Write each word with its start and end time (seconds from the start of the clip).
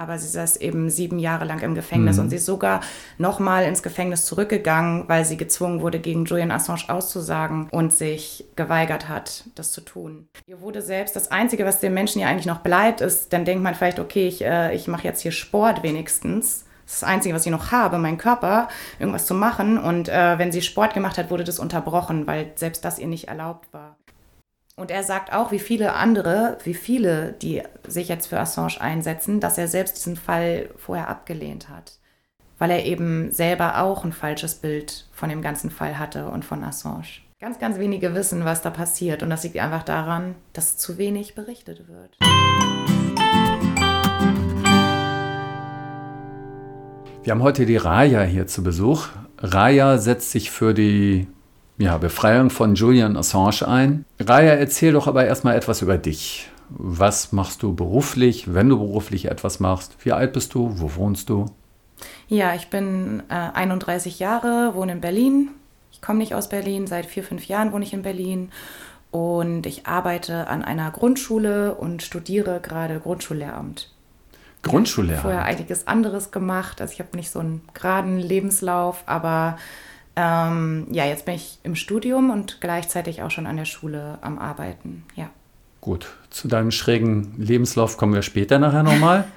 aber 0.00 0.18
sie 0.18 0.28
saß 0.28 0.56
eben 0.56 0.88
sieben 0.88 1.18
Jahre 1.18 1.44
lang 1.44 1.60
im 1.60 1.74
Gefängnis 1.74 2.16
Mhm. 2.16 2.22
und 2.24 2.30
sie 2.30 2.36
ist 2.36 2.46
sogar 2.46 2.80
nochmal 3.18 3.64
ins 3.64 3.82
Gefängnis 3.82 4.24
zurückgegangen, 4.24 5.04
weil 5.08 5.26
sie 5.26 5.36
gezwungen 5.36 5.82
wurde, 5.82 6.00
gegen 6.00 6.24
Julian 6.24 6.50
Assange 6.50 6.84
auszusagen 6.88 7.68
und 7.70 7.92
sich 7.92 8.46
geweigert 8.56 9.08
hat, 9.08 9.44
das 9.54 9.72
zu 9.72 9.82
tun. 9.82 10.26
Ihr 10.46 10.60
wurde 10.62 10.80
selbst, 10.80 11.14
das 11.16 11.30
Einzige, 11.30 11.66
was 11.66 11.80
dem 11.80 11.92
Menschen 11.92 12.20
ja 12.20 12.28
eigentlich 12.28 12.46
noch 12.46 12.60
bleibt, 12.60 13.02
ist, 13.02 13.32
dann 13.34 13.44
denkt 13.44 13.62
man 13.62 13.74
vielleicht, 13.74 13.98
okay, 14.00 14.26
ich, 14.26 14.42
äh, 14.42 14.74
ich 14.74 14.88
mache 14.88 15.04
jetzt 15.04 15.20
hier 15.20 15.32
Sport 15.32 15.82
wenigstens. 15.82 16.64
Das 16.86 16.94
ist 16.94 17.02
das 17.02 17.08
Einzige, 17.08 17.34
was 17.36 17.46
ich 17.46 17.52
noch 17.52 17.70
habe, 17.70 17.98
mein 17.98 18.18
Körper, 18.18 18.68
irgendwas 18.98 19.26
zu 19.26 19.34
machen. 19.34 19.78
Und 19.78 20.08
äh, 20.08 20.38
wenn 20.38 20.50
sie 20.50 20.60
Sport 20.62 20.92
gemacht 20.94 21.18
hat, 21.18 21.30
wurde 21.30 21.44
das 21.44 21.60
unterbrochen, 21.60 22.26
weil 22.26 22.50
selbst 22.56 22.84
das 22.84 22.98
ihr 22.98 23.06
nicht 23.06 23.28
erlaubt 23.28 23.72
war. 23.72 23.96
Und 24.80 24.90
er 24.90 25.02
sagt 25.02 25.34
auch, 25.34 25.52
wie 25.52 25.58
viele 25.58 25.92
andere, 25.92 26.56
wie 26.64 26.72
viele, 26.72 27.34
die 27.42 27.62
sich 27.86 28.08
jetzt 28.08 28.28
für 28.28 28.40
Assange 28.40 28.80
einsetzen, 28.80 29.38
dass 29.38 29.58
er 29.58 29.68
selbst 29.68 29.98
diesen 29.98 30.16
Fall 30.16 30.70
vorher 30.78 31.08
abgelehnt 31.08 31.68
hat. 31.68 31.98
Weil 32.56 32.70
er 32.70 32.86
eben 32.86 33.30
selber 33.30 33.82
auch 33.82 34.04
ein 34.04 34.12
falsches 34.12 34.54
Bild 34.54 35.06
von 35.12 35.28
dem 35.28 35.42
ganzen 35.42 35.70
Fall 35.70 35.98
hatte 35.98 36.28
und 36.28 36.46
von 36.46 36.64
Assange. 36.64 37.20
Ganz, 37.40 37.58
ganz 37.58 37.78
wenige 37.78 38.14
wissen, 38.14 38.46
was 38.46 38.62
da 38.62 38.70
passiert. 38.70 39.22
Und 39.22 39.28
das 39.28 39.42
liegt 39.44 39.58
einfach 39.58 39.82
daran, 39.82 40.34
dass 40.54 40.78
zu 40.78 40.96
wenig 40.96 41.34
berichtet 41.34 41.86
wird. 41.86 42.16
Wir 47.22 47.32
haben 47.32 47.42
heute 47.42 47.66
die 47.66 47.76
Raya 47.76 48.22
hier 48.22 48.46
zu 48.46 48.62
Besuch. 48.62 49.08
Raya 49.36 49.98
setzt 49.98 50.30
sich 50.30 50.50
für 50.50 50.72
die 50.72 51.26
ja, 51.80 51.96
Befreiung 51.96 52.50
von 52.50 52.74
Julian 52.74 53.16
Assange 53.16 53.66
ein. 53.66 54.04
Raya, 54.20 54.52
erzähl 54.52 54.92
doch 54.92 55.06
aber 55.06 55.24
erstmal 55.24 55.56
etwas 55.56 55.80
über 55.80 55.96
dich. 55.96 56.50
Was 56.68 57.32
machst 57.32 57.62
du 57.62 57.74
beruflich, 57.74 58.52
wenn 58.52 58.68
du 58.68 58.78
beruflich 58.78 59.24
etwas 59.30 59.60
machst? 59.60 59.96
Wie 60.04 60.12
alt 60.12 60.34
bist 60.34 60.52
du? 60.54 60.78
Wo 60.78 60.94
wohnst 60.94 61.30
du? 61.30 61.46
Ja, 62.28 62.54
ich 62.54 62.68
bin 62.68 63.22
äh, 63.30 63.34
31 63.34 64.18
Jahre, 64.18 64.74
wohne 64.74 64.92
in 64.92 65.00
Berlin. 65.00 65.48
Ich 65.90 66.02
komme 66.02 66.18
nicht 66.18 66.34
aus 66.34 66.50
Berlin, 66.50 66.86
seit 66.86 67.06
vier, 67.06 67.24
fünf 67.24 67.46
Jahren 67.46 67.72
wohne 67.72 67.84
ich 67.84 67.94
in 67.94 68.02
Berlin. 68.02 68.50
Und 69.10 69.64
ich 69.64 69.86
arbeite 69.86 70.48
an 70.48 70.62
einer 70.62 70.90
Grundschule 70.90 71.74
und 71.74 72.02
studiere 72.02 72.60
gerade 72.60 73.00
Grundschullehramt. 73.00 73.90
Grundschullehrer. 74.62 75.22
Vorher 75.22 75.44
einiges 75.44 75.86
anderes 75.86 76.30
gemacht. 76.30 76.82
Also 76.82 76.92
ich 76.92 77.00
habe 77.00 77.16
nicht 77.16 77.30
so 77.30 77.38
einen 77.38 77.62
geraden 77.72 78.18
Lebenslauf, 78.18 79.02
aber 79.06 79.56
ähm, 80.20 80.86
ja, 80.90 81.06
jetzt 81.06 81.24
bin 81.24 81.34
ich 81.34 81.58
im 81.62 81.74
Studium 81.74 82.30
und 82.30 82.60
gleichzeitig 82.60 83.22
auch 83.22 83.30
schon 83.30 83.46
an 83.46 83.56
der 83.56 83.64
Schule 83.64 84.18
am 84.20 84.38
Arbeiten. 84.38 85.04
Ja. 85.16 85.30
Gut, 85.80 86.08
zu 86.28 86.46
deinem 86.46 86.70
schrägen 86.70 87.34
Lebenslauf 87.38 87.96
kommen 87.96 88.12
wir 88.12 88.22
später 88.22 88.58
nachher 88.58 88.82
nochmal. 88.82 89.24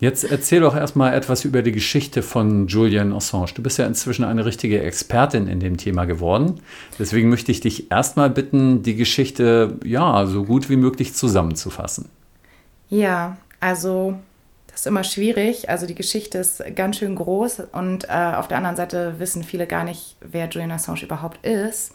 Jetzt 0.00 0.22
erzähl 0.22 0.60
doch 0.60 0.76
erstmal 0.76 1.12
etwas 1.12 1.44
über 1.44 1.62
die 1.62 1.72
Geschichte 1.72 2.22
von 2.22 2.68
Julian 2.68 3.12
Assange. 3.12 3.48
Du 3.54 3.62
bist 3.64 3.78
ja 3.78 3.86
inzwischen 3.86 4.24
eine 4.24 4.44
richtige 4.44 4.80
Expertin 4.80 5.48
in 5.48 5.58
dem 5.58 5.76
Thema 5.76 6.04
geworden. 6.04 6.60
Deswegen 7.00 7.28
möchte 7.28 7.50
ich 7.50 7.60
dich 7.60 7.90
erstmal 7.90 8.30
bitten, 8.30 8.84
die 8.84 8.94
Geschichte 8.94 9.76
ja 9.84 10.24
so 10.26 10.44
gut 10.44 10.70
wie 10.70 10.76
möglich 10.76 11.14
zusammenzufassen. 11.14 12.08
Ja, 12.88 13.38
also 13.58 14.16
ist 14.78 14.86
immer 14.86 15.04
schwierig. 15.04 15.68
Also 15.68 15.86
die 15.86 15.94
Geschichte 15.94 16.38
ist 16.38 16.62
ganz 16.76 16.98
schön 16.98 17.16
groß 17.16 17.62
und 17.72 18.08
äh, 18.08 18.32
auf 18.36 18.46
der 18.46 18.58
anderen 18.58 18.76
Seite 18.76 19.18
wissen 19.18 19.42
viele 19.42 19.66
gar 19.66 19.82
nicht, 19.82 20.16
wer 20.20 20.48
Julian 20.48 20.70
Assange 20.70 21.02
überhaupt 21.02 21.44
ist. 21.44 21.92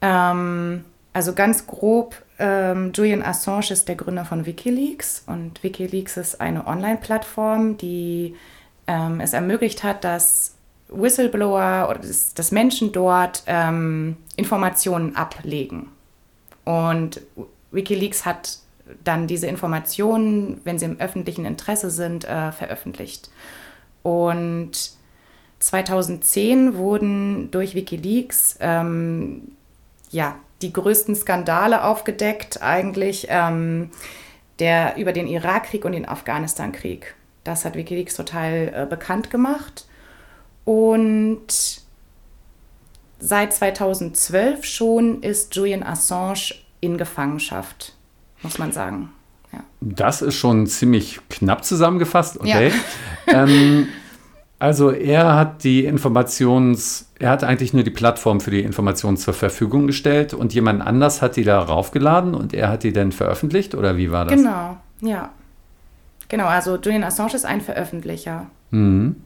Ähm, 0.00 0.84
also 1.12 1.34
ganz 1.34 1.66
grob, 1.66 2.16
ähm, 2.38 2.92
Julian 2.94 3.22
Assange 3.22 3.70
ist 3.72 3.88
der 3.88 3.96
Gründer 3.96 4.24
von 4.24 4.46
Wikileaks 4.46 5.24
und 5.26 5.62
Wikileaks 5.62 6.16
ist 6.16 6.40
eine 6.40 6.66
Online-Plattform, 6.66 7.76
die 7.76 8.36
ähm, 8.86 9.20
es 9.20 9.34
ermöglicht 9.34 9.84
hat, 9.84 10.02
dass 10.04 10.54
Whistleblower 10.88 11.88
oder 11.90 11.98
dass, 11.98 12.32
dass 12.32 12.52
Menschen 12.52 12.92
dort 12.92 13.42
ähm, 13.46 14.16
Informationen 14.36 15.14
ablegen. 15.14 15.90
Und 16.64 17.20
Wikileaks 17.70 18.24
hat 18.24 18.61
dann 19.04 19.26
diese 19.26 19.46
Informationen, 19.46 20.60
wenn 20.64 20.78
sie 20.78 20.86
im 20.86 21.00
öffentlichen 21.00 21.44
Interesse 21.44 21.90
sind, 21.90 22.24
äh, 22.24 22.52
veröffentlicht. 22.52 23.30
Und 24.02 24.72
2010 25.60 26.76
wurden 26.76 27.50
durch 27.50 27.74
Wikileaks 27.74 28.56
ähm, 28.60 29.52
ja, 30.10 30.36
die 30.60 30.72
größten 30.72 31.14
Skandale 31.14 31.84
aufgedeckt, 31.84 32.62
eigentlich 32.62 33.26
ähm, 33.30 33.90
der, 34.58 34.96
über 34.96 35.12
den 35.12 35.26
Irakkrieg 35.26 35.84
und 35.84 35.92
den 35.92 36.08
Afghanistankrieg. 36.08 37.14
Das 37.44 37.64
hat 37.64 37.74
Wikileaks 37.74 38.14
total 38.14 38.72
äh, 38.74 38.86
bekannt 38.88 39.30
gemacht. 39.30 39.86
Und 40.64 41.82
seit 43.18 43.52
2012 43.52 44.64
schon 44.64 45.22
ist 45.22 45.54
Julian 45.54 45.82
Assange 45.82 46.54
in 46.80 46.98
Gefangenschaft, 46.98 47.94
muss 48.42 48.58
man 48.58 48.72
sagen. 48.72 49.10
Ja. 49.52 49.60
Das 49.80 50.22
ist 50.22 50.36
schon 50.36 50.66
ziemlich 50.66 51.20
knapp 51.28 51.64
zusammengefasst, 51.64 52.40
okay. 52.40 52.72
Ja. 53.26 53.32
ähm, 53.44 53.88
also 54.58 54.90
er 54.90 55.34
hat 55.34 55.64
die 55.64 55.84
Informations, 55.84 57.10
er 57.18 57.30
hat 57.30 57.42
eigentlich 57.42 57.72
nur 57.72 57.82
die 57.82 57.90
Plattform 57.90 58.40
für 58.40 58.52
die 58.52 58.60
Informationen 58.60 59.16
zur 59.16 59.34
Verfügung 59.34 59.88
gestellt 59.88 60.34
und 60.34 60.54
jemand 60.54 60.82
anders 60.82 61.20
hat 61.20 61.34
die 61.34 61.42
da 61.42 61.60
raufgeladen 61.60 62.34
und 62.34 62.54
er 62.54 62.68
hat 62.68 62.84
die 62.84 62.92
dann 62.92 63.10
veröffentlicht 63.10 63.74
oder 63.74 63.96
wie 63.96 64.12
war 64.12 64.24
das? 64.24 64.36
Genau, 64.36 64.76
ja. 65.00 65.30
Genau, 66.28 66.46
also 66.46 66.76
Julian 66.76 67.04
Assange 67.04 67.34
ist 67.34 67.44
ein 67.44 67.60
Veröffentlicher. 67.60 68.46
Mhm. 68.70 69.16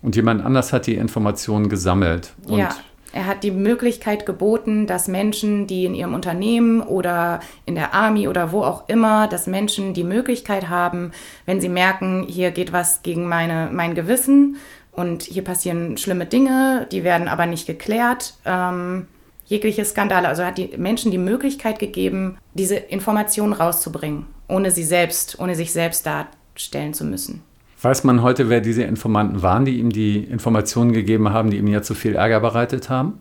Und 0.00 0.16
jemand 0.16 0.44
anders 0.44 0.72
hat 0.72 0.86
die 0.86 0.94
Informationen 0.94 1.68
gesammelt. 1.68 2.32
Und 2.46 2.60
ja, 2.60 2.70
er 3.12 3.26
hat 3.26 3.42
die 3.42 3.50
Möglichkeit 3.50 4.26
geboten, 4.26 4.86
dass 4.86 5.08
Menschen, 5.08 5.66
die 5.66 5.84
in 5.86 5.94
ihrem 5.94 6.14
Unternehmen 6.14 6.82
oder 6.82 7.40
in 7.64 7.74
der 7.74 7.94
Army 7.94 8.28
oder 8.28 8.52
wo 8.52 8.62
auch 8.62 8.88
immer, 8.88 9.28
dass 9.28 9.46
Menschen 9.46 9.94
die 9.94 10.04
Möglichkeit 10.04 10.68
haben, 10.68 11.12
wenn 11.46 11.60
sie 11.60 11.70
merken, 11.70 12.26
hier 12.28 12.50
geht 12.50 12.72
was 12.72 13.02
gegen 13.02 13.26
meine, 13.26 13.70
mein 13.72 13.94
Gewissen 13.94 14.56
und 14.92 15.22
hier 15.22 15.42
passieren 15.42 15.96
schlimme 15.96 16.26
Dinge, 16.26 16.86
die 16.92 17.02
werden 17.02 17.28
aber 17.28 17.46
nicht 17.46 17.66
geklärt, 17.66 18.34
ähm, 18.44 19.06
jegliche 19.46 19.84
Skandale. 19.84 20.28
Also 20.28 20.42
er 20.42 20.48
hat 20.48 20.58
die 20.58 20.76
Menschen 20.76 21.10
die 21.10 21.18
Möglichkeit 21.18 21.78
gegeben, 21.78 22.36
diese 22.52 22.76
Informationen 22.76 23.54
rauszubringen, 23.54 24.26
ohne 24.48 24.70
sie 24.70 24.84
selbst, 24.84 25.40
ohne 25.40 25.54
sich 25.54 25.72
selbst 25.72 26.04
darstellen 26.04 26.92
zu 26.92 27.04
müssen. 27.04 27.42
Weiß 27.80 28.02
man 28.02 28.22
heute, 28.22 28.48
wer 28.48 28.60
diese 28.60 28.82
Informanten 28.82 29.42
waren, 29.42 29.64
die 29.64 29.78
ihm 29.78 29.90
die 29.90 30.24
Informationen 30.24 30.92
gegeben 30.92 31.32
haben, 31.32 31.50
die 31.50 31.58
ihm 31.58 31.68
ja 31.68 31.80
zu 31.80 31.94
viel 31.94 32.16
Ärger 32.16 32.40
bereitet 32.40 32.90
haben? 32.90 33.20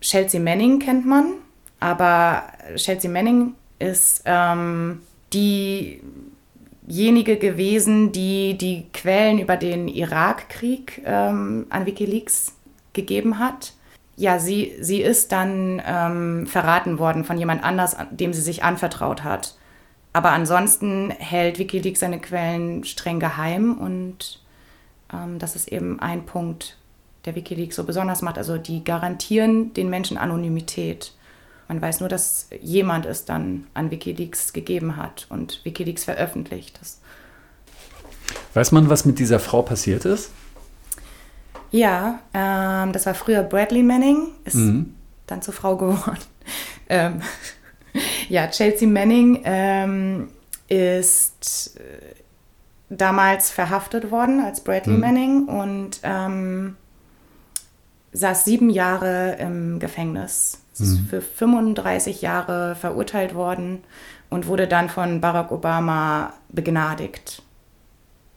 Chelsea 0.00 0.40
Manning 0.40 0.78
kennt 0.78 1.06
man, 1.06 1.32
aber 1.80 2.44
Chelsea 2.76 3.10
Manning 3.10 3.54
ist 3.80 4.22
ähm, 4.24 5.00
diejenige 5.32 6.00
gewesen, 7.36 8.12
die 8.12 8.56
die 8.56 8.86
Quellen 8.92 9.40
über 9.40 9.56
den 9.56 9.88
Irakkrieg 9.88 11.02
ähm, 11.04 11.66
an 11.70 11.84
Wikileaks 11.86 12.52
gegeben 12.92 13.40
hat. 13.40 13.72
Ja, 14.14 14.38
sie, 14.38 14.72
sie 14.80 15.02
ist 15.02 15.32
dann 15.32 15.82
ähm, 15.84 16.46
verraten 16.46 17.00
worden 17.00 17.24
von 17.24 17.38
jemand 17.38 17.64
anders, 17.64 17.96
dem 18.12 18.32
sie 18.32 18.40
sich 18.40 18.62
anvertraut 18.62 19.24
hat. 19.24 19.55
Aber 20.16 20.30
ansonsten 20.30 21.10
hält 21.10 21.58
Wikileaks 21.58 22.00
seine 22.00 22.18
Quellen 22.18 22.84
streng 22.84 23.20
geheim 23.20 23.76
und 23.76 24.40
ähm, 25.12 25.38
das 25.38 25.56
ist 25.56 25.68
eben 25.68 26.00
ein 26.00 26.24
Punkt, 26.24 26.78
der 27.26 27.34
Wikileaks 27.34 27.76
so 27.76 27.84
besonders 27.84 28.22
macht. 28.22 28.38
Also 28.38 28.56
die 28.56 28.82
garantieren 28.82 29.74
den 29.74 29.90
Menschen 29.90 30.16
Anonymität. 30.16 31.12
Man 31.68 31.82
weiß 31.82 32.00
nur, 32.00 32.08
dass 32.08 32.48
jemand 32.62 33.04
es 33.04 33.26
dann 33.26 33.66
an 33.74 33.90
Wikileaks 33.90 34.54
gegeben 34.54 34.96
hat 34.96 35.26
und 35.28 35.62
Wikileaks 35.64 36.04
veröffentlicht. 36.04 36.78
Das 36.80 36.98
weiß 38.54 38.72
man, 38.72 38.88
was 38.88 39.04
mit 39.04 39.18
dieser 39.18 39.38
Frau 39.38 39.60
passiert 39.60 40.06
ist? 40.06 40.30
Ja, 41.70 42.20
ähm, 42.32 42.94
das 42.94 43.04
war 43.04 43.12
früher 43.12 43.42
Bradley 43.42 43.82
Manning, 43.82 44.28
ist 44.46 44.54
mhm. 44.54 44.94
dann 45.26 45.42
zur 45.42 45.52
Frau 45.52 45.76
geworden. 45.76 46.20
ähm, 46.88 47.20
ja, 48.28 48.48
Chelsea 48.48 48.88
Manning 48.88 49.40
ähm, 49.44 50.28
ist 50.68 51.78
äh, 51.78 52.14
damals 52.88 53.50
verhaftet 53.50 54.10
worden 54.10 54.40
als 54.40 54.60
Bradley 54.60 54.94
mhm. 54.94 55.00
Manning 55.00 55.44
und 55.46 56.00
ähm, 56.02 56.76
saß 58.12 58.44
sieben 58.44 58.70
Jahre 58.70 59.36
im 59.38 59.78
Gefängnis. 59.78 60.60
Ist 60.78 61.00
mhm. 61.00 61.06
für 61.06 61.22
35 61.22 62.20
Jahre 62.20 62.74
verurteilt 62.74 63.34
worden 63.34 63.82
und 64.28 64.46
wurde 64.46 64.68
dann 64.68 64.90
von 64.90 65.20
Barack 65.20 65.50
Obama 65.50 66.34
begnadigt. 66.50 67.42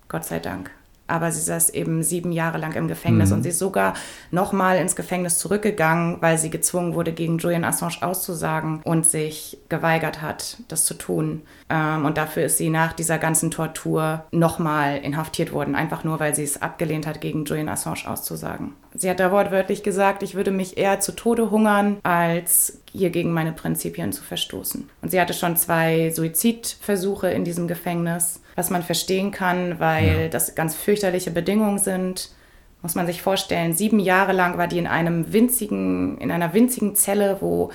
Gott 0.08 0.26
sei 0.26 0.40
Dank. 0.40 0.72
Aber 1.10 1.32
sie 1.32 1.42
saß 1.42 1.72
eben 1.72 2.04
sieben 2.04 2.32
Jahre 2.32 2.58
lang 2.58 2.74
im 2.74 2.88
Gefängnis 2.88 3.30
mhm. 3.30 3.38
und 3.38 3.44
sie 3.44 3.50
ist 3.50 3.60
sogar 3.60 3.94
nochmal 4.32 4.78
ins 4.78 4.96
Gefängnis 4.96 5.38
zurückgegangen, 5.38 6.18
weil 6.22 6.38
sie 6.38 6.50
gezwungen 6.50 6.94
wurde, 6.94 7.12
gegen 7.12 7.38
Julian 7.38 7.64
Assange 7.64 8.02
auszusagen 8.02 8.82
und 8.84 9.06
sich 9.06 9.58
geweigert 9.70 10.22
hat, 10.22 10.58
das 10.68 10.86
zu 10.86 10.94
tun. 10.94 11.42
Ähm, 11.70 12.06
und 12.06 12.18
dafür 12.18 12.44
ist 12.46 12.58
sie 12.58 12.70
nach 12.70 12.94
dieser 12.94 13.18
ganzen 13.18 13.52
Tortur 13.52 14.26
nochmal 14.32 14.98
inhaftiert 14.98 15.52
worden, 15.52 15.76
einfach 15.76 16.04
nur, 16.04 16.20
weil 16.20 16.36
sie 16.36 16.44
es 16.44 16.62
abgelehnt 16.62 17.08
hat, 17.08 17.22
gegen 17.22 17.46
Julian 17.46 17.70
Assange 17.70 18.08
auszusagen. 18.08 18.74
Sie 18.94 19.10
hat 19.10 19.20
da 19.20 19.32
wortwörtlich 19.32 19.84
gesagt, 19.84 20.24
ich 20.24 20.36
würde 20.36 20.52
mich 20.52 20.78
eher 20.78 21.00
zu 21.00 21.12
Tode 21.12 21.52
hungern, 21.52 21.98
als 22.04 22.82
hier 22.92 23.12
gegen 23.12 23.32
meine 23.32 23.52
Prinzipien 23.52 24.12
zu 24.12 24.24
verstoßen. 24.24 24.90
Und 25.02 25.12
sie 25.12 25.22
hatte 25.22 25.34
schon 25.34 25.58
zwei 25.58 26.10
Suizidversuche 26.10 27.30
in 27.30 27.46
diesem 27.46 27.68
Gefängnis, 27.68 28.42
was 28.60 28.70
man 28.70 28.84
verstehen 28.84 29.32
kann, 29.32 29.80
weil 29.80 30.24
ja. 30.24 30.28
das 30.28 30.54
ganz 30.54 30.76
fürchterliche 30.76 31.32
Bedingungen 31.32 31.80
sind. 31.80 32.30
Muss 32.82 32.96
man 32.96 33.08
sich 33.08 33.22
vorstellen, 33.22 33.74
sieben 33.74 34.00
Jahre 34.00 34.34
lang 34.34 34.58
war 34.58 34.68
die 34.68 34.78
in 34.78 34.88
einem 34.88 35.34
winzigen, 35.34 36.18
in 36.20 36.30
einer 36.30 36.54
winzigen 36.54 36.96
Zelle, 36.96 37.38
wo 37.40 37.72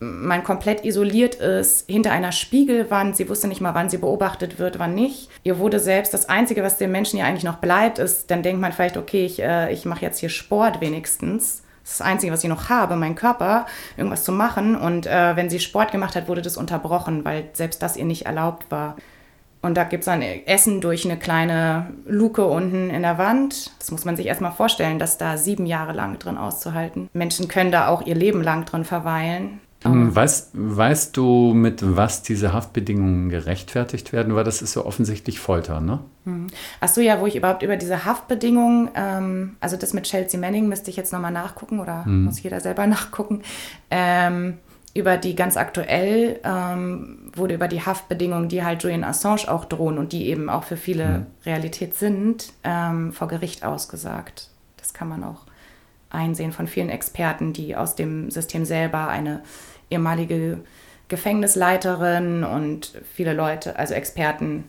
man 0.00 0.44
komplett 0.44 0.84
isoliert 0.84 1.34
ist, 1.34 1.90
hinter 1.90 2.12
einer 2.12 2.30
Spiegelwand. 2.30 3.16
Sie 3.16 3.28
wusste 3.28 3.48
nicht 3.48 3.60
mal, 3.60 3.74
wann 3.74 3.90
sie 3.90 3.98
beobachtet 3.98 4.58
wird, 4.58 4.78
wann 4.78 4.94
nicht. 4.94 5.28
Ihr 5.42 5.58
wurde 5.58 5.80
selbst 5.80 6.14
das 6.14 6.28
Einzige, 6.28 6.62
was 6.62 6.78
dem 6.78 6.92
Menschen 6.92 7.18
ja 7.18 7.24
eigentlich 7.24 7.44
noch 7.44 7.56
bleibt, 7.56 7.98
ist, 7.98 8.30
dann 8.30 8.42
denkt 8.42 8.60
man 8.60 8.72
vielleicht, 8.72 8.96
okay, 8.96 9.24
ich, 9.26 9.42
äh, 9.42 9.72
ich 9.72 9.86
mache 9.86 10.02
jetzt 10.02 10.20
hier 10.20 10.28
Sport 10.28 10.80
wenigstens. 10.80 11.62
Das 11.82 11.92
ist 11.92 12.00
das 12.00 12.06
Einzige, 12.06 12.32
was 12.32 12.44
ich 12.44 12.50
noch 12.50 12.68
habe, 12.68 12.96
mein 12.96 13.14
Körper, 13.14 13.66
irgendwas 13.96 14.22
zu 14.22 14.30
machen. 14.30 14.76
Und 14.76 15.06
äh, 15.06 15.36
wenn 15.36 15.50
sie 15.50 15.58
Sport 15.58 15.90
gemacht 15.90 16.14
hat, 16.14 16.28
wurde 16.28 16.42
das 16.42 16.58
unterbrochen, 16.58 17.24
weil 17.24 17.48
selbst 17.54 17.82
das 17.82 17.96
ihr 17.96 18.04
nicht 18.04 18.26
erlaubt 18.26 18.70
war. 18.70 18.96
Und 19.60 19.76
da 19.76 19.84
gibt 19.84 20.02
es 20.02 20.06
dann 20.06 20.22
Essen 20.22 20.80
durch 20.80 21.04
eine 21.04 21.18
kleine 21.18 21.88
Luke 22.06 22.44
unten 22.44 22.90
in 22.90 23.02
der 23.02 23.18
Wand. 23.18 23.72
Das 23.78 23.90
muss 23.90 24.04
man 24.04 24.16
sich 24.16 24.26
erstmal 24.26 24.52
vorstellen, 24.52 24.98
das 24.98 25.18
da 25.18 25.36
sieben 25.36 25.66
Jahre 25.66 25.92
lang 25.92 26.18
drin 26.18 26.36
auszuhalten. 26.36 27.08
Menschen 27.12 27.48
können 27.48 27.72
da 27.72 27.88
auch 27.88 28.06
ihr 28.06 28.14
Leben 28.14 28.42
lang 28.42 28.64
drin 28.66 28.84
verweilen. 28.84 29.60
Ähm, 29.84 30.14
weißt, 30.14 30.50
weißt 30.54 31.16
du, 31.16 31.52
mit 31.54 31.96
was 31.96 32.22
diese 32.22 32.52
Haftbedingungen 32.52 33.28
gerechtfertigt 33.28 34.12
werden? 34.12 34.34
Weil 34.34 34.42
das 34.42 34.60
ist 34.60 34.74
ja 34.74 34.84
offensichtlich 34.84 35.38
Folter, 35.38 35.80
ne? 35.80 36.00
Hm. 36.24 36.48
Achso, 36.80 37.00
ja, 37.00 37.20
wo 37.20 37.26
ich 37.26 37.36
überhaupt 37.36 37.62
über 37.62 37.76
diese 37.76 38.04
Haftbedingungen, 38.04 38.90
ähm, 38.96 39.56
also 39.60 39.76
das 39.76 39.94
mit 39.94 40.04
Chelsea 40.04 40.38
Manning 40.38 40.68
müsste 40.68 40.90
ich 40.90 40.96
jetzt 40.96 41.12
nochmal 41.12 41.30
nachgucken 41.30 41.78
oder 41.78 42.04
hm. 42.04 42.24
muss 42.24 42.42
jeder 42.42 42.60
selber 42.60 42.86
nachgucken. 42.88 43.42
Ähm, 43.90 44.58
über 44.98 45.16
die 45.16 45.36
ganz 45.36 45.56
aktuell 45.56 46.40
ähm, 46.44 47.30
wurde 47.34 47.54
über 47.54 47.68
die 47.68 47.80
Haftbedingungen, 47.80 48.48
die 48.48 48.64
halt 48.64 48.82
Julian 48.82 49.04
Assange 49.04 49.48
auch 49.48 49.64
drohen 49.64 49.96
und 49.96 50.12
die 50.12 50.26
eben 50.26 50.50
auch 50.50 50.64
für 50.64 50.76
viele 50.76 51.04
hm. 51.06 51.26
Realität 51.46 51.94
sind, 51.94 52.52
ähm, 52.64 53.12
vor 53.12 53.28
Gericht 53.28 53.64
ausgesagt. 53.64 54.50
Das 54.76 54.92
kann 54.92 55.08
man 55.08 55.24
auch 55.24 55.42
einsehen 56.10 56.52
von 56.52 56.66
vielen 56.66 56.88
Experten, 56.88 57.52
die 57.52 57.76
aus 57.76 57.94
dem 57.94 58.30
System 58.30 58.64
selber 58.64 59.08
eine 59.08 59.42
ehemalige 59.90 60.58
Gefängnisleiterin 61.08 62.44
und 62.44 62.92
viele 63.14 63.32
Leute, 63.32 63.78
also 63.78 63.94
Experten, 63.94 64.64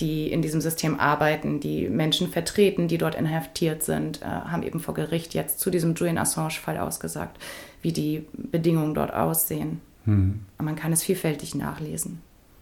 die 0.00 0.32
in 0.32 0.42
diesem 0.42 0.60
System 0.60 0.98
arbeiten, 0.98 1.60
die 1.60 1.88
Menschen 1.88 2.28
vertreten, 2.28 2.88
die 2.88 2.98
dort 2.98 3.14
inhaftiert 3.14 3.82
sind, 3.82 4.22
äh, 4.22 4.24
haben 4.24 4.62
eben 4.62 4.80
vor 4.80 4.94
Gericht 4.94 5.34
jetzt 5.34 5.60
zu 5.60 5.70
diesem 5.70 5.94
Julian 5.94 6.18
Assange-Fall 6.18 6.78
ausgesagt, 6.78 7.38
wie 7.82 7.92
die 7.92 8.24
Bedingungen 8.32 8.94
dort 8.94 9.12
aussehen. 9.12 9.80
Hm. 10.04 10.40
Man 10.58 10.76
kann 10.76 10.92
es 10.92 11.02
vielfältig 11.02 11.54
nachlesen. 11.54 12.20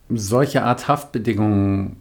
Solche 0.08 0.64
Art 0.64 0.88
Haftbedingungen 0.88 1.96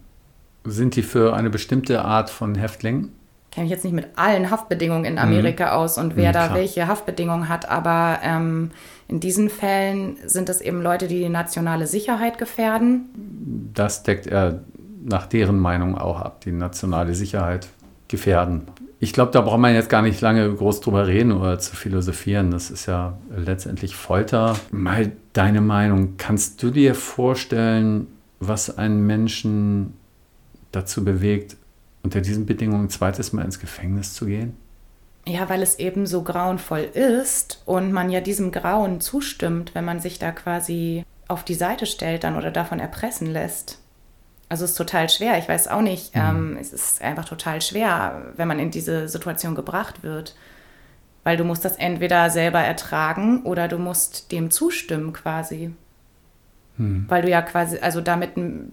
sind 0.65 0.95
die 0.95 1.03
für 1.03 1.35
eine 1.35 1.49
bestimmte 1.49 2.03
Art 2.03 2.29
von 2.29 2.55
Häftlingen? 2.55 3.11
kenne 3.51 3.65
mich 3.65 3.71
jetzt 3.71 3.83
nicht 3.83 3.93
mit 3.93 4.07
allen 4.15 4.51
Haftbedingungen 4.51 5.05
in 5.05 5.17
Amerika 5.17 5.65
mhm. 5.65 5.71
aus 5.71 5.97
und 5.97 6.15
wer 6.15 6.29
mhm, 6.29 6.33
da 6.33 6.53
welche 6.53 6.87
Haftbedingungen 6.87 7.49
hat, 7.49 7.69
aber 7.69 8.19
ähm, 8.23 8.71
in 9.07 9.19
diesen 9.19 9.49
Fällen 9.49 10.17
sind 10.25 10.49
es 10.49 10.61
eben 10.61 10.81
Leute, 10.81 11.07
die 11.07 11.19
die 11.19 11.29
nationale 11.29 11.87
Sicherheit 11.87 12.37
gefährden. 12.37 13.71
Das 13.73 14.03
deckt 14.03 14.27
er 14.27 14.61
nach 15.03 15.25
deren 15.25 15.59
Meinung 15.59 15.97
auch 15.97 16.21
ab, 16.21 16.41
die 16.41 16.51
nationale 16.51 17.15
Sicherheit 17.15 17.67
gefährden. 18.07 18.63
Ich 19.01 19.13
glaube, 19.13 19.31
da 19.31 19.41
braucht 19.41 19.59
man 19.59 19.73
jetzt 19.73 19.89
gar 19.89 20.01
nicht 20.01 20.19
lange 20.19 20.53
groß 20.53 20.81
drüber 20.81 21.07
reden 21.07 21.31
oder 21.31 21.57
zu 21.57 21.75
philosophieren. 21.75 22.51
Das 22.51 22.69
ist 22.69 22.85
ja 22.85 23.17
letztendlich 23.33 23.95
Folter. 23.95 24.57
Mal 24.71 25.13
deine 25.31 25.61
Meinung. 25.61 26.15
Kannst 26.17 26.61
du 26.61 26.69
dir 26.69 26.95
vorstellen, 26.95 28.07
was 28.39 28.77
einen 28.77 29.07
Menschen 29.07 29.93
dazu 30.73 31.05
bewegt, 31.05 31.55
unter 32.03 32.19
diesen 32.19 32.45
Bedingungen 32.45 32.85
ein 32.85 32.89
zweites 32.89 33.31
Mal 33.31 33.45
ins 33.45 33.59
Gefängnis 33.59 34.13
zu 34.13 34.25
gehen? 34.25 34.57
Ja, 35.25 35.47
weil 35.47 35.61
es 35.61 35.79
eben 35.79 36.05
so 36.05 36.23
grauenvoll 36.23 36.81
ist 36.81 37.61
und 37.65 37.91
man 37.91 38.09
ja 38.09 38.19
diesem 38.19 38.51
Grauen 38.51 38.99
zustimmt, 38.99 39.75
wenn 39.75 39.85
man 39.85 39.99
sich 39.99 40.19
da 40.19 40.31
quasi 40.31 41.03
auf 41.27 41.43
die 41.43 41.55
Seite 41.55 41.85
stellt 41.85 42.23
dann 42.23 42.35
oder 42.35 42.51
davon 42.51 42.79
erpressen 42.79 43.27
lässt. 43.27 43.79
Also 44.49 44.65
es 44.65 44.71
ist 44.71 44.77
total 44.77 45.09
schwer. 45.09 45.37
Ich 45.37 45.47
weiß 45.47 45.67
auch 45.67 45.81
nicht. 45.81 46.15
Mhm. 46.15 46.21
Ähm, 46.21 46.57
es 46.59 46.73
ist 46.73 47.01
einfach 47.01 47.25
total 47.25 47.61
schwer, 47.61 48.33
wenn 48.35 48.47
man 48.47 48.59
in 48.59 48.71
diese 48.71 49.07
Situation 49.07 49.55
gebracht 49.55 50.03
wird. 50.03 50.35
Weil 51.23 51.37
du 51.37 51.43
musst 51.43 51.63
das 51.63 51.75
entweder 51.75 52.29
selber 52.31 52.59
ertragen 52.59 53.43
oder 53.43 53.67
du 53.67 53.77
musst 53.77 54.31
dem 54.31 54.49
zustimmen 54.49 55.13
quasi. 55.13 55.71
Hm. 56.77 57.05
Weil 57.07 57.21
du 57.21 57.29
ja 57.29 57.41
quasi, 57.41 57.77
also 57.79 58.01
damit 58.01 58.31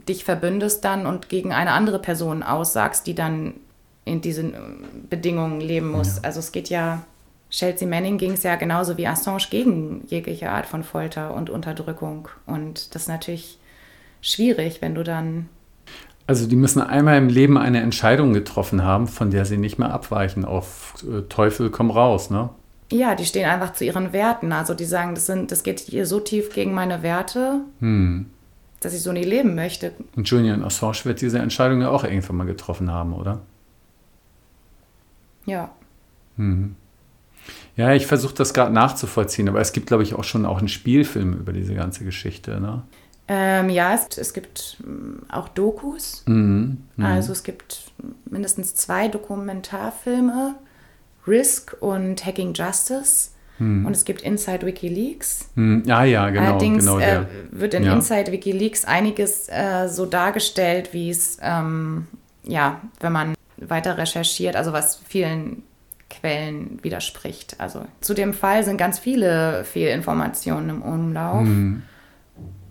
dich 0.08 0.25
verbündest 0.25 0.84
dann 0.84 1.06
und 1.06 1.28
gegen 1.28 1.52
eine 1.52 1.73
andere 1.73 1.99
Person 1.99 2.43
aussagst, 2.43 3.06
die 3.06 3.14
dann 3.14 3.55
in 4.05 4.20
diesen 4.20 4.55
äh, 4.55 4.58
Bedingungen 5.11 5.61
leben 5.61 5.90
muss. 5.90 6.17
Ja. 6.17 6.22
Also 6.22 6.38
es 6.38 6.52
geht 6.52 6.70
ja, 6.70 7.02
Chelsea 7.50 7.87
Manning 7.87 8.17
ging 8.17 8.32
es 8.32 8.44
ja 8.44 8.55
genauso 8.55 8.96
wie 8.96 9.06
Assange 9.06 9.49
gegen 9.50 10.06
jegliche 10.06 10.50
Art 10.50 10.67
von 10.67 10.84
Folter 10.84 11.34
und 11.34 11.50
Unterdrückung. 11.50 12.29
Und 12.46 12.94
das 12.94 13.02
ist 13.02 13.08
natürlich 13.08 13.58
schwierig, 14.22 14.81
wenn 14.81 14.94
du 14.94 15.02
dann. 15.02 15.49
Also 16.26 16.49
die 16.49 16.56
müssen 16.56 16.81
einmal 16.81 17.19
im 17.19 17.28
Leben 17.28 17.56
eine 17.56 17.81
Entscheidung 17.81 18.32
getroffen 18.32 18.82
haben, 18.82 19.06
von 19.06 19.31
der 19.31 19.44
sie 19.44 19.58
nicht 19.58 19.78
mehr 19.78 19.93
abweichen. 19.93 20.44
Auf 20.44 20.94
äh, 21.08 21.23
Teufel 21.28 21.70
komm 21.70 21.90
raus, 21.90 22.31
ne? 22.31 22.50
ja, 22.90 23.14
die 23.14 23.25
stehen 23.25 23.49
einfach 23.49 23.73
zu 23.73 23.84
ihren 23.84 24.12
Werten. 24.12 24.52
Also 24.52 24.75
die 24.75 24.84
sagen, 24.84 25.14
das, 25.14 25.26
sind, 25.26 25.50
das 25.50 25.62
geht 25.62 25.81
hier 25.81 26.06
so 26.06 26.20
tief 26.20 26.50
gegen 26.52 26.73
meine 26.73 27.02
Werte, 27.02 27.61
hm. 27.81 28.26
dass 28.81 28.94
ich 28.94 29.02
so 29.02 29.12
nie 29.12 29.25
leben 29.25 29.55
möchte. 29.55 29.93
Und 30.14 30.28
Julian 30.28 30.64
Assange 30.64 31.05
wird 31.05 31.20
diese 31.20 31.38
Entscheidung 31.38 31.81
ja 31.81 31.90
auch 31.90 32.05
irgendwann 32.05 32.37
mal 32.37 32.46
getroffen 32.46 32.90
haben, 32.90 33.12
oder? 33.12 33.40
Ja. 35.46 35.70
Hm. 36.37 36.76
Ja, 37.76 37.93
ich 37.93 38.06
versuche 38.06 38.34
das 38.34 38.55
gerade 38.55 38.72
nachzuvollziehen, 38.72 39.49
aber 39.49 39.61
es 39.61 39.72
gibt, 39.72 39.87
glaube 39.87 40.02
ich, 40.02 40.14
auch 40.14 40.25
schon 40.25 40.46
auch 40.46 40.58
einen 40.58 40.69
Spielfilm 40.69 41.34
über 41.34 41.52
diese 41.52 41.75
ganze 41.75 42.05
Geschichte, 42.05 42.61
ne? 42.61 42.82
Ähm, 43.28 43.70
ja, 43.70 43.94
es, 43.94 44.19
es, 44.19 44.32
gibt 44.32 44.78
mm, 44.84 45.31
auch 45.31 45.49
Dokus. 45.49 46.23
Mhm. 46.26 46.78
Mhm. 46.96 47.05
Also 47.05 47.32
es 47.32 47.43
gibt 47.43 47.90
mindestens 48.25 48.75
zwei 48.75 49.08
Dokumentarfilme 49.08 50.55
Risk 51.27 51.77
und 51.81 52.24
Hacking 52.24 52.55
Justice. 52.55 53.31
Hm. 53.58 53.86
Und 53.86 53.93
es 53.93 54.05
gibt 54.05 54.20
Inside 54.20 54.67
WikiLeaks. 54.67 55.48
Hm. 55.55 55.82
Ja, 55.86 56.05
ja, 56.05 56.29
genau. 56.29 56.51
Allerdings 56.51 56.84
genau 56.84 56.98
äh, 56.98 57.24
wird 57.51 57.74
in 57.74 57.84
ja. 57.84 57.94
Inside 57.94 58.31
WikiLeaks 58.31 58.84
einiges 58.84 59.48
äh, 59.48 59.89
so 59.89 60.05
dargestellt, 60.05 60.93
wie 60.93 61.08
es, 61.08 61.39
ähm, 61.41 62.06
ja, 62.44 62.81
wenn 63.01 63.12
man 63.12 63.34
weiter 63.56 63.96
recherchiert, 63.96 64.56
also 64.56 64.72
was 64.72 65.01
vielen 65.08 65.62
Quellen 66.10 66.79
widerspricht. 66.82 67.56
Also 67.58 67.86
zu 68.03 68.12
dem 68.12 68.34
Fall 68.34 68.62
sind 68.62 68.77
ganz 68.77 68.98
viele 68.98 69.65
Fehlinformationen 69.65 70.69
im 70.69 70.82
Umlauf. 70.82 71.41
Hm. 71.41 71.82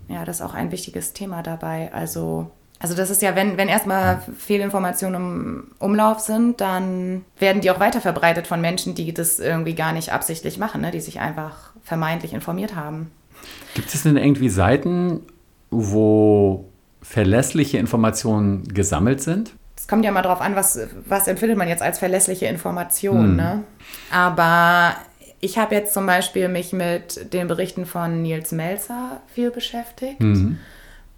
Ja, 0.08 0.24
das 0.24 0.36
ist 0.36 0.42
auch 0.42 0.54
ein 0.54 0.70
wichtiges 0.70 1.12
Thema 1.12 1.42
dabei. 1.42 1.92
Also 1.92 2.50
also 2.78 2.94
das 2.94 3.08
ist 3.08 3.22
ja, 3.22 3.34
wenn, 3.34 3.56
wenn 3.56 3.68
erstmal 3.68 4.22
Fehlinformationen 4.38 5.20
im 5.20 5.64
Umlauf 5.78 6.20
sind, 6.20 6.60
dann 6.60 7.24
werden 7.38 7.62
die 7.62 7.70
auch 7.70 7.80
weiter 7.80 8.02
verbreitet 8.02 8.46
von 8.46 8.60
Menschen, 8.60 8.94
die 8.94 9.14
das 9.14 9.38
irgendwie 9.38 9.74
gar 9.74 9.92
nicht 9.92 10.12
absichtlich 10.12 10.58
machen, 10.58 10.82
ne? 10.82 10.90
die 10.90 11.00
sich 11.00 11.18
einfach 11.18 11.72
vermeintlich 11.82 12.34
informiert 12.34 12.76
haben. 12.76 13.10
Gibt 13.74 13.94
es 13.94 14.02
denn 14.02 14.16
irgendwie 14.16 14.50
Seiten, 14.50 15.22
wo 15.70 16.66
verlässliche 17.00 17.78
Informationen 17.78 18.64
gesammelt 18.68 19.22
sind? 19.22 19.54
Es 19.76 19.88
kommt 19.88 20.04
ja 20.04 20.10
mal 20.10 20.22
drauf 20.22 20.40
an, 20.40 20.54
was, 20.54 20.78
was 21.08 21.28
empfindet 21.28 21.56
man 21.56 21.68
jetzt 21.68 21.82
als 21.82 21.98
verlässliche 21.98 22.46
Information. 22.46 23.22
Hm. 23.22 23.36
Ne? 23.36 23.62
Aber 24.10 24.96
ich 25.40 25.58
habe 25.58 25.74
jetzt 25.74 25.94
zum 25.94 26.06
Beispiel 26.06 26.48
mich 26.48 26.72
mit 26.72 27.32
den 27.32 27.48
Berichten 27.48 27.86
von 27.86 28.22
Nils 28.22 28.52
Melzer 28.52 29.20
viel 29.32 29.50
beschäftigt. 29.50 30.20
Mhm 30.20 30.58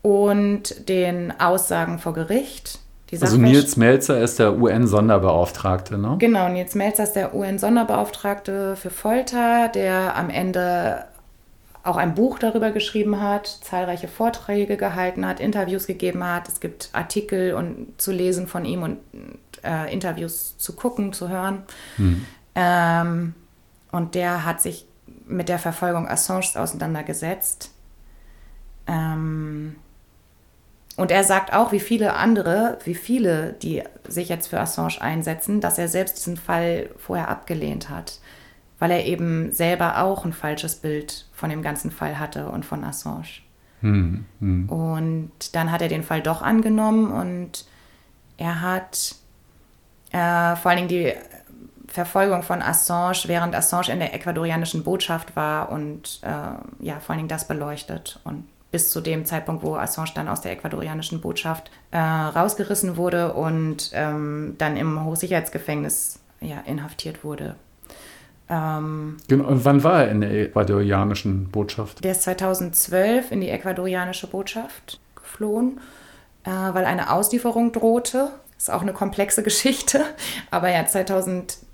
und 0.03 0.89
den 0.89 1.39
Aussagen 1.41 1.99
vor 1.99 2.15
Gericht. 2.15 2.79
also 3.21 3.37
Nils 3.37 3.77
Melzer 3.77 4.21
ist 4.21 4.39
der 4.39 4.57
UN-Sonderbeauftragte, 4.59 5.99
ne? 5.99 6.17
Genau, 6.19 6.49
Nils 6.49 6.75
Melzer 6.75 7.05
ist 7.05 7.13
der 7.13 7.35
UN-Sonderbeauftragte 7.35 8.77
für 8.77 8.91
Folter, 8.91 9.69
der 9.69 10.17
am 10.17 10.31
Ende 10.31 11.05
auch 11.85 11.97
ein 11.97 12.15
Buch 12.15 12.39
darüber 12.39 12.71
geschrieben 12.71 13.21
hat, 13.21 13.47
zahlreiche 13.47 14.09
Vorträge 14.09 14.77
gehalten 14.77 15.27
hat, 15.27 15.41
Interviews 15.41 15.87
gegeben 15.87 16.23
hat. 16.23 16.49
Es 16.49 16.61
gibt 16.61 16.91
Artikel 16.93 17.55
und 17.55 17.95
zu 17.99 18.13
lesen 18.13 18.47
von 18.47 18.65
ihm 18.65 18.83
und 18.83 18.99
äh, 19.65 19.93
Interviews 19.93 20.59
zu 20.59 20.75
gucken, 20.75 21.13
zu 21.13 21.29
hören. 21.29 21.63
Mhm. 21.97 22.27
Ähm, 22.55 23.35
und 23.93 24.15
der 24.15 24.45
hat 24.45 24.61
sich 24.61 24.87
mit 25.27 25.49
der 25.49 25.59
Verfolgung 25.59 26.09
Assange 26.09 26.49
auseinandergesetzt. 26.55 27.73
Ähm, 28.87 29.77
und 30.97 31.11
er 31.11 31.23
sagt 31.23 31.53
auch, 31.53 31.71
wie 31.71 31.81
viele 31.81 32.15
andere, 32.15 32.79
wie 32.85 32.95
viele, 32.95 33.53
die 33.53 33.83
sich 34.09 34.29
jetzt 34.29 34.49
für 34.49 34.59
Assange 34.59 35.01
einsetzen, 35.01 35.61
dass 35.61 35.79
er 35.79 35.89
selbst 35.89 36.19
diesen 36.19 36.37
Fall 36.37 36.91
vorher 36.97 37.29
abgelehnt 37.29 37.89
hat, 37.89 38.19
weil 38.79 38.91
er 38.91 39.07
eben 39.07 39.53
selber 39.53 40.03
auch 40.03 40.25
ein 40.25 40.33
falsches 40.33 40.77
Bild 40.77 41.27
von 41.33 41.51
dem 41.51 41.63
ganzen 41.63 41.91
Fall 41.91 42.19
hatte 42.19 42.49
und 42.49 42.67
von 42.67 42.83
Assange. 42.83 43.43
Hm, 43.81 44.25
hm. 44.41 44.69
Und 44.69 45.55
dann 45.55 45.71
hat 45.71 45.83
er 45.83 45.89
den 45.89 46.03
Fall 46.03 46.21
doch 46.21 46.43
angenommen 46.43 47.13
und 47.13 47.65
er 48.37 48.61
hat 48.61 49.15
äh, 50.11 50.57
vor 50.57 50.71
allen 50.71 50.89
Dingen 50.89 50.89
die 50.89 51.13
Verfolgung 51.89 52.43
von 52.43 52.63
Assange, 52.63 53.25
während 53.27 53.55
Assange 53.55 53.91
in 53.91 53.99
der 53.99 54.15
ecuadorianischen 54.15 54.85
Botschaft 54.85 55.35
war 55.37 55.71
und 55.71 56.21
äh, 56.23 56.85
ja, 56.85 57.01
vor 57.01 57.11
allen 57.11 57.19
Dingen 57.19 57.29
das 57.29 57.49
beleuchtet 57.49 58.21
und 58.25 58.45
bis 58.71 58.91
zu 58.91 59.01
dem 59.01 59.25
Zeitpunkt, 59.25 59.63
wo 59.63 59.77
Assange 59.77 60.11
dann 60.15 60.29
aus 60.29 60.43
der 60.43 60.53
ecuadorianischen 60.53 61.21
Botschaft 61.21 61.71
äh, 61.91 61.99
rausgerissen 61.99 62.97
wurde 62.97 63.33
und 63.33 63.91
ähm, 63.95 64.57
dann 64.59 64.77
im 64.77 65.05
Hochsicherheitsgefängnis 65.05 66.21
ja, 66.41 66.61
inhaftiert 66.67 67.25
wurde. 67.25 67.57
Ähm, 68.51 69.17
genau. 69.27 69.49
Und 69.49 69.65
wann 69.65 69.83
war 69.85 70.05
er 70.05 70.11
in 70.11 70.21
der 70.21 70.31
ecuadorianischen 70.31 71.51
Botschaft? 71.51 72.05
Der 72.05 72.13
ist 72.13 72.23
2012 72.23 73.33
in 73.33 73.41
die 73.41 73.49
ecuadorianische 73.49 74.27
Botschaft 74.27 75.01
geflohen, 75.17 75.81
äh, 76.45 76.51
weil 76.51 76.85
eine 76.85 77.13
Auslieferung 77.13 77.73
drohte. 77.73 78.31
Ist 78.57 78.71
auch 78.71 78.83
eine 78.83 78.93
komplexe 78.93 79.43
Geschichte. 79.45 80.05
Aber 80.51 80.71
ja, 80.71 80.85
2012 80.85 81.68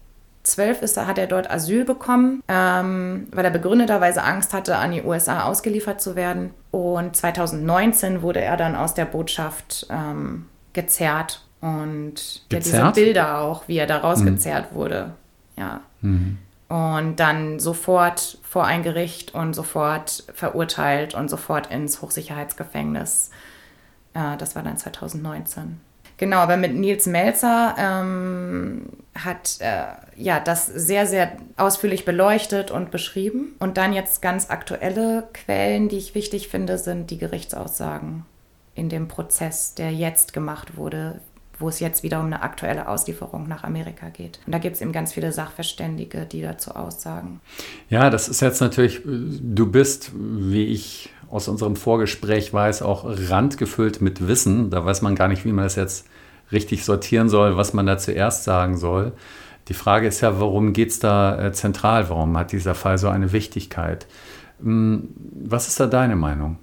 12 0.45 0.83
ist, 0.83 0.97
hat 0.99 1.19
er 1.19 1.27
dort 1.27 1.51
Asyl 1.51 1.85
bekommen, 1.85 2.43
ähm, 2.49 3.29
weil 3.33 3.45
er 3.45 3.51
begründeterweise 3.51 4.23
Angst 4.23 4.53
hatte, 4.53 4.77
an 4.77 4.93
die 4.93 5.03
USA 5.03 5.45
ausgeliefert 5.45 6.01
zu 6.01 6.17
werden. 6.17 6.51
Und 6.71 7.17
2019 7.17 8.23
wurde 8.23 8.41
er 8.41 8.57
dann 8.57 8.77
aus 8.77 8.95
der 8.95 9.07
Botschaft 9.07 9.87
ähm, 9.91 10.47
gezerrt. 10.75 11.45
Und 11.61 12.43
ja, 12.53 12.59
diese 12.59 12.93
Bilder 12.95 13.41
auch, 13.41 13.69
wie 13.69 13.79
er 13.79 13.87
da 13.87 13.99
rausgezerrt 13.99 14.73
mhm. 14.73 14.77
wurde. 14.77 15.15
Ja. 15.57 15.81
Mhm. 16.03 16.39
Und 16.69 17.17
dann 17.17 17.59
sofort 17.59 18.39
vor 18.43 18.67
ein 18.67 18.83
Gericht 18.83 19.35
und 19.35 19.55
sofort 19.55 20.25
verurteilt 20.35 21.15
und 21.15 21.31
sofort 21.31 21.71
ins 21.71 22.03
Hochsicherheitsgefängnis. 22.03 23.31
Äh, 24.13 24.37
das 24.37 24.55
war 24.57 24.63
dann 24.63 24.77
2019. 24.77 25.81
Genau, 26.17 26.39
aber 26.39 26.57
mit 26.57 26.75
Nils 26.75 27.07
Melzer 27.07 27.75
ähm, 27.79 28.83
hat 29.15 29.59
äh, 29.61 29.85
ja 30.17 30.41
das 30.41 30.67
sehr, 30.67 31.07
sehr 31.07 31.33
ausführlich 31.57 32.05
beleuchtet 32.05 32.71
und 32.71 32.91
beschrieben. 32.91 33.55
Und 33.59 33.77
dann 33.77 33.93
jetzt 33.93 34.23
ganz 34.23 34.51
aktuelle 34.51 35.25
Quellen, 35.33 35.89
die 35.89 35.99
ich 35.99 36.15
wichtig 36.15 36.49
finde, 36.49 36.79
sind 36.79 37.11
die 37.11 37.19
Gerichtsaussagen 37.19 38.25
in 38.75 38.89
dem 38.89 39.09
Prozess, 39.09 39.75
der 39.75 39.93
jetzt 39.93 40.33
gemacht 40.33 40.77
wurde, 40.77 41.21
wo 41.59 41.69
es 41.69 41.79
jetzt 41.79 42.03
wieder 42.03 42.19
um 42.19 42.27
eine 42.27 42.43
aktuelle 42.43 42.89
Auslieferung 42.89 43.47
nach 43.47 43.63
Amerika 43.63 44.09
geht. 44.09 44.41
Und 44.47 44.53
da 44.53 44.59
gibt 44.59 44.77
es 44.77 44.83
eben 44.83 44.93
ganz 44.93 45.13
viele 45.13 45.33
Sachverständige, 45.33 46.27
die 46.27 46.43
dazu 46.43 46.73
aussagen. 46.73 47.41
Ja, 47.89 48.11
das 48.11 48.29
ist 48.29 48.41
jetzt 48.41 48.61
natürlich, 48.61 49.03
du 49.05 49.67
bist, 49.71 50.11
wie 50.15 50.67
ich 50.67 51.14
aus 51.35 51.49
unserem 51.49 51.75
Vorgespräch 51.75 52.55
weiß, 52.55 52.83
auch 52.83 53.05
randgefüllt 53.05 54.01
mit 54.01 54.29
Wissen. 54.29 54.71
Da 54.71 54.85
weiß 54.85 55.03
man 55.03 55.17
gar 55.17 55.27
nicht, 55.27 55.45
wie 55.45 55.51
man 55.51 55.65
das 55.65 55.75
jetzt 55.75 56.07
richtig 56.53 56.85
sortieren 56.85 57.29
soll, 57.29 57.57
was 57.57 57.73
man 57.73 57.87
da 57.87 57.99
zuerst 57.99 58.45
sagen 58.45 58.77
soll. 58.77 59.11
Die 59.67 59.75
Frage 59.75 60.07
ist 60.07 60.21
ja, 60.21 60.39
warum 60.39 60.73
geht 60.73 60.91
es 60.91 61.01
da 61.01 61.47
äh, 61.47 61.53
zentral? 61.53 62.09
Warum 62.09 62.39
hat 62.39 62.53
dieser 62.53 62.77
Fall 62.77 62.99
so 62.99 63.09
eine 63.09 63.33
Wichtigkeit? 63.33 64.07
Hm, 64.63 65.09
was 65.45 65.67
ist 65.67 65.81
da 65.81 65.89
deine 65.89 66.15
Meinung? 66.15 66.59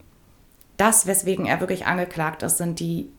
Das, 0.77 1.05
weswegen 1.05 1.47
er 1.47 1.59
wirklich 1.59 1.85
angeklagt 1.85 2.41
ist, 2.41 2.57
sind 2.57 2.79
die 2.79 3.09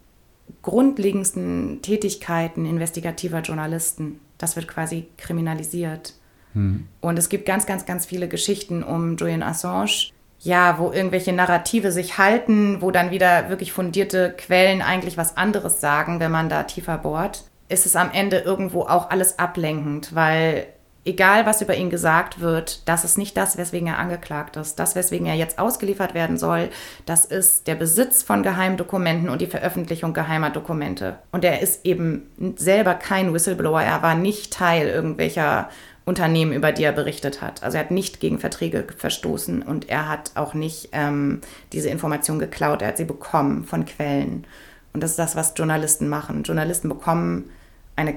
grundlegendsten 0.62 1.82
Tätigkeiten 1.82 2.64
investigativer 2.64 3.40
Journalisten. 3.40 4.20
Das 4.38 4.56
wird 4.56 4.68
quasi 4.68 5.06
kriminalisiert. 5.18 6.14
Hm. 6.54 6.88
Und 7.02 7.18
es 7.18 7.28
gibt 7.28 7.44
ganz, 7.44 7.66
ganz, 7.66 7.84
ganz 7.84 8.06
viele 8.06 8.28
Geschichten 8.28 8.82
um 8.82 9.16
Julian 9.18 9.42
Assange, 9.42 10.12
ja, 10.42 10.78
wo 10.78 10.90
irgendwelche 10.90 11.32
Narrative 11.32 11.92
sich 11.92 12.18
halten, 12.18 12.82
wo 12.82 12.90
dann 12.90 13.10
wieder 13.10 13.48
wirklich 13.48 13.72
fundierte 13.72 14.34
Quellen 14.36 14.82
eigentlich 14.82 15.16
was 15.16 15.36
anderes 15.36 15.80
sagen, 15.80 16.20
wenn 16.20 16.32
man 16.32 16.48
da 16.48 16.64
tiefer 16.64 16.98
bohrt, 16.98 17.44
ist 17.68 17.86
es 17.86 17.96
am 17.96 18.10
Ende 18.12 18.38
irgendwo 18.38 18.82
auch 18.82 19.10
alles 19.10 19.38
ablenkend, 19.38 20.14
weil 20.14 20.66
egal 21.04 21.46
was 21.46 21.62
über 21.62 21.76
ihn 21.76 21.90
gesagt 21.90 22.40
wird, 22.40 22.88
das 22.88 23.04
ist 23.04 23.18
nicht 23.18 23.36
das, 23.36 23.56
weswegen 23.56 23.88
er 23.88 23.98
angeklagt 23.98 24.56
ist. 24.56 24.78
Das, 24.78 24.94
weswegen 24.94 25.26
er 25.26 25.34
jetzt 25.34 25.58
ausgeliefert 25.58 26.14
werden 26.14 26.38
soll, 26.38 26.70
das 27.06 27.24
ist 27.24 27.66
der 27.66 27.74
Besitz 27.74 28.22
von 28.22 28.42
geheimen 28.42 28.76
Dokumenten 28.76 29.28
und 29.28 29.40
die 29.40 29.46
Veröffentlichung 29.46 30.12
geheimer 30.12 30.50
Dokumente. 30.50 31.18
Und 31.32 31.44
er 31.44 31.60
ist 31.60 31.84
eben 31.84 32.30
selber 32.56 32.94
kein 32.94 33.32
Whistleblower, 33.32 33.82
er 33.82 34.02
war 34.02 34.14
nicht 34.14 34.52
Teil 34.52 34.88
irgendwelcher 34.88 35.68
Unternehmen, 36.04 36.52
über 36.52 36.72
die 36.72 36.82
er 36.82 36.92
berichtet 36.92 37.40
hat. 37.40 37.62
Also 37.62 37.76
er 37.76 37.84
hat 37.84 37.90
nicht 37.90 38.20
gegen 38.20 38.38
Verträge 38.38 38.86
verstoßen 38.96 39.62
und 39.62 39.88
er 39.88 40.08
hat 40.08 40.32
auch 40.34 40.52
nicht 40.54 40.88
ähm, 40.92 41.40
diese 41.72 41.90
Information 41.90 42.38
geklaut, 42.38 42.82
er 42.82 42.88
hat 42.88 42.96
sie 42.96 43.04
bekommen 43.04 43.64
von 43.64 43.84
Quellen. 43.84 44.44
Und 44.92 45.02
das 45.02 45.12
ist 45.12 45.18
das, 45.18 45.36
was 45.36 45.54
Journalisten 45.56 46.08
machen. 46.08 46.42
Journalisten 46.42 46.88
bekommen 46.88 47.50
eine 47.94 48.16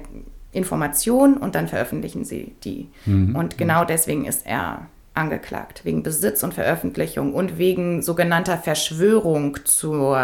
Information 0.52 1.38
und 1.38 1.56
dann 1.56 1.68
veröffentlichen 1.68 2.26
sie 2.26 2.56
die. 2.64 2.90
Mhm. 3.06 3.36
Und 3.36 3.58
genau 3.58 3.86
deswegen 3.86 4.26
ist 4.26 4.48
er 4.48 4.88
angeklagt, 5.16 5.82
wegen 5.86 6.04
Besitz 6.04 6.44
und 6.44 6.54
Veröffentlichung 6.54 7.34
und 7.34 7.58
wegen 7.58 8.02
sogenannter 8.02 8.58
Verschwörung 8.58 9.58
zur 9.64 10.18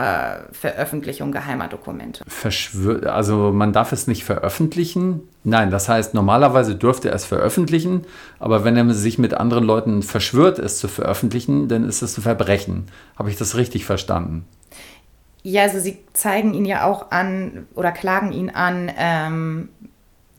Veröffentlichung 0.52 1.32
geheimer 1.32 1.68
Dokumente. 1.68 2.24
Verschwör 2.28 3.14
also 3.14 3.52
man 3.52 3.74
darf 3.74 3.92
es 3.92 4.08
nicht 4.08 4.24
veröffentlichen? 4.24 5.22
Nein, 5.44 5.72
das 5.72 5.90
heißt, 5.90 6.14
normalerweise 6.14 6.76
dürfte 6.76 7.10
er 7.10 7.16
es 7.16 7.26
veröffentlichen, 7.26 8.06
aber 8.40 8.64
wenn 8.64 8.78
er 8.78 8.94
sich 8.94 9.18
mit 9.18 9.34
anderen 9.34 9.64
Leuten 9.64 10.04
verschwört, 10.04 10.60
es 10.60 10.78
zu 10.78 10.88
veröffentlichen, 10.88 11.68
dann 11.68 11.88
ist 11.88 12.02
es 12.02 12.18
ein 12.18 12.22
Verbrechen. 12.22 12.88
Habe 13.18 13.30
ich 13.30 13.38
das 13.38 13.56
richtig 13.56 13.86
verstanden? 13.86 14.46
Ja, 15.44 15.64
also 15.64 15.80
sie 15.80 16.00
zeigen 16.14 16.54
ihn 16.54 16.66
ja 16.66 16.86
auch 16.86 17.12
an 17.12 17.66
oder 17.74 17.92
klagen 17.92 18.32
ihn 18.32 18.52
an 18.52 18.92
ähm, 18.96 19.70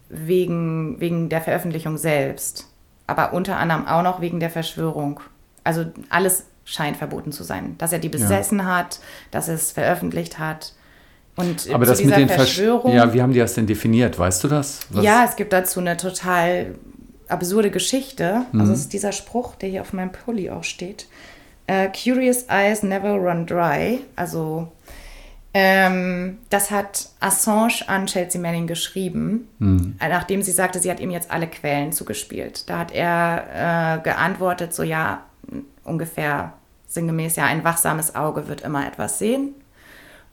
wegen, 0.08 1.00
wegen 1.00 1.28
der 1.28 1.40
Veröffentlichung 1.40 1.96
selbst 1.96 2.71
aber 3.06 3.32
unter 3.32 3.56
anderem 3.56 3.86
auch 3.86 4.02
noch 4.02 4.20
wegen 4.20 4.40
der 4.40 4.50
Verschwörung. 4.50 5.20
Also 5.64 5.86
alles 6.08 6.46
scheint 6.64 6.96
verboten 6.96 7.32
zu 7.32 7.42
sein. 7.42 7.76
Dass 7.78 7.92
er 7.92 7.98
die 7.98 8.08
besessen 8.08 8.58
ja. 8.58 8.64
hat, 8.64 9.00
dass 9.30 9.48
er 9.48 9.54
es 9.54 9.72
veröffentlicht 9.72 10.38
hat. 10.38 10.74
Und 11.34 11.70
aber 11.72 11.86
das 11.86 12.02
mit 12.04 12.16
den 12.16 12.28
Verschwörungen. 12.28 12.96
Ja, 12.96 13.12
wie 13.14 13.22
haben 13.22 13.32
die 13.32 13.38
das 13.38 13.54
denn 13.54 13.66
definiert? 13.66 14.18
Weißt 14.18 14.44
du 14.44 14.48
das? 14.48 14.80
Was? 14.90 15.04
Ja, 15.04 15.24
es 15.24 15.36
gibt 15.36 15.52
dazu 15.52 15.80
eine 15.80 15.96
total 15.96 16.74
absurde 17.28 17.70
Geschichte. 17.70 18.44
Mhm. 18.52 18.60
Also 18.60 18.72
es 18.74 18.80
ist 18.80 18.92
dieser 18.92 19.12
Spruch, 19.12 19.54
der 19.56 19.70
hier 19.70 19.80
auf 19.80 19.92
meinem 19.92 20.12
Pulli 20.12 20.50
auch 20.50 20.64
steht. 20.64 21.06
Uh, 21.70 21.88
Curious 21.92 22.44
eyes 22.48 22.82
never 22.82 23.12
run 23.12 23.46
dry. 23.46 24.00
Also 24.16 24.70
ähm, 25.54 26.38
das 26.48 26.70
hat 26.70 27.10
Assange 27.20 27.86
an 27.86 28.06
Chelsea 28.06 28.40
Manning 28.40 28.66
geschrieben, 28.66 29.48
mhm. 29.58 29.96
nachdem 30.00 30.42
sie 30.42 30.52
sagte, 30.52 30.78
sie 30.78 30.90
hat 30.90 31.00
ihm 31.00 31.10
jetzt 31.10 31.30
alle 31.30 31.46
Quellen 31.46 31.92
zugespielt. 31.92 32.68
Da 32.70 32.78
hat 32.78 32.92
er 32.92 33.98
äh, 33.98 34.02
geantwortet, 34.02 34.72
so 34.72 34.82
ja, 34.82 35.24
ungefähr 35.84 36.54
sinngemäß, 36.86 37.36
ja, 37.36 37.44
ein 37.44 37.64
wachsames 37.64 38.14
Auge 38.14 38.48
wird 38.48 38.62
immer 38.62 38.86
etwas 38.86 39.18
sehen. 39.18 39.54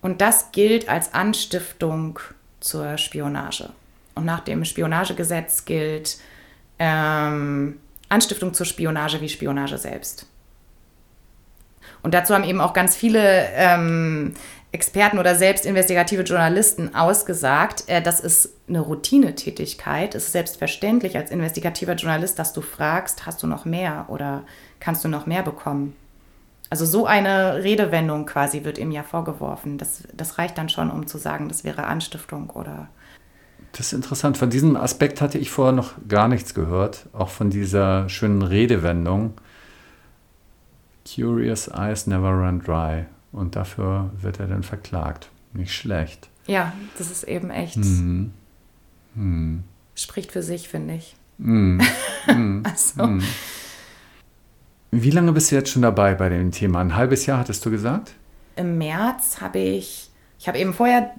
Und 0.01 0.21
das 0.21 0.51
gilt 0.51 0.87
als 0.87 1.13
Anstiftung 1.13 2.19
zur 2.61 2.97
Spionage. 2.97 3.69
Und 4.15 4.25
nach 4.25 4.41
dem 4.41 4.63
Spionagegesetz 4.63 5.65
gilt 5.65 6.17
ähm, 6.77 7.79
Anstiftung 8.07 8.53
zur 8.53 8.65
Spionage 8.65 9.19
wie 9.21 9.29
Spionage 9.29 9.77
selbst. 9.77 10.25
Und 12.01 12.13
dazu 12.13 12.33
haben 12.33 12.43
eben 12.43 12.61
auch 12.61 12.73
ganz 12.73 12.95
viele 12.95 13.47
ähm, 13.53 14.33
Experten 14.71 15.17
oder 15.17 15.33
selbst 15.33 15.65
investigative 15.65 16.21
Journalisten 16.21 16.93
ausgesagt, 16.93 17.85
äh, 17.87 18.01
das 18.01 18.19
ist 18.19 18.53
eine 18.67 18.81
Routinetätigkeit. 18.81 20.13
Es 20.13 20.25
ist 20.25 20.31
selbstverständlich 20.33 21.17
als 21.17 21.31
investigativer 21.31 21.95
Journalist, 21.95 22.37
dass 22.37 22.53
du 22.53 22.61
fragst, 22.61 23.25
hast 23.25 23.41
du 23.41 23.47
noch 23.47 23.65
mehr 23.65 24.05
oder 24.09 24.43
kannst 24.79 25.03
du 25.03 25.07
noch 25.07 25.25
mehr 25.25 25.41
bekommen? 25.41 25.95
Also 26.69 26.85
so 26.85 27.07
eine 27.07 27.63
Redewendung 27.63 28.27
quasi 28.27 28.63
wird 28.63 28.77
ihm 28.77 28.91
ja 28.91 29.01
vorgeworfen. 29.01 29.79
Das, 29.79 30.03
das 30.13 30.37
reicht 30.37 30.57
dann 30.59 30.69
schon, 30.69 30.91
um 30.91 31.07
zu 31.07 31.17
sagen, 31.17 31.49
das 31.49 31.63
wäre 31.63 31.85
Anstiftung 31.85 32.51
oder. 32.51 32.89
Das 33.71 33.87
ist 33.87 33.93
interessant. 33.93 34.37
Von 34.37 34.51
diesem 34.51 34.75
Aspekt 34.75 35.19
hatte 35.19 35.39
ich 35.39 35.49
vorher 35.49 35.73
noch 35.73 35.93
gar 36.07 36.27
nichts 36.27 36.53
gehört, 36.53 37.07
auch 37.13 37.29
von 37.29 37.49
dieser 37.49 38.07
schönen 38.07 38.43
Redewendung. 38.43 39.33
Curious 41.11 41.67
Eyes 41.69 42.05
Never 42.05 42.29
Run 42.29 42.61
Dry. 42.61 43.05
Und 43.31 43.55
dafür 43.55 44.11
wird 44.19 44.39
er 44.39 44.47
dann 44.47 44.63
verklagt. 44.63 45.29
Nicht 45.53 45.73
schlecht. 45.73 46.29
Ja, 46.47 46.73
das 46.97 47.11
ist 47.11 47.23
eben 47.23 47.51
echt. 47.51 47.77
Mhm. 47.77 48.31
Mhm. 49.15 49.63
Spricht 49.95 50.31
für 50.31 50.43
sich, 50.43 50.69
finde 50.69 50.95
ich. 50.95 51.15
Mhm. 51.37 51.81
also. 52.63 53.19
Wie 54.91 55.11
lange 55.11 55.31
bist 55.33 55.51
du 55.51 55.55
jetzt 55.55 55.69
schon 55.69 55.83
dabei 55.83 56.15
bei 56.15 56.29
dem 56.29 56.51
Thema? 56.51 56.81
Ein 56.81 56.95
halbes 56.95 57.25
Jahr 57.25 57.39
hattest 57.39 57.65
du 57.65 57.71
gesagt? 57.71 58.13
Im 58.55 58.77
März 58.77 59.39
habe 59.41 59.59
ich, 59.59 60.09
ich 60.39 60.47
habe 60.47 60.57
eben 60.57 60.73
vorher 60.73 61.11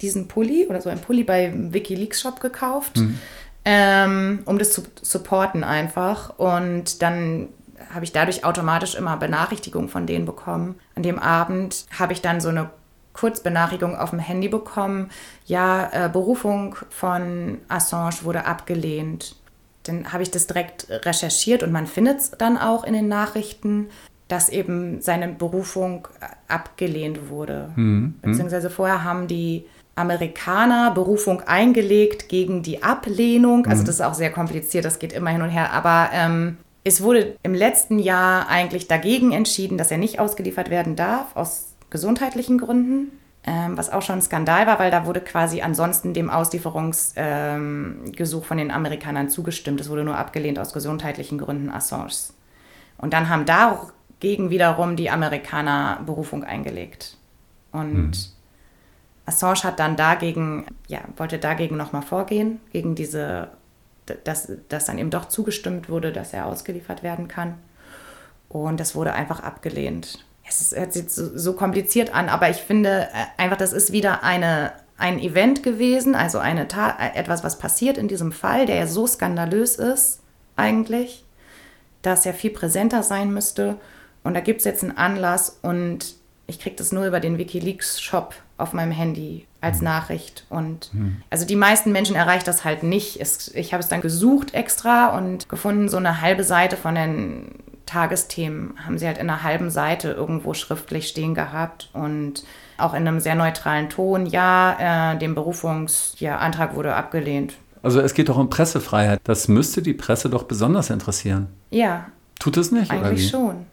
diesen 0.00 0.28
Pulli 0.28 0.66
oder 0.68 0.80
so 0.80 0.90
ein 0.90 1.00
Pulli 1.00 1.24
bei 1.24 1.52
Wikileaks 1.54 2.20
Shop 2.20 2.40
gekauft, 2.40 2.98
mhm. 2.98 3.18
ähm, 3.64 4.42
um 4.44 4.58
das 4.58 4.72
zu 4.72 4.82
supporten 5.02 5.64
einfach. 5.64 6.38
Und 6.38 7.02
dann 7.02 7.48
habe 7.94 8.04
ich 8.04 8.12
dadurch 8.12 8.44
automatisch 8.44 8.94
immer 8.94 9.16
Benachrichtigungen 9.16 9.88
von 9.88 10.06
denen 10.06 10.26
bekommen. 10.26 10.74
An 10.94 11.02
dem 11.02 11.18
Abend 11.18 11.86
habe 11.98 12.12
ich 12.12 12.20
dann 12.20 12.40
so 12.40 12.48
eine 12.48 12.70
Kurzbenachrichtigung 13.12 13.96
auf 13.96 14.10
dem 14.10 14.18
Handy 14.18 14.48
bekommen. 14.48 15.10
Ja, 15.46 15.88
äh, 15.92 16.08
Berufung 16.08 16.76
von 16.90 17.58
Assange 17.68 18.24
wurde 18.24 18.44
abgelehnt. 18.44 19.36
Dann 19.84 20.12
habe 20.12 20.22
ich 20.22 20.30
das 20.30 20.46
direkt 20.46 20.88
recherchiert 20.90 21.62
und 21.62 21.70
man 21.70 21.86
findet 21.86 22.18
es 22.18 22.30
dann 22.32 22.58
auch 22.58 22.84
in 22.84 22.94
den 22.94 23.08
Nachrichten, 23.08 23.88
dass 24.28 24.48
eben 24.48 25.00
seine 25.00 25.28
Berufung 25.28 26.08
abgelehnt 26.48 27.28
wurde. 27.28 27.70
Mhm. 27.76 28.14
Beziehungsweise 28.22 28.70
vorher 28.70 29.04
haben 29.04 29.28
die 29.28 29.66
Amerikaner 29.96 30.90
Berufung 30.90 31.42
eingelegt 31.42 32.28
gegen 32.28 32.62
die 32.62 32.82
Ablehnung. 32.82 33.66
Also 33.66 33.82
mhm. 33.82 33.86
das 33.86 33.96
ist 33.96 34.00
auch 34.00 34.14
sehr 34.14 34.32
kompliziert, 34.32 34.84
das 34.84 34.98
geht 34.98 35.12
immer 35.12 35.30
hin 35.30 35.42
und 35.42 35.50
her. 35.50 35.72
Aber 35.72 36.10
ähm, 36.12 36.56
es 36.84 37.02
wurde 37.02 37.36
im 37.42 37.54
letzten 37.54 37.98
Jahr 37.98 38.48
eigentlich 38.48 38.86
dagegen 38.86 39.32
entschieden, 39.32 39.78
dass 39.78 39.90
er 39.90 39.98
nicht 39.98 40.20
ausgeliefert 40.20 40.70
werden 40.70 40.96
darf, 40.96 41.34
aus 41.34 41.74
gesundheitlichen 41.90 42.58
Gründen. 42.58 43.18
Ähm, 43.46 43.76
was 43.76 43.90
auch 43.90 44.00
schon 44.00 44.16
ein 44.16 44.22
Skandal 44.22 44.66
war, 44.66 44.78
weil 44.78 44.90
da 44.90 45.04
wurde 45.04 45.20
quasi 45.20 45.60
ansonsten 45.60 46.14
dem 46.14 46.30
Auslieferungsgesuch 46.30 47.16
ähm, 47.16 48.42
von 48.42 48.56
den 48.56 48.70
Amerikanern 48.70 49.28
zugestimmt. 49.28 49.82
Es 49.82 49.90
wurde 49.90 50.02
nur 50.02 50.16
abgelehnt 50.16 50.58
aus 50.58 50.72
gesundheitlichen 50.72 51.36
Gründen 51.36 51.68
Assange. 51.68 52.32
Und 52.96 53.12
dann 53.12 53.28
haben 53.28 53.44
dagegen 53.44 54.48
wiederum 54.48 54.96
die 54.96 55.10
Amerikaner 55.10 56.00
Berufung 56.06 56.42
eingelegt. 56.42 57.18
Und 57.70 58.16
hm. 58.16 58.32
Assange 59.26 59.64
hat 59.64 59.78
dann 59.78 59.96
dagegen, 59.96 60.64
ja, 60.88 61.00
wollte 61.18 61.38
dagegen 61.38 61.76
nochmal 61.76 62.00
vorgehen, 62.00 62.60
gegen 62.72 62.94
diese, 62.94 63.48
dass, 64.24 64.52
dass 64.68 64.84
dann 64.84 64.98
eben 64.98 65.10
doch 65.10 65.26
zugestimmt 65.26 65.88
wurde, 65.88 66.12
dass 66.12 66.32
er 66.32 66.46
ausgeliefert 66.46 67.02
werden 67.02 67.28
kann. 67.28 67.54
Und 68.48 68.80
das 68.80 68.94
wurde 68.94 69.14
einfach 69.14 69.40
abgelehnt 69.40 70.24
es, 70.48 70.74
hört 70.76 70.92
sich 70.92 71.10
so, 71.10 71.36
so 71.36 71.54
kompliziert 71.54 72.14
an, 72.14 72.28
aber 72.28 72.50
ich 72.50 72.58
finde 72.58 73.08
äh, 73.12 73.42
einfach, 73.42 73.56
das 73.56 73.72
ist 73.72 73.92
wieder 73.92 74.22
eine, 74.22 74.72
ein 74.96 75.18
Event 75.18 75.62
gewesen, 75.62 76.14
also 76.14 76.38
eine 76.38 76.68
Tat, 76.68 76.96
äh, 77.00 77.18
etwas, 77.18 77.44
was 77.44 77.58
passiert 77.58 77.98
in 77.98 78.08
diesem 78.08 78.32
Fall, 78.32 78.66
der 78.66 78.76
ja 78.76 78.86
so 78.86 79.06
skandalös 79.06 79.76
ist, 79.76 80.20
eigentlich, 80.56 81.24
dass 82.02 82.26
er 82.26 82.34
viel 82.34 82.50
präsenter 82.50 83.02
sein 83.02 83.32
müsste. 83.32 83.76
Und 84.22 84.34
da 84.34 84.40
gibt 84.40 84.60
es 84.60 84.64
jetzt 84.64 84.82
einen 84.82 84.96
Anlass 84.96 85.58
und 85.62 86.14
ich 86.46 86.60
kriege 86.60 86.76
das 86.76 86.92
nur 86.92 87.06
über 87.06 87.20
den 87.20 87.38
Wikileaks-Shop 87.38 88.34
auf 88.56 88.72
meinem 88.72 88.92
Handy 88.92 89.46
als 89.60 89.78
mhm. 89.78 89.84
Nachricht. 89.84 90.46
Und 90.50 90.92
mhm. 90.92 91.22
also 91.30 91.46
die 91.46 91.56
meisten 91.56 91.92
Menschen 91.92 92.16
erreicht 92.16 92.46
das 92.46 92.64
halt 92.64 92.82
nicht. 92.82 93.20
Es, 93.20 93.48
ich 93.54 93.72
habe 93.72 93.82
es 93.82 93.88
dann 93.88 94.00
gesucht 94.00 94.54
extra 94.54 95.16
und 95.16 95.48
gefunden, 95.48 95.88
so 95.88 95.96
eine 95.96 96.20
halbe 96.20 96.44
Seite 96.44 96.76
von 96.76 96.94
den 96.94 97.50
Tagesthemen 97.86 98.74
haben 98.84 98.98
sie 98.98 99.06
halt 99.06 99.18
in 99.18 99.28
einer 99.28 99.42
halben 99.42 99.70
Seite 99.70 100.10
irgendwo 100.10 100.54
schriftlich 100.54 101.08
stehen 101.08 101.34
gehabt 101.34 101.90
und 101.92 102.44
auch 102.78 102.94
in 102.94 103.06
einem 103.06 103.20
sehr 103.20 103.34
neutralen 103.34 103.90
Ton, 103.90 104.26
ja, 104.26 105.12
äh, 105.12 105.18
dem 105.18 105.34
Berufungsantrag 105.34 106.70
ja, 106.70 106.76
wurde 106.76 106.94
abgelehnt. 106.94 107.54
Also 107.82 108.00
es 108.00 108.14
geht 108.14 108.30
doch 108.30 108.38
um 108.38 108.48
Pressefreiheit. 108.48 109.20
Das 109.24 109.48
müsste 109.48 109.82
die 109.82 109.92
Presse 109.92 110.30
doch 110.30 110.44
besonders 110.44 110.88
interessieren. 110.88 111.48
Ja. 111.70 112.06
Tut 112.40 112.56
es 112.56 112.72
nicht? 112.72 112.90
Eigentlich 112.90 113.28
schon. 113.28 113.66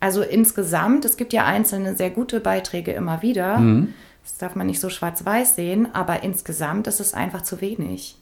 Also 0.00 0.22
insgesamt, 0.22 1.04
es 1.04 1.16
gibt 1.16 1.32
ja 1.32 1.44
einzelne 1.44 1.96
sehr 1.96 2.10
gute 2.10 2.40
Beiträge 2.40 2.92
immer 2.92 3.22
wieder. 3.22 3.58
Mhm. 3.58 3.94
Das 4.22 4.38
darf 4.38 4.54
man 4.54 4.66
nicht 4.66 4.80
so 4.80 4.90
schwarz-weiß 4.90 5.56
sehen, 5.56 5.88
aber 5.94 6.22
insgesamt 6.22 6.86
ist 6.86 7.00
es 7.00 7.14
einfach 7.14 7.42
zu 7.42 7.60
wenig. 7.60 8.16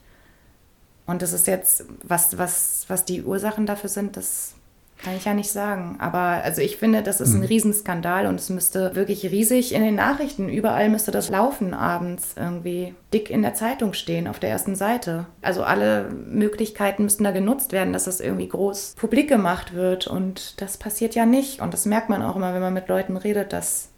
Und 1.06 1.22
das 1.22 1.32
ist 1.32 1.46
jetzt, 1.46 1.84
was, 2.02 2.36
was, 2.38 2.84
was 2.88 3.04
die 3.04 3.22
Ursachen 3.22 3.66
dafür 3.66 3.88
sind, 3.88 4.16
das 4.16 4.55
kann 5.02 5.16
ich 5.16 5.24
ja 5.24 5.34
nicht 5.34 5.50
sagen. 5.50 5.96
Aber 5.98 6.18
also 6.18 6.62
ich 6.62 6.76
finde, 6.76 7.02
das 7.02 7.20
ist 7.20 7.34
ein 7.34 7.40
mhm. 7.40 7.46
Riesenskandal 7.46 8.26
und 8.26 8.40
es 8.40 8.50
müsste 8.50 8.94
wirklich 8.94 9.24
riesig 9.30 9.74
in 9.74 9.82
den 9.82 9.94
Nachrichten, 9.94 10.48
überall 10.48 10.88
müsste 10.88 11.10
das 11.10 11.28
laufen 11.28 11.74
abends 11.74 12.34
irgendwie 12.36 12.94
dick 13.12 13.30
in 13.30 13.42
der 13.42 13.54
Zeitung 13.54 13.92
stehen, 13.92 14.26
auf 14.26 14.38
der 14.38 14.50
ersten 14.50 14.74
Seite. 14.74 15.26
Also 15.42 15.62
alle 15.62 16.08
Möglichkeiten 16.10 17.04
müssten 17.04 17.24
da 17.24 17.30
genutzt 17.30 17.72
werden, 17.72 17.92
dass 17.92 18.04
das 18.04 18.20
irgendwie 18.20 18.48
groß 18.48 18.94
publik 18.98 19.28
gemacht 19.28 19.74
wird. 19.74 20.06
Und 20.06 20.60
das 20.60 20.76
passiert 20.78 21.14
ja 21.14 21.26
nicht. 21.26 21.60
Und 21.60 21.74
das 21.74 21.86
merkt 21.86 22.08
man 22.08 22.22
auch 22.22 22.36
immer, 22.36 22.54
wenn 22.54 22.62
man 22.62 22.74
mit 22.74 22.88
Leuten 22.88 23.16
redet, 23.16 23.52
dass 23.52 23.90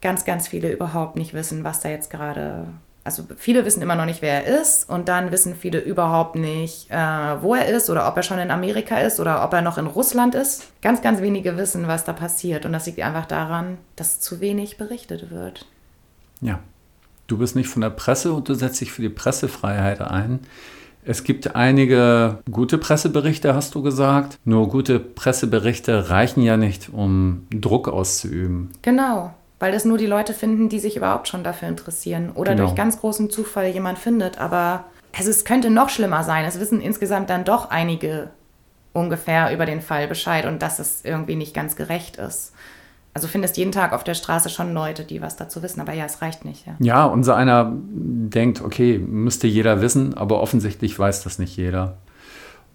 ganz, 0.00 0.24
ganz 0.24 0.48
viele 0.48 0.72
überhaupt 0.72 1.16
nicht 1.16 1.34
wissen, 1.34 1.64
was 1.64 1.80
da 1.80 1.88
jetzt 1.88 2.10
gerade 2.10 2.68
also 3.08 3.24
viele 3.38 3.64
wissen 3.64 3.80
immer 3.80 3.94
noch 3.94 4.04
nicht, 4.04 4.20
wer 4.20 4.44
er 4.44 4.60
ist 4.60 4.86
und 4.86 5.08
dann 5.08 5.32
wissen 5.32 5.54
viele 5.56 5.80
überhaupt 5.80 6.36
nicht, 6.36 6.90
äh, 6.90 6.96
wo 7.40 7.54
er 7.54 7.66
ist 7.66 7.88
oder 7.88 8.06
ob 8.06 8.18
er 8.18 8.22
schon 8.22 8.38
in 8.38 8.50
Amerika 8.50 8.98
ist 8.98 9.18
oder 9.18 9.42
ob 9.42 9.54
er 9.54 9.62
noch 9.62 9.78
in 9.78 9.86
Russland 9.86 10.34
ist. 10.34 10.64
Ganz, 10.82 11.00
ganz 11.00 11.22
wenige 11.22 11.56
wissen, 11.56 11.88
was 11.88 12.04
da 12.04 12.12
passiert 12.12 12.66
und 12.66 12.74
das 12.74 12.84
liegt 12.84 13.00
einfach 13.00 13.24
daran, 13.24 13.78
dass 13.96 14.20
zu 14.20 14.40
wenig 14.40 14.76
berichtet 14.76 15.30
wird. 15.30 15.64
Ja, 16.42 16.58
du 17.28 17.38
bist 17.38 17.56
nicht 17.56 17.70
von 17.70 17.80
der 17.80 17.88
Presse 17.88 18.34
und 18.34 18.46
du 18.50 18.52
setzt 18.52 18.82
dich 18.82 18.92
für 18.92 19.00
die 19.00 19.08
Pressefreiheit 19.08 20.02
ein. 20.02 20.40
Es 21.02 21.24
gibt 21.24 21.56
einige 21.56 22.40
gute 22.50 22.76
Presseberichte, 22.76 23.54
hast 23.54 23.74
du 23.74 23.80
gesagt. 23.80 24.38
Nur 24.44 24.68
gute 24.68 25.00
Presseberichte 25.00 26.10
reichen 26.10 26.42
ja 26.42 26.58
nicht, 26.58 26.90
um 26.92 27.46
Druck 27.50 27.88
auszuüben. 27.88 28.72
Genau 28.82 29.32
weil 29.58 29.72
das 29.72 29.84
nur 29.84 29.98
die 29.98 30.06
Leute 30.06 30.34
finden, 30.34 30.68
die 30.68 30.78
sich 30.78 30.96
überhaupt 30.96 31.28
schon 31.28 31.42
dafür 31.42 31.68
interessieren 31.68 32.30
oder 32.34 32.52
genau. 32.52 32.66
durch 32.66 32.76
ganz 32.76 33.00
großen 33.00 33.30
Zufall 33.30 33.68
jemand 33.68 33.98
findet. 33.98 34.38
Aber 34.38 34.84
also 35.16 35.30
es 35.30 35.44
könnte 35.44 35.70
noch 35.70 35.88
schlimmer 35.88 36.22
sein. 36.22 36.44
Es 36.44 36.60
wissen 36.60 36.80
insgesamt 36.80 37.30
dann 37.30 37.44
doch 37.44 37.70
einige 37.70 38.30
ungefähr 38.92 39.52
über 39.52 39.66
den 39.66 39.80
Fall 39.80 40.06
Bescheid 40.06 40.46
und 40.46 40.62
dass 40.62 40.78
es 40.78 41.04
irgendwie 41.04 41.36
nicht 41.36 41.54
ganz 41.54 41.76
gerecht 41.76 42.16
ist. 42.16 42.52
Also 43.14 43.26
findest 43.26 43.56
jeden 43.56 43.72
Tag 43.72 43.92
auf 43.92 44.04
der 44.04 44.14
Straße 44.14 44.48
schon 44.48 44.72
Leute, 44.74 45.02
die 45.02 45.20
was 45.20 45.36
dazu 45.36 45.62
wissen, 45.62 45.80
aber 45.80 45.92
ja, 45.92 46.04
es 46.04 46.22
reicht 46.22 46.44
nicht. 46.44 46.66
Ja, 46.66 46.76
ja 46.78 47.04
unser 47.04 47.34
einer 47.34 47.72
denkt, 47.74 48.62
okay, 48.62 48.98
müsste 48.98 49.48
jeder 49.48 49.80
wissen, 49.80 50.14
aber 50.14 50.40
offensichtlich 50.40 50.96
weiß 50.96 51.24
das 51.24 51.38
nicht 51.40 51.56
jeder. 51.56 51.96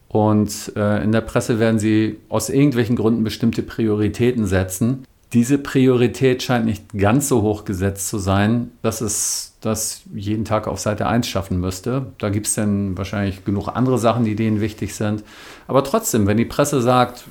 Und 0.09 0.73
äh, 0.75 1.01
in 1.01 1.11
der 1.11 1.21
Presse 1.21 1.59
werden 1.59 1.79
sie 1.79 2.19
aus 2.29 2.49
irgendwelchen 2.49 2.95
Gründen 2.95 3.23
bestimmte 3.23 3.63
Prioritäten 3.63 4.45
setzen 4.45 5.05
diese 5.33 5.57
Priorität 5.57 6.43
scheint 6.43 6.65
nicht 6.65 6.93
ganz 6.95 7.27
so 7.27 7.41
hoch 7.41 7.65
gesetzt 7.65 8.07
zu 8.07 8.19
sein, 8.19 8.71
dass 8.81 9.01
es 9.01 9.55
das 9.61 10.03
jeden 10.13 10.45
Tag 10.45 10.67
auf 10.67 10.79
Seite 10.79 11.07
1 11.07 11.27
schaffen 11.27 11.59
müsste. 11.59 12.07
Da 12.19 12.29
gibt 12.29 12.47
es 12.47 12.53
dann 12.53 12.97
wahrscheinlich 12.97 13.43
genug 13.43 13.69
andere 13.69 13.97
Sachen, 13.97 14.25
die 14.25 14.35
denen 14.35 14.61
wichtig 14.61 14.93
sind. 14.93 15.23
Aber 15.67 15.83
trotzdem, 15.83 16.27
wenn 16.27 16.37
die 16.37 16.45
Presse 16.45 16.81
sagt, 16.81 17.23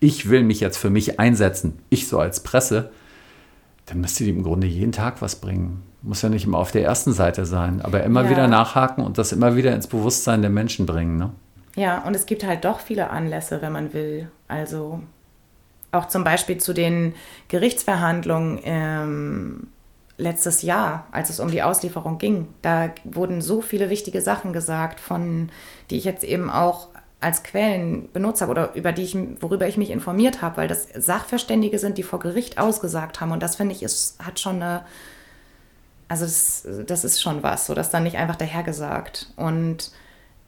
ich 0.00 0.30
will 0.30 0.42
mich 0.44 0.60
jetzt 0.60 0.78
für 0.78 0.90
mich 0.90 1.20
einsetzen, 1.20 1.78
ich 1.90 2.08
so 2.08 2.18
als 2.18 2.40
Presse, 2.40 2.90
dann 3.86 4.00
müsste 4.00 4.24
die 4.24 4.30
im 4.30 4.42
Grunde 4.42 4.66
jeden 4.66 4.92
Tag 4.92 5.20
was 5.20 5.36
bringen. 5.36 5.82
Muss 6.02 6.22
ja 6.22 6.30
nicht 6.30 6.46
immer 6.46 6.58
auf 6.58 6.70
der 6.70 6.84
ersten 6.84 7.12
Seite 7.12 7.44
sein, 7.44 7.82
aber 7.82 8.02
immer 8.04 8.24
ja. 8.24 8.30
wieder 8.30 8.48
nachhaken 8.48 9.04
und 9.04 9.18
das 9.18 9.32
immer 9.32 9.56
wieder 9.56 9.74
ins 9.74 9.88
Bewusstsein 9.88 10.40
der 10.40 10.50
Menschen 10.50 10.86
bringen. 10.86 11.18
Ne? 11.18 11.30
Ja, 11.76 12.02
und 12.04 12.16
es 12.16 12.24
gibt 12.24 12.46
halt 12.46 12.64
doch 12.64 12.80
viele 12.80 13.10
Anlässe, 13.10 13.60
wenn 13.60 13.72
man 13.72 13.92
will. 13.92 14.30
Also 14.48 15.02
auch 15.92 16.08
zum 16.08 16.24
Beispiel 16.24 16.58
zu 16.58 16.72
den 16.72 17.14
Gerichtsverhandlungen 17.48 18.60
ähm, 18.64 19.68
letztes 20.16 20.62
Jahr, 20.62 21.06
als 21.12 21.30
es 21.30 21.40
um 21.40 21.50
die 21.50 21.62
Auslieferung 21.62 22.18
ging. 22.18 22.48
Da 22.62 22.90
wurden 23.04 23.40
so 23.40 23.60
viele 23.60 23.90
wichtige 23.90 24.20
Sachen 24.20 24.52
gesagt, 24.52 25.00
von 25.00 25.50
die 25.90 25.96
ich 25.96 26.04
jetzt 26.04 26.24
eben 26.24 26.50
auch 26.50 26.88
als 27.20 27.42
Quellen 27.42 28.10
benutzt 28.12 28.40
habe 28.40 28.50
oder 28.50 28.74
über 28.74 28.92
die 28.92 29.02
ich, 29.02 29.16
worüber 29.40 29.68
ich 29.68 29.76
mich 29.76 29.90
informiert 29.90 30.40
habe, 30.40 30.58
weil 30.58 30.68
das 30.68 30.88
Sachverständige 30.94 31.78
sind, 31.78 31.98
die 31.98 32.02
vor 32.02 32.18
Gericht 32.18 32.58
ausgesagt 32.58 33.20
haben. 33.20 33.32
Und 33.32 33.42
das 33.42 33.56
finde 33.56 33.74
ich, 33.74 33.82
ist, 33.82 34.18
hat 34.24 34.40
schon 34.40 34.56
eine, 34.56 34.84
also 36.08 36.24
das, 36.24 36.66
das 36.86 37.04
ist 37.04 37.20
schon 37.20 37.42
was, 37.42 37.66
so 37.66 37.74
das 37.74 37.90
dann 37.90 38.04
nicht 38.04 38.16
einfach 38.16 38.36
dahergesagt. 38.36 39.32
Und 39.36 39.90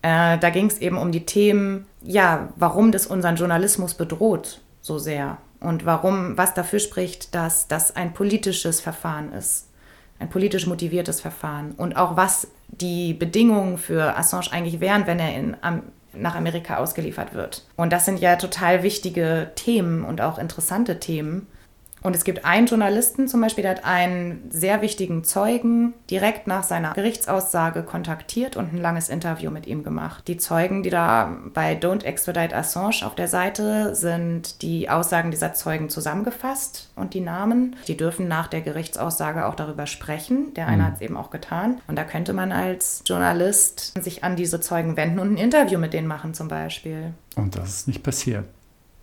äh, 0.00 0.38
da 0.38 0.50
ging 0.50 0.66
es 0.66 0.78
eben 0.78 0.96
um 0.96 1.12
die 1.12 1.26
Themen, 1.26 1.86
ja, 2.00 2.48
warum 2.56 2.90
das 2.90 3.06
unseren 3.06 3.36
Journalismus 3.36 3.94
bedroht 3.94 4.61
so 4.82 4.98
sehr 4.98 5.38
und 5.62 5.86
warum, 5.86 6.36
was 6.36 6.54
dafür 6.54 6.80
spricht, 6.80 7.34
dass 7.34 7.68
das 7.68 7.94
ein 7.94 8.12
politisches 8.12 8.80
Verfahren 8.80 9.32
ist, 9.32 9.68
ein 10.18 10.28
politisch 10.28 10.66
motiviertes 10.66 11.20
Verfahren 11.20 11.72
und 11.72 11.96
auch 11.96 12.16
was 12.16 12.48
die 12.68 13.14
Bedingungen 13.14 13.78
für 13.78 14.16
Assange 14.16 14.52
eigentlich 14.52 14.80
wären, 14.80 15.06
wenn 15.06 15.20
er 15.20 15.34
in, 15.34 15.56
nach 16.14 16.34
Amerika 16.34 16.78
ausgeliefert 16.78 17.32
wird. 17.32 17.64
Und 17.76 17.92
das 17.92 18.04
sind 18.04 18.20
ja 18.20 18.36
total 18.36 18.82
wichtige 18.82 19.52
Themen 19.54 20.04
und 20.04 20.20
auch 20.20 20.38
interessante 20.38 20.98
Themen. 20.98 21.46
Und 22.02 22.16
es 22.16 22.24
gibt 22.24 22.44
einen 22.44 22.66
Journalisten 22.66 23.28
zum 23.28 23.40
Beispiel, 23.40 23.62
der 23.62 23.72
hat 23.72 23.84
einen 23.84 24.50
sehr 24.50 24.82
wichtigen 24.82 25.24
Zeugen 25.24 25.94
direkt 26.10 26.46
nach 26.46 26.64
seiner 26.64 26.92
Gerichtsaussage 26.94 27.82
kontaktiert 27.82 28.56
und 28.56 28.72
ein 28.72 28.78
langes 28.78 29.08
Interview 29.08 29.50
mit 29.50 29.66
ihm 29.66 29.84
gemacht. 29.84 30.26
Die 30.28 30.36
Zeugen, 30.36 30.82
die 30.82 30.90
da 30.90 31.36
bei 31.54 31.74
Don't 31.74 32.04
Extradite 32.04 32.54
Assange 32.54 33.04
auf 33.04 33.14
der 33.14 33.28
Seite 33.28 33.94
sind, 33.94 34.62
die 34.62 34.88
Aussagen 34.88 35.30
dieser 35.30 35.54
Zeugen 35.54 35.88
zusammengefasst 35.88 36.90
und 36.96 37.14
die 37.14 37.20
Namen. 37.20 37.76
Die 37.86 37.96
dürfen 37.96 38.28
nach 38.28 38.48
der 38.48 38.60
Gerichtsaussage 38.60 39.46
auch 39.46 39.54
darüber 39.54 39.86
sprechen. 39.86 40.54
Der 40.54 40.66
eine 40.66 40.82
mhm. 40.82 40.86
hat 40.86 40.94
es 40.96 41.00
eben 41.00 41.16
auch 41.16 41.30
getan. 41.30 41.80
Und 41.86 41.96
da 41.96 42.04
könnte 42.04 42.32
man 42.32 42.52
als 42.52 43.02
Journalist 43.06 43.92
sich 44.02 44.24
an 44.24 44.36
diese 44.36 44.60
Zeugen 44.60 44.96
wenden 44.96 45.18
und 45.18 45.34
ein 45.34 45.36
Interview 45.36 45.78
mit 45.78 45.92
denen 45.92 46.08
machen 46.08 46.34
zum 46.34 46.48
Beispiel. 46.48 47.14
Und 47.36 47.56
das 47.56 47.68
ist 47.70 47.88
nicht 47.88 48.02
passiert. 48.02 48.44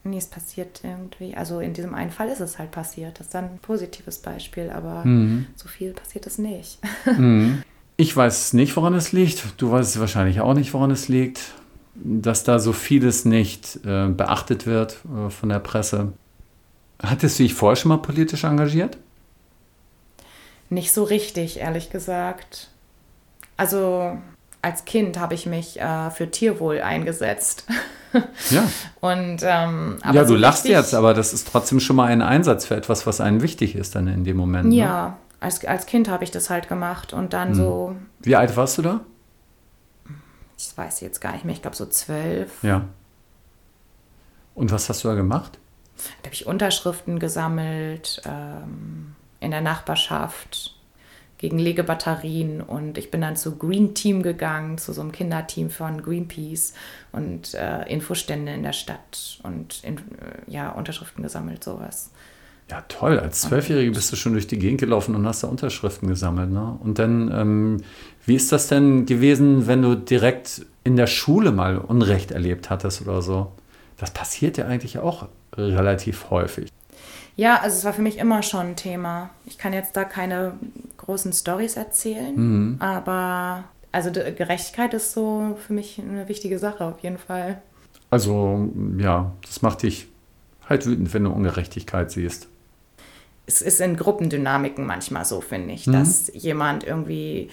Nee, 0.03 0.17
es 0.17 0.27
passiert 0.27 0.81
irgendwie. 0.83 1.35
Also 1.35 1.59
in 1.59 1.73
diesem 1.73 1.93
einen 1.93 2.11
Fall 2.11 2.29
ist 2.29 2.39
es 2.39 2.57
halt 2.57 2.71
passiert. 2.71 3.19
Das 3.19 3.27
ist 3.27 3.33
dann 3.33 3.45
ein 3.45 3.59
positives 3.61 4.19
Beispiel, 4.19 4.69
aber 4.69 5.03
mhm. 5.05 5.47
so 5.55 5.67
viel 5.67 5.93
passiert 5.93 6.27
es 6.27 6.37
nicht. 6.37 6.79
Mhm. 7.05 7.63
Ich 8.01 8.15
weiß 8.15 8.53
nicht, 8.53 8.77
woran 8.77 8.93
es 8.93 9.11
liegt. 9.11 9.43
Du 9.57 9.71
weißt 9.71 9.99
wahrscheinlich 9.99 10.39
auch 10.39 10.53
nicht, 10.53 10.73
woran 10.73 10.89
es 10.89 11.09
liegt, 11.09 11.51
dass 11.95 12.45
da 12.45 12.57
so 12.57 12.71
vieles 12.71 13.25
nicht 13.25 13.77
äh, 13.85 14.07
beachtet 14.07 14.65
wird 14.65 14.99
äh, 15.03 15.29
von 15.29 15.49
der 15.49 15.59
Presse. 15.59 16.13
Hattest 17.03 17.37
du 17.37 17.43
dich 17.43 17.53
vorher 17.53 17.75
schon 17.75 17.89
mal 17.89 17.97
politisch 17.97 18.45
engagiert? 18.45 18.97
Nicht 20.69 20.93
so 20.93 21.03
richtig, 21.03 21.59
ehrlich 21.59 21.89
gesagt. 21.89 22.69
Also 23.57 24.17
als 24.61 24.85
Kind 24.85 25.19
habe 25.19 25.33
ich 25.33 25.45
mich 25.45 25.81
äh, 25.81 26.09
für 26.11 26.31
Tierwohl 26.31 26.79
eingesetzt. 26.79 27.65
Ja. 28.49 28.63
Und, 29.01 29.41
ähm, 29.43 29.99
ja, 30.03 30.23
du 30.23 30.29
so 30.29 30.35
lachst 30.35 30.65
jetzt, 30.65 30.93
aber 30.95 31.13
das 31.13 31.33
ist 31.33 31.47
trotzdem 31.47 31.79
schon 31.79 31.95
mal 31.95 32.05
ein 32.05 32.21
Einsatz 32.21 32.65
für 32.65 32.75
etwas, 32.75 33.05
was 33.05 33.21
einem 33.21 33.41
wichtig 33.41 33.75
ist 33.75 33.95
dann 33.95 34.07
in 34.07 34.23
dem 34.23 34.37
Moment. 34.37 34.69
Ne? 34.69 34.75
Ja, 34.75 35.07
ne? 35.09 35.13
als, 35.39 35.63
als 35.65 35.85
Kind 35.85 36.09
habe 36.09 36.23
ich 36.23 36.31
das 36.31 36.49
halt 36.49 36.67
gemacht 36.67 37.13
und 37.13 37.33
dann 37.33 37.49
hm. 37.49 37.55
so. 37.55 37.95
Wie 38.21 38.35
alt 38.35 38.55
warst 38.57 38.77
du 38.77 38.81
da? 38.81 39.01
Ich 40.57 40.75
weiß 40.75 41.01
jetzt 41.01 41.21
gar 41.21 41.33
nicht 41.33 41.45
mehr, 41.45 41.53
ich 41.53 41.61
glaube 41.61 41.77
so 41.77 41.85
zwölf. 41.85 42.63
Ja. 42.63 42.85
Und 44.55 44.71
was 44.71 44.89
hast 44.89 45.03
du 45.03 45.07
da 45.07 45.15
gemacht? 45.15 45.57
Da 46.21 46.27
habe 46.27 46.33
ich 46.33 46.45
Unterschriften 46.45 47.19
gesammelt 47.19 48.21
ähm, 48.25 49.15
in 49.39 49.51
der 49.51 49.61
Nachbarschaft 49.61 50.78
gegen 51.39 51.57
Legebatterien 51.57 52.61
und 52.61 52.97
ich 52.97 53.09
bin 53.11 53.21
dann 53.21 53.35
zu 53.35 53.55
Green 53.55 53.95
Team 53.95 54.21
gegangen, 54.21 54.77
zu 54.77 54.93
so 54.93 55.01
einem 55.01 55.13
Kinderteam 55.13 55.69
von 55.69 56.03
Greenpeace 56.03 56.73
und 57.13 57.55
äh, 57.55 57.89
Infostände 57.89 58.53
in 58.53 58.61
der 58.61 58.73
Stadt 58.73 59.39
und 59.41 59.81
in, 59.83 59.97
äh, 59.97 60.01
ja, 60.47 60.69
Unterschriften 60.69 61.23
gesammelt, 61.23 61.63
sowas. 61.63 62.11
Ja, 62.69 62.83
toll. 62.87 63.19
Als 63.19 63.41
Zwölfjährige 63.41 63.91
bist 63.91 64.11
du 64.11 64.15
schon 64.15 64.33
durch 64.33 64.47
die 64.47 64.59
Gegend 64.59 64.81
gelaufen 64.81 65.15
und 65.15 65.25
hast 65.25 65.41
da 65.41 65.47
Unterschriften 65.47 66.07
gesammelt. 66.07 66.51
Ne? 66.51 66.77
Und 66.83 66.99
dann, 66.99 67.31
ähm, 67.31 67.77
wie 68.25 68.35
ist 68.35 68.51
das 68.51 68.67
denn 68.67 69.05
gewesen, 69.05 69.65
wenn 69.65 69.81
du 69.81 69.95
direkt 69.95 70.65
in 70.83 70.95
der 70.97 71.07
Schule 71.07 71.51
mal 71.51 71.77
Unrecht 71.77 72.31
erlebt 72.31 72.69
hattest 72.69 73.01
oder 73.01 73.21
so? 73.21 73.53
Das 73.97 74.11
passiert 74.11 74.57
ja 74.57 74.65
eigentlich 74.65 74.99
auch 74.99 75.29
relativ 75.55 76.29
häufig. 76.29 76.69
Ja, 77.35 77.61
also 77.61 77.77
es 77.77 77.85
war 77.85 77.93
für 77.93 78.01
mich 78.01 78.17
immer 78.17 78.43
schon 78.43 78.67
ein 78.67 78.75
Thema. 78.75 79.29
Ich 79.45 79.57
kann 79.57 79.71
jetzt 79.71 79.95
da 79.95 80.03
keine 80.03 80.53
großen 80.99 81.33
Stories 81.33 81.75
erzählen, 81.75 82.35
mhm. 82.35 82.75
aber 82.79 83.63
also 83.91 84.11
Gerechtigkeit 84.11 84.93
ist 84.93 85.13
so 85.13 85.57
für 85.65 85.73
mich 85.73 85.99
eine 85.99 86.27
wichtige 86.29 86.59
Sache 86.59 86.85
auf 86.85 86.99
jeden 86.99 87.17
Fall. 87.17 87.61
Also 88.11 88.69
ja, 88.97 89.31
das 89.45 89.61
macht 89.61 89.83
dich 89.83 90.07
halt 90.67 90.85
wütend, 90.85 91.13
wenn 91.13 91.23
du 91.23 91.31
Ungerechtigkeit 91.31 92.11
siehst. 92.11 92.47
Es 93.47 93.63
ist 93.63 93.81
in 93.81 93.97
Gruppendynamiken 93.97 94.85
manchmal 94.85 95.25
so, 95.25 95.41
finde 95.41 95.73
ich, 95.73 95.87
mhm. 95.87 95.93
dass 95.93 96.31
jemand 96.33 96.83
irgendwie 96.83 97.49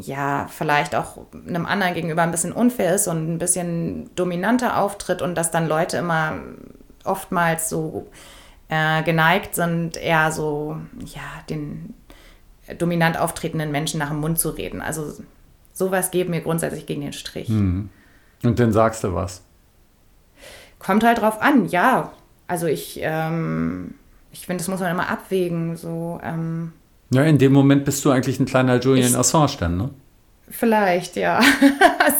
ja, 0.00 0.46
vielleicht 0.48 0.94
auch 0.94 1.18
einem 1.46 1.66
anderen 1.66 1.94
gegenüber 1.94 2.22
ein 2.22 2.30
bisschen 2.30 2.52
unfair 2.52 2.94
ist 2.94 3.08
und 3.08 3.34
ein 3.34 3.38
bisschen 3.38 4.10
dominanter 4.14 4.78
auftritt 4.78 5.22
und 5.22 5.34
dass 5.34 5.50
dann 5.50 5.66
Leute 5.66 5.96
immer 5.96 6.38
oftmals 7.04 7.68
so 7.68 8.06
äh, 8.68 9.02
geneigt 9.02 9.54
sind, 9.54 9.96
eher 9.96 10.30
so, 10.30 10.76
ja, 11.04 11.42
den 11.50 11.94
dominant 12.76 13.18
auftretenden 13.18 13.70
Menschen 13.70 13.98
nach 13.98 14.10
dem 14.10 14.20
Mund 14.20 14.38
zu 14.38 14.50
reden. 14.50 14.80
Also 14.80 15.12
sowas 15.72 16.10
geben 16.10 16.30
mir 16.30 16.40
grundsätzlich 16.40 16.86
gegen 16.86 17.02
den 17.02 17.12
Strich. 17.12 17.48
Mhm. 17.48 17.90
Und 18.42 18.58
dann 18.58 18.72
sagst 18.72 19.04
du 19.04 19.14
was? 19.14 19.42
Kommt 20.78 21.04
halt 21.04 21.20
drauf 21.20 21.40
an, 21.40 21.66
ja. 21.68 22.12
Also 22.46 22.66
ich, 22.66 23.00
ähm, 23.02 23.94
ich 24.32 24.46
finde, 24.46 24.62
das 24.62 24.68
muss 24.68 24.80
man 24.80 24.90
immer 24.90 25.08
abwägen. 25.08 25.76
So, 25.76 26.20
ähm, 26.22 26.72
ja, 27.10 27.22
in 27.24 27.38
dem 27.38 27.52
Moment 27.52 27.84
bist 27.84 28.04
du 28.04 28.10
eigentlich 28.10 28.38
ein 28.38 28.46
kleiner 28.46 28.78
Julian 28.80 29.10
ich, 29.10 29.16
Assange 29.16 29.56
dann, 29.58 29.76
ne? 29.76 29.90
Vielleicht, 30.50 31.16
ja. 31.16 31.40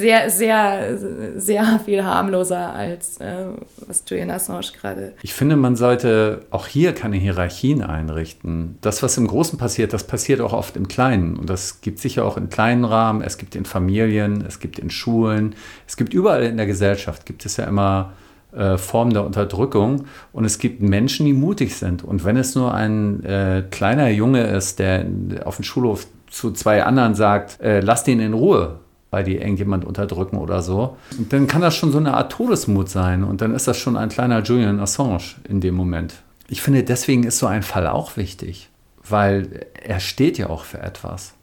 sehr, 0.00 0.30
sehr, 0.30 0.98
sehr 1.36 1.80
viel 1.84 2.04
harmloser 2.04 2.72
als 2.72 3.18
äh, 3.18 3.44
was 3.86 4.02
Julian 4.06 4.30
Assange 4.30 4.72
gerade. 4.80 5.12
Ich 5.22 5.34
finde, 5.34 5.56
man 5.56 5.76
sollte 5.76 6.46
auch 6.50 6.66
hier 6.66 6.92
keine 6.92 7.16
Hierarchien 7.16 7.82
einrichten. 7.82 8.78
Das, 8.80 9.02
was 9.02 9.16
im 9.16 9.26
Großen 9.26 9.58
passiert, 9.58 9.92
das 9.92 10.04
passiert 10.04 10.40
auch 10.40 10.52
oft 10.52 10.76
im 10.76 10.88
Kleinen. 10.88 11.36
Und 11.36 11.48
das 11.48 11.80
gibt 11.80 11.98
sicher 11.98 12.24
auch 12.24 12.36
in 12.36 12.48
kleinen 12.48 12.84
Rahmen. 12.84 13.22
Es 13.22 13.38
gibt 13.38 13.54
in 13.54 13.64
Familien, 13.64 14.44
es 14.46 14.58
gibt 14.58 14.78
in 14.78 14.90
Schulen, 14.90 15.54
es 15.86 15.96
gibt 15.96 16.14
überall 16.14 16.42
in 16.44 16.56
der 16.56 16.66
Gesellschaft, 16.66 17.26
gibt 17.26 17.44
es 17.46 17.56
ja 17.56 17.64
immer 17.64 18.12
äh, 18.52 18.78
Formen 18.78 19.12
der 19.12 19.24
Unterdrückung. 19.24 20.06
Und 20.32 20.44
es 20.44 20.58
gibt 20.58 20.82
Menschen, 20.82 21.26
die 21.26 21.34
mutig 21.34 21.76
sind. 21.76 22.02
Und 22.02 22.24
wenn 22.24 22.36
es 22.36 22.54
nur 22.54 22.74
ein 22.74 23.22
äh, 23.24 23.64
kleiner 23.70 24.08
Junge 24.08 24.44
ist, 24.44 24.78
der 24.78 25.06
auf 25.44 25.56
dem 25.56 25.64
Schulhof 25.64 26.06
zu 26.30 26.52
zwei 26.52 26.84
anderen 26.84 27.14
sagt, 27.14 27.60
äh, 27.60 27.80
lasst 27.80 28.08
ihn 28.08 28.20
in 28.20 28.32
Ruhe, 28.32 28.78
weil 29.10 29.24
die 29.24 29.36
irgendjemand 29.36 29.84
unterdrücken 29.84 30.36
oder 30.36 30.62
so. 30.62 30.96
Und 31.18 31.32
dann 31.32 31.46
kann 31.46 31.60
das 31.60 31.76
schon 31.76 31.92
so 31.92 31.98
eine 31.98 32.14
Art 32.14 32.32
Todesmut 32.32 32.88
sein 32.88 33.24
und 33.24 33.40
dann 33.40 33.54
ist 33.54 33.66
das 33.68 33.76
schon 33.76 33.96
ein 33.96 34.08
kleiner 34.08 34.42
Julian 34.42 34.80
Assange 34.80 35.36
in 35.48 35.60
dem 35.60 35.74
Moment. 35.74 36.14
Ich 36.48 36.62
finde, 36.62 36.82
deswegen 36.82 37.24
ist 37.24 37.38
so 37.38 37.46
ein 37.46 37.62
Fall 37.62 37.86
auch 37.86 38.16
wichtig, 38.16 38.70
weil 39.08 39.66
er 39.82 40.00
steht 40.00 40.38
ja 40.38 40.50
auch 40.50 40.64
für 40.64 40.80
etwas. 40.80 41.34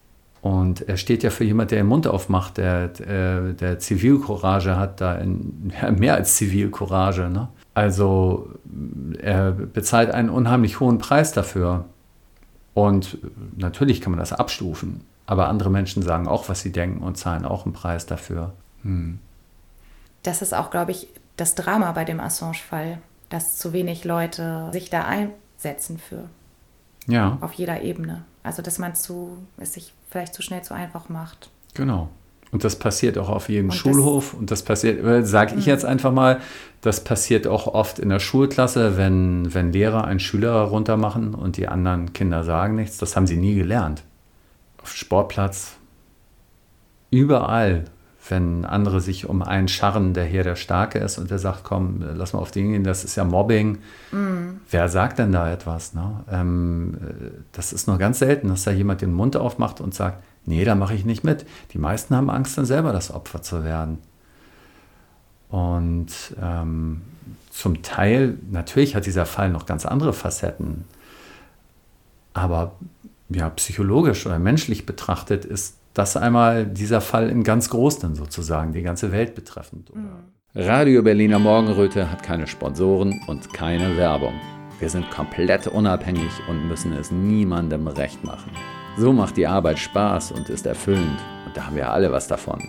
Und 0.41 0.87
er 0.87 0.97
steht 0.97 1.23
ja 1.23 1.29
für 1.29 1.43
jemand, 1.43 1.71
der 1.71 1.79
den 1.79 1.87
Mund 1.87 2.07
aufmacht, 2.07 2.57
der, 2.57 2.89
der, 2.89 3.53
der 3.53 3.79
Zivilcourage 3.79 4.77
hat, 4.77 5.01
da 5.01 5.15
in, 5.15 5.73
mehr 5.97 6.13
als 6.13 6.35
Zivilcourage. 6.35 7.29
Ne? 7.29 7.49
Also 7.73 8.49
er 9.19 9.51
bezahlt 9.51 10.11
einen 10.11 10.29
unheimlich 10.29 10.79
hohen 10.79 10.99
Preis 10.99 11.33
dafür. 11.33 11.85
Und 12.73 13.17
natürlich 13.57 14.01
kann 14.01 14.11
man 14.11 14.19
das 14.19 14.31
abstufen. 14.31 15.01
Aber 15.27 15.49
andere 15.49 15.69
Menschen 15.69 16.01
sagen 16.01 16.27
auch, 16.27 16.49
was 16.49 16.61
sie 16.61 16.71
denken 16.71 17.03
und 17.03 17.17
zahlen 17.17 17.45
auch 17.45 17.65
einen 17.65 17.73
Preis 17.73 18.05
dafür. 18.05 18.53
Hm. 18.81 19.19
Das 20.23 20.41
ist 20.41 20.53
auch, 20.53 20.71
glaube 20.71 20.91
ich, 20.91 21.07
das 21.35 21.53
Drama 21.53 21.91
bei 21.91 22.05
dem 22.05 22.19
Assange-Fall, 22.19 22.97
dass 23.29 23.57
zu 23.57 23.73
wenig 23.73 24.05
Leute 24.05 24.69
sich 24.71 24.89
da 24.89 25.05
einsetzen 25.05 25.99
für. 25.99 26.29
Ja. 27.07 27.37
Auf 27.41 27.53
jeder 27.53 27.81
Ebene. 27.81 28.23
Also, 28.41 28.61
dass 28.61 28.79
man 28.79 28.95
zu, 28.95 29.37
es 29.57 29.73
sich 29.73 29.93
vielleicht 30.09 30.33
zu 30.33 30.41
schnell 30.41 30.63
zu 30.63 30.73
einfach 30.73 31.09
macht. 31.09 31.49
Genau. 31.73 32.09
Und 32.51 32.63
das 32.63 32.79
passiert 32.79 33.17
auch 33.17 33.27
auf 33.27 33.49
jedem 33.49 33.69
und 33.69 33.75
Schulhof. 33.75 34.31
Das, 34.31 34.39
und 34.39 34.51
das 34.51 34.63
passiert, 34.63 35.03
äh, 35.03 35.25
sage 35.25 35.55
ich 35.57 35.65
hm. 35.65 35.73
jetzt 35.73 35.83
einfach 35.83 36.13
mal, 36.13 36.39
das 36.79 37.03
passiert 37.03 37.47
auch 37.47 37.67
oft 37.67 37.99
in 37.99 38.07
der 38.07 38.19
Schulklasse, 38.19 38.95
wenn, 38.95 39.53
wenn 39.53 39.73
Lehrer 39.73 40.05
einen 40.05 40.21
Schüler 40.21 40.61
runtermachen 40.61 41.35
und 41.35 41.57
die 41.57 41.67
anderen 41.67 42.13
Kinder 42.13 42.45
sagen 42.45 42.75
nichts. 42.75 42.97
Das 42.97 43.17
haben 43.17 43.27
sie 43.27 43.35
nie 43.35 43.55
gelernt. 43.55 44.03
Sportplatz, 44.87 45.75
überall, 47.11 47.85
wenn 48.29 48.65
andere 48.65 48.99
sich 48.99 49.27
um 49.29 49.41
einen 49.41 49.67
scharren, 49.67 50.13
der 50.13 50.25
hier 50.25 50.43
der 50.43 50.55
Starke 50.55 50.99
ist 50.99 51.17
und 51.17 51.31
der 51.31 51.39
sagt, 51.39 51.63
komm, 51.63 52.03
lass 52.15 52.33
mal 52.33 52.39
auf 52.39 52.51
den 52.51 52.71
gehen, 52.71 52.83
das 52.83 53.03
ist 53.03 53.15
ja 53.15 53.23
Mobbing. 53.23 53.79
Mm. 54.11 54.57
Wer 54.69 54.89
sagt 54.89 55.19
denn 55.19 55.31
da 55.31 55.51
etwas? 55.51 55.93
Ne? 55.93 56.23
Ähm, 56.29 56.97
das 57.53 57.71
ist 57.71 57.87
nur 57.87 57.97
ganz 57.97 58.19
selten, 58.19 58.49
dass 58.49 58.63
da 58.63 58.71
jemand 58.71 59.01
den 59.01 59.13
Mund 59.13 59.37
aufmacht 59.37 59.79
und 59.79 59.93
sagt, 59.93 60.23
nee, 60.45 60.65
da 60.65 60.75
mache 60.75 60.93
ich 60.93 61.05
nicht 61.05 61.23
mit. 61.23 61.45
Die 61.71 61.77
meisten 61.77 62.15
haben 62.15 62.29
Angst, 62.29 62.57
dann 62.57 62.65
selber 62.65 62.91
das 62.91 63.11
Opfer 63.11 63.41
zu 63.41 63.63
werden. 63.63 63.99
Und 65.49 66.11
ähm, 66.41 67.01
zum 67.49 67.81
Teil, 67.81 68.37
natürlich 68.51 68.95
hat 68.95 69.05
dieser 69.05 69.25
Fall 69.25 69.49
noch 69.49 69.65
ganz 69.65 69.85
andere 69.85 70.13
Facetten. 70.13 70.85
Aber 72.33 72.73
ja, 73.29 73.49
psychologisch 73.49 74.25
oder 74.25 74.39
menschlich 74.39 74.85
betrachtet 74.85 75.45
ist 75.45 75.77
das 75.93 76.15
einmal 76.15 76.65
dieser 76.65 77.01
Fall 77.01 77.29
in 77.29 77.43
ganz 77.43 77.69
groß 77.69 77.99
dann 77.99 78.15
sozusagen, 78.15 78.71
die 78.71 78.83
ganze 78.83 79.11
Welt 79.11 79.35
betreffend. 79.35 79.93
Mhm. 79.93 80.09
Radio 80.55 81.03
Berliner 81.03 81.39
Morgenröte 81.39 82.11
hat 82.11 82.23
keine 82.23 82.47
Sponsoren 82.47 83.21
und 83.27 83.53
keine 83.53 83.97
Werbung. 83.97 84.33
Wir 84.79 84.89
sind 84.89 85.09
komplett 85.09 85.67
unabhängig 85.67 86.31
und 86.47 86.67
müssen 86.67 86.93
es 86.93 87.11
niemandem 87.11 87.87
recht 87.87 88.23
machen. 88.23 88.51
So 88.97 89.11
macht 89.11 89.37
die 89.37 89.47
Arbeit 89.47 89.79
Spaß 89.79 90.31
und 90.31 90.49
ist 90.49 90.65
erfüllend 90.65 91.19
und 91.45 91.57
da 91.57 91.65
haben 91.65 91.75
wir 91.75 91.91
alle 91.91 92.11
was 92.11 92.27
davon. 92.27 92.59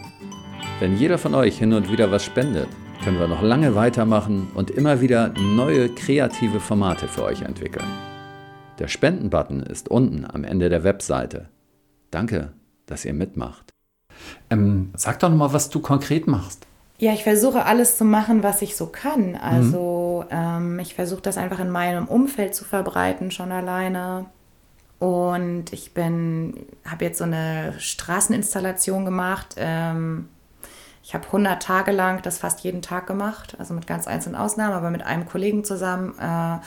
Wenn 0.80 0.96
jeder 0.96 1.18
von 1.18 1.34
euch 1.34 1.58
hin 1.58 1.72
und 1.72 1.90
wieder 1.90 2.10
was 2.10 2.24
spendet, 2.24 2.68
können 3.04 3.18
wir 3.18 3.28
noch 3.28 3.42
lange 3.42 3.74
weitermachen 3.74 4.48
und 4.54 4.70
immer 4.70 5.00
wieder 5.00 5.32
neue 5.56 5.88
kreative 5.88 6.60
Formate 6.60 7.08
für 7.08 7.24
euch 7.24 7.42
entwickeln. 7.42 7.86
Der 8.78 8.88
Spenden-Button 8.88 9.62
ist 9.62 9.88
unten 9.88 10.24
am 10.24 10.44
Ende 10.44 10.68
der 10.68 10.84
Webseite. 10.84 11.48
Danke, 12.10 12.52
dass 12.86 13.04
ihr 13.04 13.12
mitmacht. 13.12 13.72
Ähm, 14.50 14.90
sag 14.94 15.18
doch 15.18 15.28
nochmal, 15.28 15.52
was 15.52 15.70
du 15.70 15.80
konkret 15.80 16.26
machst. 16.26 16.66
Ja, 16.98 17.12
ich 17.12 17.22
versuche 17.22 17.64
alles 17.64 17.96
zu 17.96 18.04
machen, 18.04 18.42
was 18.42 18.62
ich 18.62 18.76
so 18.76 18.86
kann. 18.86 19.36
Also 19.36 20.24
mhm. 20.30 20.36
ähm, 20.36 20.78
ich 20.80 20.94
versuche 20.94 21.20
das 21.20 21.38
einfach 21.38 21.60
in 21.60 21.70
meinem 21.70 22.06
Umfeld 22.06 22.54
zu 22.54 22.64
verbreiten, 22.64 23.30
schon 23.30 23.52
alleine. 23.52 24.26
Und 24.98 25.72
ich 25.72 25.94
bin, 25.94 26.66
habe 26.84 27.04
jetzt 27.04 27.18
so 27.18 27.24
eine 27.24 27.74
Straßeninstallation 27.78 29.04
gemacht. 29.04 29.54
Ähm, 29.56 30.28
ich 31.04 31.14
habe 31.14 31.26
100 31.26 31.62
Tage 31.62 31.92
lang 31.92 32.20
das 32.22 32.38
fast 32.38 32.60
jeden 32.60 32.82
Tag 32.82 33.06
gemacht, 33.06 33.56
also 33.58 33.74
mit 33.74 33.86
ganz 33.86 34.08
einzelnen 34.08 34.34
Ausnahmen, 34.34 34.74
aber 34.74 34.90
mit 34.90 35.02
einem 35.02 35.26
Kollegen 35.26 35.64
zusammen 35.64 36.14
äh, 36.18 36.58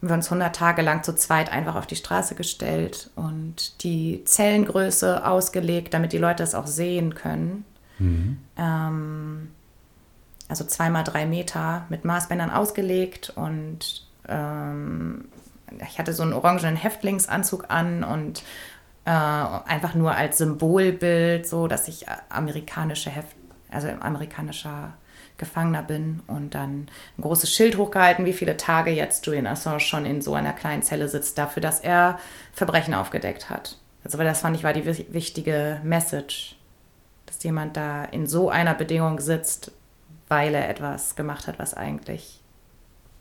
haben 0.00 0.08
wir 0.08 0.14
uns 0.14 0.26
100 0.26 0.54
Tage 0.54 0.82
lang 0.82 1.02
zu 1.02 1.14
zweit 1.14 1.50
einfach 1.50 1.74
auf 1.74 1.86
die 1.86 1.96
Straße 1.96 2.34
gestellt 2.34 3.10
und 3.16 3.82
die 3.82 4.22
Zellengröße 4.24 5.26
ausgelegt, 5.26 5.92
damit 5.92 6.12
die 6.12 6.18
Leute 6.18 6.42
es 6.44 6.54
auch 6.54 6.68
sehen 6.68 7.14
können. 7.14 7.64
Mhm. 7.98 8.38
Ähm, 8.56 9.50
also 10.48 10.64
zweimal 10.64 11.04
drei 11.04 11.26
Meter 11.26 11.84
mit 11.88 12.04
Maßbändern 12.04 12.50
ausgelegt 12.50 13.32
und 13.34 14.06
ähm, 14.28 15.26
ich 15.88 15.98
hatte 15.98 16.12
so 16.12 16.22
einen 16.22 16.32
orangenen 16.32 16.76
Häftlingsanzug 16.76 17.66
an 17.68 18.04
und 18.04 18.42
äh, 19.04 19.10
einfach 19.10 19.94
nur 19.94 20.14
als 20.14 20.38
Symbolbild, 20.38 21.46
so 21.46 21.66
dass 21.66 21.88
ich 21.88 22.06
amerikanische 22.28 23.10
Heft 23.10 23.34
also 23.70 23.88
amerikanischer 23.88 24.94
Gefangener 25.38 25.82
bin 25.82 26.20
und 26.26 26.54
dann 26.54 26.88
ein 27.16 27.22
großes 27.22 27.52
Schild 27.52 27.78
hochgehalten, 27.78 28.26
wie 28.26 28.32
viele 28.32 28.56
Tage 28.56 28.90
jetzt 28.90 29.24
Julian 29.24 29.46
Assange 29.46 29.80
schon 29.80 30.04
in 30.04 30.20
so 30.20 30.34
einer 30.34 30.52
kleinen 30.52 30.82
Zelle 30.82 31.08
sitzt, 31.08 31.38
dafür, 31.38 31.62
dass 31.62 31.80
er 31.80 32.18
Verbrechen 32.52 32.92
aufgedeckt 32.92 33.48
hat. 33.48 33.76
Also 34.04 34.18
weil 34.18 34.26
das 34.26 34.40
fand 34.40 34.56
ich 34.56 34.64
war 34.64 34.72
die 34.72 34.84
wichtige 35.12 35.80
Message, 35.84 36.56
dass 37.26 37.42
jemand 37.42 37.76
da 37.76 38.04
in 38.04 38.26
so 38.26 38.50
einer 38.50 38.74
Bedingung 38.74 39.20
sitzt, 39.20 39.70
weil 40.28 40.54
er 40.54 40.68
etwas 40.68 41.14
gemacht 41.14 41.46
hat, 41.46 41.58
was 41.58 41.72
eigentlich 41.72 42.40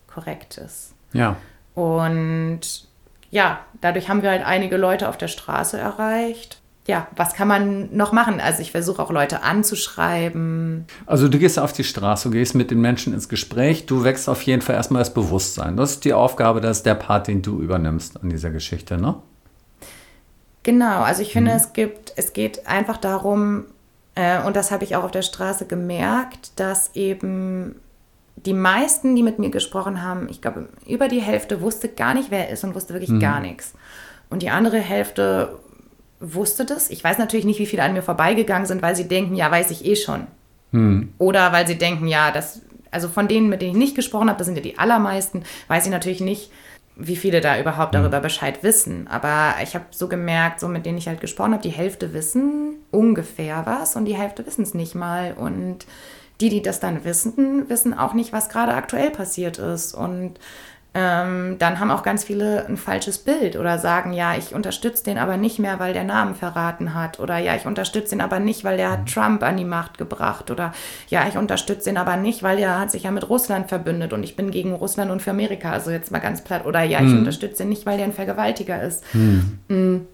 korrekt 0.07 0.57
ist. 0.57 0.93
Ja. 1.13 1.37
Und 1.75 2.87
ja, 3.29 3.59
dadurch 3.81 4.09
haben 4.09 4.23
wir 4.23 4.31
halt 4.31 4.45
einige 4.45 4.77
Leute 4.77 5.07
auf 5.07 5.17
der 5.17 5.27
Straße 5.27 5.77
erreicht 5.77 6.61
ja, 6.87 7.07
was 7.15 7.33
kann 7.33 7.49
man 7.49 7.95
noch 7.95 8.13
machen? 8.13 8.39
Also 8.39 8.61
ich 8.61 8.71
versuche 8.71 9.01
auch 9.01 9.11
Leute 9.11 9.43
anzuschreiben. 9.43 10.85
Also 11.05 11.27
du 11.27 11.37
gehst 11.37 11.59
auf 11.59 11.73
die 11.73 11.83
Straße, 11.83 12.29
du 12.29 12.33
gehst 12.33 12.55
mit 12.55 12.71
den 12.71 12.79
Menschen 12.79 13.13
ins 13.13 13.27
Gespräch, 13.27 13.85
du 13.85 14.05
wächst 14.05 14.29
auf 14.29 14.41
jeden 14.43 14.61
Fall 14.61 14.75
erstmal 14.75 15.01
das 15.01 15.13
Bewusstsein. 15.13 15.75
Das 15.75 15.91
ist 15.91 16.05
die 16.05 16.13
Aufgabe, 16.13 16.61
das 16.61 16.77
ist 16.77 16.85
der 16.85 16.95
Part, 16.95 17.27
den 17.27 17.41
du 17.41 17.59
übernimmst 17.59 18.23
an 18.23 18.29
dieser 18.29 18.51
Geschichte, 18.51 18.97
ne? 18.97 19.15
Genau, 20.63 21.01
also 21.01 21.21
ich 21.21 21.33
finde, 21.33 21.51
mhm. 21.51 21.57
es 21.57 21.73
gibt, 21.73 22.13
es 22.15 22.33
geht 22.33 22.67
einfach 22.67 22.97
darum, 22.97 23.65
äh, 24.15 24.41
und 24.43 24.55
das 24.55 24.71
habe 24.71 24.83
ich 24.85 24.95
auch 24.95 25.03
auf 25.03 25.11
der 25.11 25.21
Straße 25.21 25.65
gemerkt, 25.65 26.59
dass 26.59 26.91
eben 26.95 27.75
die 28.37 28.53
meisten, 28.53 29.15
die 29.15 29.23
mit 29.23 29.39
mir 29.39 29.49
gesprochen 29.49 30.03
haben, 30.03 30.27
ich 30.29 30.41
glaube, 30.41 30.69
über 30.85 31.07
die 31.09 31.21
Hälfte 31.21 31.61
wusste 31.61 31.89
gar 31.89 32.13
nicht, 32.13 32.31
wer 32.31 32.47
er 32.47 32.53
ist 32.53 32.63
und 32.63 32.75
wusste 32.75 32.93
wirklich 32.93 33.11
mhm. 33.11 33.19
gar 33.19 33.39
nichts. 33.41 33.73
Und 34.29 34.41
die 34.41 34.49
andere 34.49 34.77
Hälfte 34.77 35.57
wusste 36.19 36.65
das. 36.65 36.89
Ich 36.89 37.03
weiß 37.03 37.17
natürlich 37.17 37.45
nicht, 37.45 37.59
wie 37.59 37.65
viele 37.65 37.83
an 37.83 37.93
mir 37.93 38.01
vorbeigegangen 38.01 38.65
sind, 38.65 38.81
weil 38.81 38.95
sie 38.95 39.07
denken, 39.07 39.35
ja, 39.35 39.51
weiß 39.51 39.71
ich 39.71 39.85
eh 39.85 39.95
schon. 39.95 40.27
Hm. 40.71 41.13
Oder 41.17 41.51
weil 41.51 41.67
sie 41.67 41.77
denken, 41.77 42.07
ja, 42.07 42.31
das, 42.31 42.61
also 42.91 43.07
von 43.07 43.27
denen, 43.27 43.49
mit 43.49 43.61
denen 43.61 43.71
ich 43.71 43.77
nicht 43.77 43.95
gesprochen 43.95 44.29
habe, 44.29 44.37
das 44.37 44.47
sind 44.47 44.55
ja 44.55 44.63
die 44.63 44.77
allermeisten, 44.77 45.43
weiß 45.67 45.85
ich 45.85 45.91
natürlich 45.91 46.21
nicht, 46.21 46.51
wie 46.95 47.15
viele 47.15 47.41
da 47.41 47.59
überhaupt 47.59 47.93
hm. 47.93 48.01
darüber 48.01 48.19
Bescheid 48.19 48.63
wissen. 48.63 49.07
Aber 49.07 49.55
ich 49.61 49.75
habe 49.75 49.85
so 49.91 50.07
gemerkt, 50.07 50.59
so 50.59 50.67
mit 50.67 50.85
denen 50.85 50.97
ich 50.97 51.07
halt 51.07 51.21
gesprochen 51.21 51.53
habe, 51.53 51.63
die 51.63 51.69
Hälfte 51.69 52.13
wissen 52.13 52.75
ungefähr 52.91 53.65
was 53.65 53.95
und 53.95 54.05
die 54.05 54.15
Hälfte 54.15 54.45
wissen 54.45 54.63
es 54.63 54.73
nicht 54.73 54.95
mal. 54.95 55.33
Und 55.33 55.85
die, 56.41 56.49
die 56.49 56.61
das 56.61 56.79
dann 56.79 57.03
wissen, 57.03 57.69
wissen 57.69 57.93
auch 57.97 58.13
nicht, 58.13 58.33
was 58.33 58.49
gerade 58.49 58.73
aktuell 58.73 59.11
passiert 59.11 59.57
ist. 59.57 59.93
Und 59.93 60.39
ähm, 60.99 61.57
dann 61.59 61.79
haben 61.79 61.91
auch 61.91 62.01
ganz 62.01 62.23
viele 62.23 62.65
ein 62.65 62.75
falsches 62.75 63.19
Bild 63.19 63.55
oder 63.55 63.77
sagen, 63.77 64.13
ja, 64.13 64.35
ich 64.35 64.55
unterstütze 64.55 65.03
den 65.03 65.19
aber 65.19 65.37
nicht 65.37 65.59
mehr, 65.59 65.77
weil 65.77 65.93
der 65.93 66.03
Namen 66.03 66.33
verraten 66.33 66.95
hat 66.95 67.19
oder 67.19 67.37
ja, 67.37 67.55
ich 67.55 67.67
unterstütze 67.67 68.15
den 68.15 68.21
aber 68.21 68.39
nicht, 68.39 68.63
weil 68.63 68.77
der 68.77 68.89
hat 68.89 69.01
mhm. 69.01 69.05
Trump 69.05 69.43
an 69.43 69.57
die 69.57 69.63
Macht 69.63 69.99
gebracht 69.99 70.49
oder 70.49 70.73
ja, 71.07 71.27
ich 71.27 71.37
unterstütze 71.37 71.91
den 71.91 71.97
aber 71.97 72.17
nicht, 72.17 72.41
weil 72.41 72.57
der 72.57 72.79
hat 72.79 72.89
sich 72.89 73.03
ja 73.03 73.11
mit 73.11 73.29
Russland 73.29 73.69
verbündet 73.69 74.11
und 74.11 74.23
ich 74.23 74.35
bin 74.35 74.49
gegen 74.49 74.73
Russland 74.73 75.11
und 75.11 75.21
für 75.21 75.29
Amerika, 75.29 75.71
also 75.71 75.91
jetzt 75.91 76.11
mal 76.11 76.17
ganz 76.17 76.43
platt 76.43 76.65
oder 76.65 76.81
ja, 76.81 76.99
ich 77.01 77.11
hm. 77.11 77.19
unterstütze 77.19 77.61
den 77.61 77.69
nicht, 77.69 77.85
weil 77.85 77.97
der 77.97 78.07
ein 78.07 78.13
Vergewaltiger 78.13 78.81
ist. 78.81 79.03
Hm. 79.11 80.07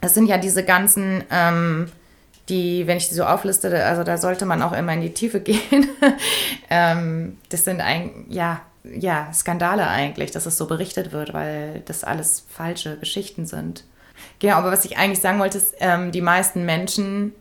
Das 0.00 0.14
sind 0.14 0.28
ja 0.28 0.38
diese 0.38 0.64
ganzen 0.64 1.24
ähm, 1.32 1.88
die, 2.48 2.86
wenn 2.86 2.96
ich 2.96 3.08
die 3.08 3.14
so 3.14 3.24
aufliste, 3.24 3.84
also 3.84 4.04
da 4.04 4.18
sollte 4.18 4.46
man 4.46 4.62
auch 4.62 4.72
immer 4.72 4.92
in 4.92 5.00
die 5.00 5.14
Tiefe 5.14 5.40
gehen. 5.40 5.88
ähm, 6.70 7.38
das 7.48 7.64
sind 7.64 7.80
ein, 7.80 8.26
ja, 8.28 8.60
ja, 8.84 9.32
Skandale 9.32 9.86
eigentlich, 9.86 10.30
dass 10.30 10.46
es 10.46 10.56
so 10.56 10.66
berichtet 10.66 11.12
wird, 11.12 11.32
weil 11.32 11.82
das 11.86 12.04
alles 12.04 12.44
falsche 12.48 12.96
Geschichten 12.98 13.46
sind. 13.46 13.84
Genau, 14.38 14.56
aber 14.56 14.72
was 14.72 14.84
ich 14.84 14.98
eigentlich 14.98 15.20
sagen 15.20 15.38
wollte, 15.38 15.58
ist, 15.58 15.74
ähm, 15.80 16.12
die 16.12 16.20
meisten 16.20 16.64
Menschen 16.64 17.32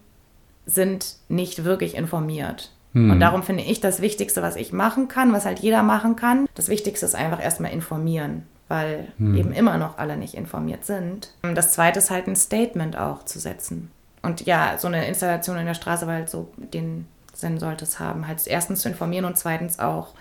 sind 0.65 1.17
nicht 1.27 1.63
wirklich 1.63 1.95
informiert. 1.95 2.71
Hm. 2.93 3.11
Und 3.11 3.19
darum 3.19 3.43
finde 3.43 3.63
ich 3.63 3.79
das 3.79 4.01
Wichtigste, 4.01 4.41
was 4.41 4.55
ich 4.55 4.73
machen 4.73 5.07
kann, 5.07 5.33
was 5.33 5.45
halt 5.45 5.59
jeder 5.59 5.83
machen 5.83 6.15
kann, 6.15 6.47
das 6.55 6.69
Wichtigste 6.69 7.05
ist 7.05 7.15
einfach 7.15 7.41
erstmal 7.41 7.71
informieren, 7.71 8.43
weil 8.67 9.07
hm. 9.17 9.35
eben 9.35 9.51
immer 9.51 9.77
noch 9.77 9.97
alle 9.97 10.17
nicht 10.17 10.35
informiert 10.35 10.85
sind. 10.85 11.33
Das 11.41 11.73
zweite 11.73 11.99
ist 11.99 12.11
halt 12.11 12.27
ein 12.27 12.35
Statement 12.35 12.97
auch 12.97 13.25
zu 13.25 13.39
setzen. 13.39 13.91
Und 14.21 14.45
ja, 14.45 14.75
so 14.77 14.87
eine 14.87 15.07
Installation 15.07 15.57
in 15.57 15.65
der 15.65 15.73
Straße, 15.73 16.05
weil 16.05 16.17
halt 16.17 16.29
so 16.29 16.51
den 16.57 17.07
Sinn 17.33 17.59
sollte 17.59 17.85
es 17.85 17.99
haben, 17.99 18.27
halt 18.27 18.45
erstens 18.45 18.81
zu 18.81 18.89
informieren 18.89 19.25
und 19.25 19.37
zweitens 19.37 19.79
auch 19.79 20.13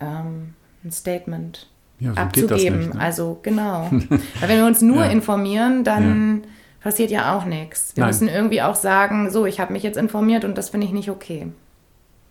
ähm, 0.00 0.54
ein 0.84 0.92
Statement 0.92 1.68
ja, 2.00 2.12
so 2.12 2.16
abzugeben. 2.20 2.78
Nicht, 2.78 2.94
ne? 2.94 3.00
Also 3.00 3.38
genau. 3.42 3.90
Weil 3.90 4.48
wenn 4.48 4.58
wir 4.58 4.66
uns 4.66 4.82
nur 4.82 5.04
ja. 5.04 5.10
informieren, 5.10 5.84
dann 5.84 6.42
ja. 6.42 6.48
passiert 6.82 7.10
ja 7.10 7.36
auch 7.36 7.44
nichts. 7.44 7.92
Wir 7.94 8.02
Nein. 8.02 8.10
müssen 8.10 8.28
irgendwie 8.28 8.62
auch 8.62 8.76
sagen, 8.76 9.30
so, 9.30 9.46
ich 9.46 9.60
habe 9.60 9.72
mich 9.72 9.82
jetzt 9.82 9.96
informiert 9.96 10.44
und 10.44 10.56
das 10.56 10.70
finde 10.70 10.86
ich 10.86 10.92
nicht 10.92 11.10
okay. 11.10 11.48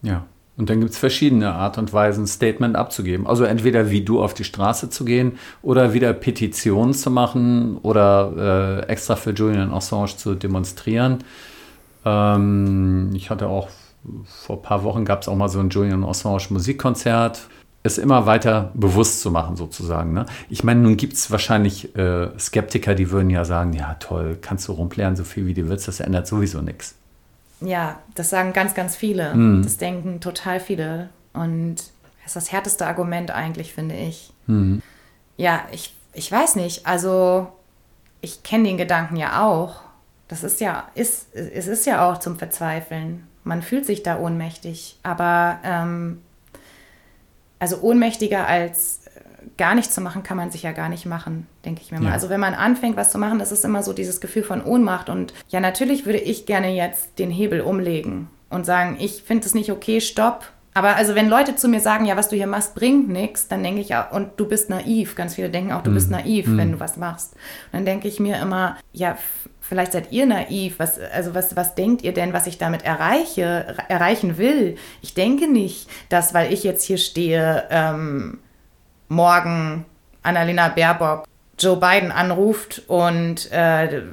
Ja. 0.01 0.25
Und 0.57 0.71
dann 0.71 0.79
gibt 0.79 0.91
es 0.91 0.97
verschiedene 0.97 1.53
Art 1.53 1.77
und 1.77 1.93
Weisen, 1.93 2.23
ein 2.23 2.27
Statement 2.27 2.75
abzugeben. 2.75 3.27
Also 3.27 3.43
entweder 3.43 3.91
wie 3.91 4.01
du 4.01 4.23
auf 4.23 4.33
die 4.33 4.43
Straße 4.43 4.89
zu 4.89 5.05
gehen 5.05 5.37
oder 5.61 5.93
wieder 5.93 6.13
Petitionen 6.13 6.95
zu 6.95 7.11
machen 7.11 7.77
oder 7.83 8.81
äh, 8.87 8.91
extra 8.91 9.15
für 9.15 9.31
Julian 9.31 9.71
Assange 9.71 10.17
zu 10.17 10.33
demonstrieren. 10.33 11.19
Ähm, 12.05 13.11
ich 13.13 13.29
hatte 13.29 13.47
auch 13.47 13.69
vor 14.25 14.57
ein 14.57 14.61
paar 14.63 14.83
Wochen 14.83 15.05
gab 15.05 15.21
es 15.21 15.27
auch 15.27 15.35
mal 15.35 15.49
so 15.49 15.59
ein 15.59 15.69
Julian 15.69 16.03
Assange 16.03 16.47
Musikkonzert 16.49 17.47
es 17.87 17.97
immer 17.97 18.25
weiter 18.25 18.71
bewusst 18.73 19.21
zu 19.21 19.31
machen, 19.31 19.55
sozusagen. 19.55 20.13
Ne? 20.13 20.25
Ich 20.49 20.63
meine, 20.63 20.81
nun 20.81 20.97
gibt 20.97 21.13
es 21.13 21.31
wahrscheinlich 21.31 21.95
äh, 21.95 22.29
Skeptiker, 22.39 22.95
die 22.95 23.11
würden 23.11 23.29
ja 23.29 23.45
sagen, 23.45 23.73
ja 23.73 23.95
toll, 23.95 24.37
kannst 24.41 24.67
du 24.67 24.73
rumplären, 24.73 25.15
so 25.15 25.23
viel 25.23 25.45
wie 25.47 25.53
du 25.53 25.67
willst, 25.69 25.87
das 25.87 25.99
ändert 25.99 26.27
sowieso 26.27 26.61
nichts. 26.61 26.95
Ja, 27.61 27.99
das 28.15 28.29
sagen 28.29 28.53
ganz, 28.53 28.73
ganz 28.73 28.95
viele. 28.95 29.33
Mhm. 29.33 29.63
Das 29.63 29.77
denken 29.77 30.19
total 30.19 30.59
viele. 30.59 31.09
Und 31.33 31.75
das 31.77 32.27
ist 32.27 32.35
das 32.35 32.51
härteste 32.51 32.85
Argument 32.85 33.31
eigentlich, 33.31 33.73
finde 33.73 33.95
ich. 33.95 34.31
Mhm. 34.47 34.81
Ja, 35.37 35.61
ich, 35.71 35.95
ich 36.13 36.31
weiß 36.31 36.55
nicht. 36.55 36.85
Also, 36.85 37.47
ich 38.21 38.43
kenne 38.43 38.65
den 38.65 38.77
Gedanken 38.77 39.15
ja 39.15 39.45
auch. 39.45 39.81
Das 40.27 40.43
ist 40.43 40.59
ja, 40.59 40.87
ist, 40.93 41.33
es 41.33 41.67
ist 41.67 41.85
ja 41.85 42.07
auch 42.07 42.19
zum 42.19 42.37
Verzweifeln. 42.37 43.25
Man 43.43 43.61
fühlt 43.61 43.85
sich 43.85 44.03
da 44.03 44.19
ohnmächtig. 44.19 44.99
Aber 45.03 45.59
ähm, 45.63 46.21
also 47.59 47.81
ohnmächtiger 47.81 48.47
als 48.47 49.01
äh, 49.05 49.21
gar 49.57 49.75
nichts 49.75 49.93
zu 49.93 50.01
machen, 50.01 50.23
kann 50.23 50.37
man 50.37 50.51
sich 50.51 50.63
ja 50.63 50.71
gar 50.71 50.89
nicht 50.89 51.05
machen, 51.05 51.47
denke 51.65 51.81
ich 51.81 51.91
mir 51.91 51.99
mal. 51.99 52.07
Ja. 52.07 52.13
Also 52.13 52.29
wenn 52.29 52.39
man 52.39 52.53
anfängt, 52.53 52.97
was 52.97 53.11
zu 53.11 53.17
machen, 53.17 53.39
das 53.39 53.51
ist 53.51 53.65
immer 53.65 53.83
so 53.83 53.93
dieses 53.93 54.21
Gefühl 54.21 54.43
von 54.43 54.63
Ohnmacht. 54.63 55.09
Und 55.09 55.33
ja, 55.49 55.59
natürlich 55.59 56.05
würde 56.05 56.19
ich 56.19 56.45
gerne 56.45 56.73
jetzt 56.75 57.19
den 57.19 57.31
Hebel 57.31 57.61
umlegen 57.61 58.27
und 58.49 58.65
sagen, 58.65 58.97
ich 58.99 59.23
finde 59.23 59.45
es 59.45 59.53
nicht 59.53 59.71
okay, 59.71 60.01
stopp. 60.01 60.51
Aber 60.77 60.95
also 60.95 61.15
wenn 61.15 61.27
Leute 61.27 61.55
zu 61.55 61.67
mir 61.67 61.79
sagen, 61.79 62.05
ja, 62.05 62.15
was 62.17 62.29
du 62.29 62.35
hier 62.35 62.45
machst, 62.45 62.75
bringt 62.75 63.09
nichts, 63.09 63.47
dann 63.47 63.63
denke 63.63 63.81
ich 63.81 63.89
ja, 63.89 64.07
und 64.11 64.39
du 64.39 64.47
bist 64.47 64.69
naiv. 64.69 65.15
Ganz 65.15 65.33
viele 65.33 65.49
denken 65.49 65.71
auch, 65.71 65.81
du 65.81 65.89
mm. 65.89 65.93
bist 65.95 66.11
naiv, 66.11 66.45
mm. 66.45 66.55
wenn 66.55 66.71
du 66.73 66.79
was 66.79 66.97
machst. 66.97 67.33
Und 67.33 67.73
dann 67.79 67.85
denke 67.85 68.07
ich 68.07 68.19
mir 68.19 68.39
immer, 68.39 68.77
ja, 68.93 69.17
vielleicht 69.59 69.93
seid 69.93 70.11
ihr 70.11 70.27
naiv. 70.27 70.77
Was, 70.77 70.99
also 70.99 71.33
was, 71.33 71.55
was 71.55 71.73
denkt 71.73 72.03
ihr 72.03 72.13
denn, 72.13 72.31
was 72.31 72.45
ich 72.45 72.59
damit 72.59 72.85
erreiche, 72.85 73.75
erreichen 73.87 74.37
will? 74.37 74.75
Ich 75.01 75.15
denke 75.15 75.51
nicht, 75.51 75.89
dass, 76.09 76.35
weil 76.35 76.53
ich 76.53 76.63
jetzt 76.63 76.83
hier 76.83 76.99
stehe, 76.99 77.63
ähm, 77.71 78.37
morgen 79.07 79.83
Annalena 80.21 80.69
Baerbock 80.69 81.25
Joe 81.57 81.77
Biden 81.77 82.11
anruft 82.11 82.83
und 82.85 83.51
äh, 83.51 84.03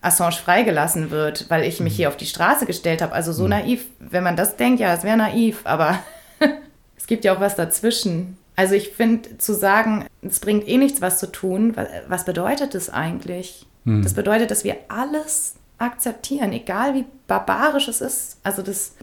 Assange 0.00 0.36
freigelassen 0.36 1.10
wird, 1.10 1.46
weil 1.48 1.64
ich 1.64 1.80
mich 1.80 1.94
mhm. 1.94 1.96
hier 1.96 2.08
auf 2.08 2.16
die 2.16 2.26
Straße 2.26 2.66
gestellt 2.66 3.02
habe. 3.02 3.12
Also 3.12 3.32
so 3.32 3.44
mhm. 3.44 3.50
naiv, 3.50 3.86
wenn 3.98 4.22
man 4.22 4.36
das 4.36 4.56
denkt, 4.56 4.80
ja, 4.80 4.92
es 4.94 5.04
wäre 5.04 5.16
naiv, 5.16 5.60
aber 5.64 5.98
es 6.96 7.06
gibt 7.06 7.24
ja 7.24 7.34
auch 7.34 7.40
was 7.40 7.56
dazwischen. 7.56 8.36
Also 8.56 8.74
ich 8.74 8.90
finde, 8.90 9.38
zu 9.38 9.54
sagen, 9.54 10.06
es 10.22 10.40
bringt 10.40 10.66
eh 10.66 10.78
nichts, 10.78 11.00
was 11.00 11.18
zu 11.18 11.30
tun, 11.30 11.76
was 12.08 12.24
bedeutet 12.24 12.74
das 12.74 12.90
eigentlich? 12.90 13.66
Mhm. 13.84 14.02
Das 14.02 14.14
bedeutet, 14.14 14.50
dass 14.50 14.64
wir 14.64 14.76
alles 14.88 15.54
akzeptieren, 15.78 16.52
egal 16.52 16.94
wie 16.94 17.04
barbarisch 17.26 17.88
es 17.88 18.00
ist. 18.00 18.38
Also 18.42 18.62
das, 18.62 18.94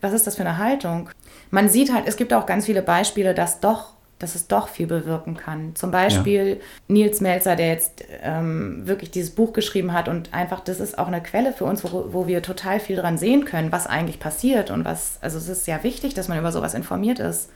was 0.00 0.12
ist 0.12 0.26
das 0.26 0.36
für 0.36 0.42
eine 0.42 0.58
Haltung? 0.58 1.10
Man 1.50 1.68
sieht 1.68 1.92
halt, 1.92 2.06
es 2.06 2.16
gibt 2.16 2.32
auch 2.32 2.46
ganz 2.46 2.66
viele 2.66 2.82
Beispiele, 2.82 3.34
dass 3.34 3.60
doch 3.60 3.94
dass 4.18 4.34
es 4.34 4.46
doch 4.46 4.68
viel 4.68 4.86
bewirken 4.86 5.36
kann. 5.36 5.74
Zum 5.74 5.90
Beispiel 5.90 6.48
ja. 6.48 6.56
Nils 6.88 7.20
Melzer, 7.20 7.56
der 7.56 7.68
jetzt 7.68 8.04
ähm, 8.22 8.86
wirklich 8.86 9.10
dieses 9.10 9.34
Buch 9.34 9.52
geschrieben 9.52 9.92
hat 9.92 10.08
und 10.08 10.32
einfach, 10.32 10.60
das 10.60 10.80
ist 10.80 10.98
auch 10.98 11.08
eine 11.08 11.22
Quelle 11.22 11.52
für 11.52 11.64
uns, 11.64 11.84
wo, 11.84 12.12
wo 12.12 12.26
wir 12.26 12.42
total 12.42 12.80
viel 12.80 12.96
dran 12.96 13.18
sehen 13.18 13.44
können, 13.44 13.72
was 13.72 13.86
eigentlich 13.86 14.20
passiert 14.20 14.70
und 14.70 14.84
was, 14.84 15.18
also 15.20 15.38
es 15.38 15.48
ist 15.48 15.64
sehr 15.64 15.82
wichtig, 15.82 16.14
dass 16.14 16.28
man 16.28 16.38
über 16.38 16.52
sowas 16.52 16.74
informiert 16.74 17.18
ist. 17.18 17.50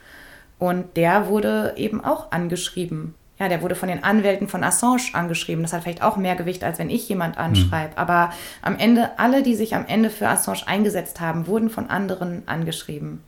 Und 0.59 0.97
der 0.97 1.29
wurde 1.29 1.75
eben 1.77 2.05
auch 2.05 2.33
angeschrieben. 2.33 3.14
Ja, 3.38 3.49
der 3.49 3.62
wurde 3.62 3.77
von 3.77 3.88
den 3.88 4.03
Anwälten 4.03 4.49
von 4.49 4.64
Assange 4.64 5.03
angeschrieben. 5.12 5.62
Das 5.62 5.73
hat 5.73 5.85
vielleicht 5.85 6.03
auch 6.03 6.16
mehr 6.16 6.35
Gewicht, 6.35 6.64
als 6.64 6.81
wenn 6.81 6.90
ich 6.90 7.09
jemand 7.09 7.38
anschreibe. 7.38 7.92
Mhm. 7.92 7.99
Aber 7.99 8.33
am 8.62 8.77
Ende, 8.77 9.16
alle, 9.16 9.44
die 9.44 9.55
sich 9.55 9.77
am 9.77 9.87
Ende 9.87 10.11
für 10.11 10.29
Assange 10.29 10.66
eingesetzt 10.66 11.21
haben, 11.21 11.47
wurden 11.47 11.71
von 11.71 11.88
anderen 11.88 12.42
angeschrieben. 12.47 13.23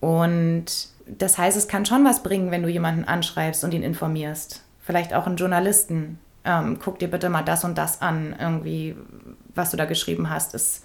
Und 0.00 0.88
das 1.06 1.38
heißt, 1.38 1.56
es 1.56 1.68
kann 1.68 1.86
schon 1.86 2.04
was 2.04 2.22
bringen, 2.22 2.50
wenn 2.50 2.62
du 2.62 2.68
jemanden 2.68 3.04
anschreibst 3.04 3.64
und 3.64 3.74
ihn 3.74 3.82
informierst. 3.82 4.62
Vielleicht 4.80 5.14
auch 5.14 5.26
einen 5.26 5.36
Journalisten. 5.36 6.18
Ähm, 6.44 6.78
guck 6.82 6.98
dir 6.98 7.08
bitte 7.08 7.28
mal 7.28 7.42
das 7.42 7.64
und 7.64 7.76
das 7.76 8.00
an, 8.00 8.34
irgendwie, 8.38 8.96
was 9.54 9.70
du 9.70 9.76
da 9.76 9.84
geschrieben 9.84 10.30
hast. 10.30 10.54
Es 10.54 10.82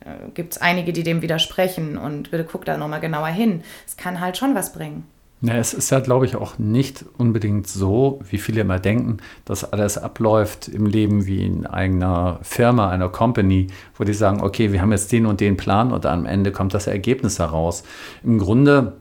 äh, 0.00 0.30
gibt 0.34 0.60
einige, 0.62 0.92
die 0.92 1.04
dem 1.04 1.22
widersprechen 1.22 1.96
und 1.96 2.30
bitte 2.30 2.44
guck 2.44 2.64
da 2.64 2.76
nochmal 2.76 3.00
genauer 3.00 3.28
hin. 3.28 3.62
Es 3.86 3.96
kann 3.96 4.20
halt 4.20 4.36
schon 4.36 4.54
was 4.54 4.72
bringen. 4.72 5.06
Ja, 5.42 5.54
es 5.54 5.74
ist 5.74 5.90
ja, 5.90 6.00
glaube 6.00 6.24
ich, 6.24 6.34
auch 6.34 6.58
nicht 6.58 7.04
unbedingt 7.18 7.66
so, 7.66 8.20
wie 8.28 8.38
viele 8.38 8.62
immer 8.62 8.78
denken, 8.78 9.18
dass 9.44 9.70
alles 9.70 9.98
abläuft 9.98 10.66
im 10.68 10.86
Leben 10.86 11.26
wie 11.26 11.44
in 11.44 11.66
einer 11.66 12.38
Firma, 12.42 12.88
einer 12.88 13.10
Company, 13.10 13.66
wo 13.96 14.04
die 14.04 14.14
sagen, 14.14 14.40
okay, 14.40 14.72
wir 14.72 14.80
haben 14.80 14.92
jetzt 14.92 15.12
den 15.12 15.26
und 15.26 15.40
den 15.40 15.58
Plan 15.58 15.92
und 15.92 16.06
am 16.06 16.24
Ende 16.24 16.52
kommt 16.52 16.72
das 16.72 16.86
Ergebnis 16.86 17.38
heraus. 17.38 17.84
Im 18.24 18.38
Grunde 18.38 18.94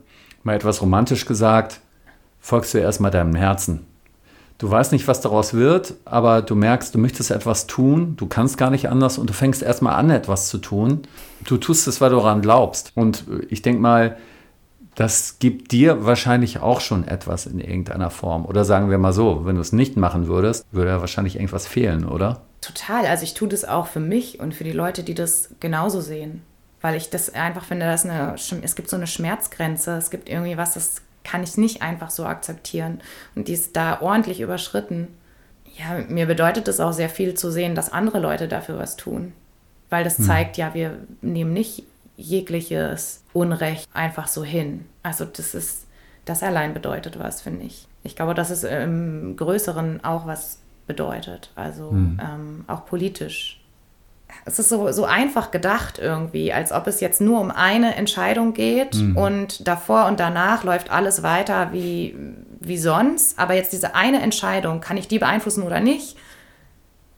mal 0.44 0.56
etwas 0.56 0.82
romantisch 0.82 1.26
gesagt, 1.26 1.80
folgst 2.42 2.74
du 2.74 2.80
erstmal 2.80 3.12
deinem 3.12 3.36
Herzen. 3.36 3.86
Du 4.58 4.70
weißt 4.70 4.92
nicht, 4.92 5.08
was 5.08 5.22
daraus 5.22 5.54
wird, 5.54 5.96
aber 6.04 6.42
du 6.42 6.56
merkst, 6.56 6.94
du 6.94 7.00
möchtest 7.00 7.32
etwas 7.32 7.66
tun, 7.66 8.16
du 8.18 8.26
kannst 8.26 8.58
gar 8.58 8.70
nicht 8.70 8.90
anders 8.90 9.18
und 9.18 9.30
du 9.30 9.34
fängst 9.34 9.64
erstmal 9.64 9.96
an, 9.96 10.10
etwas 10.10 10.50
zu 10.50 10.58
tun. 10.58 11.04
Du 11.46 11.58
tust 11.58 11.88
es, 11.88 12.02
weil 12.02 12.10
du 12.10 12.18
daran 12.18 12.42
glaubst. 12.42 12.92
Und 12.96 13.26
ich 13.50 13.62
denke 13.62 13.82
mal, 13.82 14.18
das 14.96 15.40
gibt 15.40 15.72
dir 15.72 16.06
wahrscheinlich 16.06 16.60
auch 16.60 16.82
schon 16.82 17.08
etwas 17.08 17.46
in 17.46 17.60
irgendeiner 17.60 18.10
Form. 18.10 18.46
Oder 18.46 18.66
sagen 18.66 18.90
wir 18.90 18.98
mal 18.98 19.14
so, 19.14 19.46
wenn 19.46 19.56
du 19.56 19.62
es 19.62 19.74
nicht 19.74 19.98
machen 19.98 20.28
würdest, 20.28 20.66
würde 20.72 20.92
ja 20.92 21.02
wahrscheinlich 21.02 21.36
irgendwas 21.36 21.68
fehlen, 21.68 22.06
oder? 22.06 22.42
Total. 22.62 23.06
Also 23.06 23.24
ich 23.24 23.34
tue 23.34 23.48
das 23.48 23.66
auch 23.66 23.88
für 23.88 24.00
mich 24.00 24.40
und 24.40 24.54
für 24.54 24.64
die 24.64 24.72
Leute, 24.72 25.04
die 25.04 25.14
das 25.14 25.50
genauso 25.60 26.02
sehen 26.02 26.42
weil 26.86 26.94
ich 26.94 27.10
das 27.10 27.34
einfach 27.34 27.66
finde, 27.66 27.88
dass 27.88 28.06
eine, 28.06 28.36
es 28.62 28.76
gibt 28.76 28.92
so 28.92 28.96
eine 28.96 29.08
Schmerzgrenze, 29.08 29.98
es 29.98 30.12
gibt 30.12 30.30
irgendwie 30.30 30.56
was, 30.56 30.76
das 30.76 31.02
kann 31.24 31.42
ich 31.42 31.58
nicht 31.58 31.82
einfach 31.82 32.12
so 32.12 32.26
akzeptieren 32.26 33.02
und 33.34 33.48
die 33.48 33.54
ist 33.54 33.76
da 33.76 34.02
ordentlich 34.02 34.40
überschritten. 34.40 35.08
Ja, 35.80 36.06
mir 36.08 36.28
bedeutet 36.28 36.68
es 36.68 36.80
auch 36.80 36.94
sehr 36.94 37.10
viel 37.10 37.34
zu 37.34 37.50
sehen, 37.50 37.74
dass 37.74 37.92
andere 37.92 38.20
Leute 38.20 38.48
dafür 38.48 38.78
was 38.78 38.98
tun, 38.98 39.34
weil 39.90 40.04
das 40.04 40.20
hm. 40.20 40.26
zeigt, 40.26 40.58
ja, 40.58 40.76
wir 40.76 41.00
nehmen 41.24 41.54
nicht 41.54 41.86
jegliches 42.18 43.24
Unrecht 43.34 43.90
einfach 43.94 44.28
so 44.28 44.44
hin. 44.44 44.86
Also 45.04 45.26
das 45.26 45.56
ist, 45.56 45.88
das 46.26 46.44
allein 46.44 46.74
bedeutet 46.74 47.20
was, 47.20 47.42
finde 47.42 47.66
ich. 47.66 47.88
Ich 48.04 48.16
glaube, 48.16 48.34
dass 48.34 48.50
es 48.50 48.64
im 48.64 49.36
Größeren 49.36 50.04
auch 50.04 50.28
was 50.28 50.60
bedeutet, 50.88 51.52
also 51.56 51.90
hm. 51.90 52.22
ähm, 52.24 52.66
auch 52.68 52.86
politisch 52.86 53.60
es 54.44 54.60
ist 54.60 54.70
so, 54.70 54.92
so 54.92 55.06
einfach 55.06 55.52
gedacht 55.52 55.98
irgendwie, 56.00 56.52
als 56.52 56.72
ob 56.72 56.88
es 56.88 57.00
jetzt 57.00 57.22
nur 57.22 57.40
um 57.40 57.52
eine 57.52 57.96
Entscheidung 57.96 58.54
geht 58.54 58.96
mhm. 58.96 59.18
und 59.18 59.68
davor 59.68 60.06
und 60.06 60.20
danach 60.20 60.64
läuft 60.64 60.92
alles 60.92 61.24
weiter 61.24 61.72
wie, 61.72 62.16
wie 62.60 62.78
sonst. 62.78 63.40
Aber 63.40 63.54
jetzt 63.54 63.72
diese 63.72 63.96
eine 63.96 64.22
Entscheidung, 64.22 64.82
kann 64.82 64.98
ich 64.98 65.08
die 65.08 65.20
beeinflussen 65.20 65.64
oder 65.64 65.80
nicht? 65.80 66.18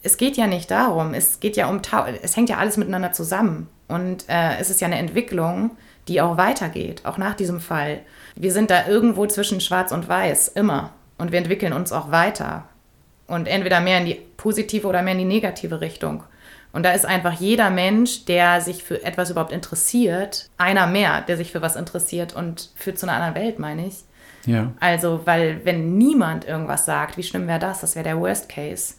Es 0.04 0.18
geht 0.18 0.38
ja 0.38 0.48
nicht 0.48 0.70
darum. 0.70 1.14
Es 1.14 1.40
geht 1.40 1.58
ja 1.58 1.68
um, 1.68 1.82
es 2.22 2.36
hängt 2.38 2.50
ja 2.50 2.58
alles 2.58 2.78
miteinander 2.78 3.12
zusammen. 3.12 3.68
Und 3.88 4.26
äh, 4.28 4.58
es 4.60 4.69
ist 4.69 4.82
ja 4.82 4.88
eine 4.88 4.97
Entwicklung, 4.97 5.71
die 6.08 6.21
auch 6.21 6.38
weitergeht, 6.38 7.02
auch 7.06 7.17
nach 7.17 7.36
diesem 7.36 7.60
Fall. 7.60 8.00
Wir 8.36 8.52
sind 8.52 8.69
da 8.69 8.88
irgendwo 8.88 9.26
zwischen 9.28 9.62
Schwarz 9.62 9.91
und 9.91 10.08
Weiß, 10.08 10.50
immer. 10.50 10.91
Und 11.17 11.32
wir 11.32 11.39
entwickeln 11.39 11.73
uns 11.73 11.91
auch 11.91 12.12
weiter. 12.12 12.65
Und 13.28 13.47
entweder 13.47 13.82
mehr 13.82 14.00
in 14.00 14.06
die 14.06 14.21
positive 14.38 14.88
oder 14.88 15.02
mehr 15.02 15.13
in 15.13 15.19
die 15.19 15.26
negative 15.26 15.82
Richtung. 15.82 16.23
Und 16.73 16.84
da 16.84 16.91
ist 16.91 17.06
einfach 17.06 17.34
jeder 17.34 17.69
Mensch, 17.69 18.26
der 18.26 18.62
sich 18.62 18.84
für 18.84 19.04
etwas 19.04 19.30
überhaupt 19.30 19.52
interessiert, 19.52 20.50
einer 20.58 20.86
mehr, 20.86 21.21
der 21.21 21.38
sich 21.38 21.52
für 21.52 21.62
was 21.62 21.76
interessiert 21.76 22.36
und 22.36 22.69
führt 22.76 23.00
zu 23.00 23.08
einer 23.08 23.15
anderen 23.15 23.36
Welt, 23.36 23.60
meine 23.60 23.88
ich. 23.88 24.04
Ja. 24.45 24.71
Also, 24.80 25.21
weil 25.26 25.65
wenn 25.65 25.97
niemand 25.97 26.45
irgendwas 26.45 26.86
sagt, 26.86 27.17
wie 27.17 27.23
schlimm 27.23 27.47
wäre 27.47 27.60
das? 27.60 27.82
Das 27.82 27.95
wäre 27.95 28.04
der 28.04 28.19
Worst 28.19 28.47
Case. 28.47 28.95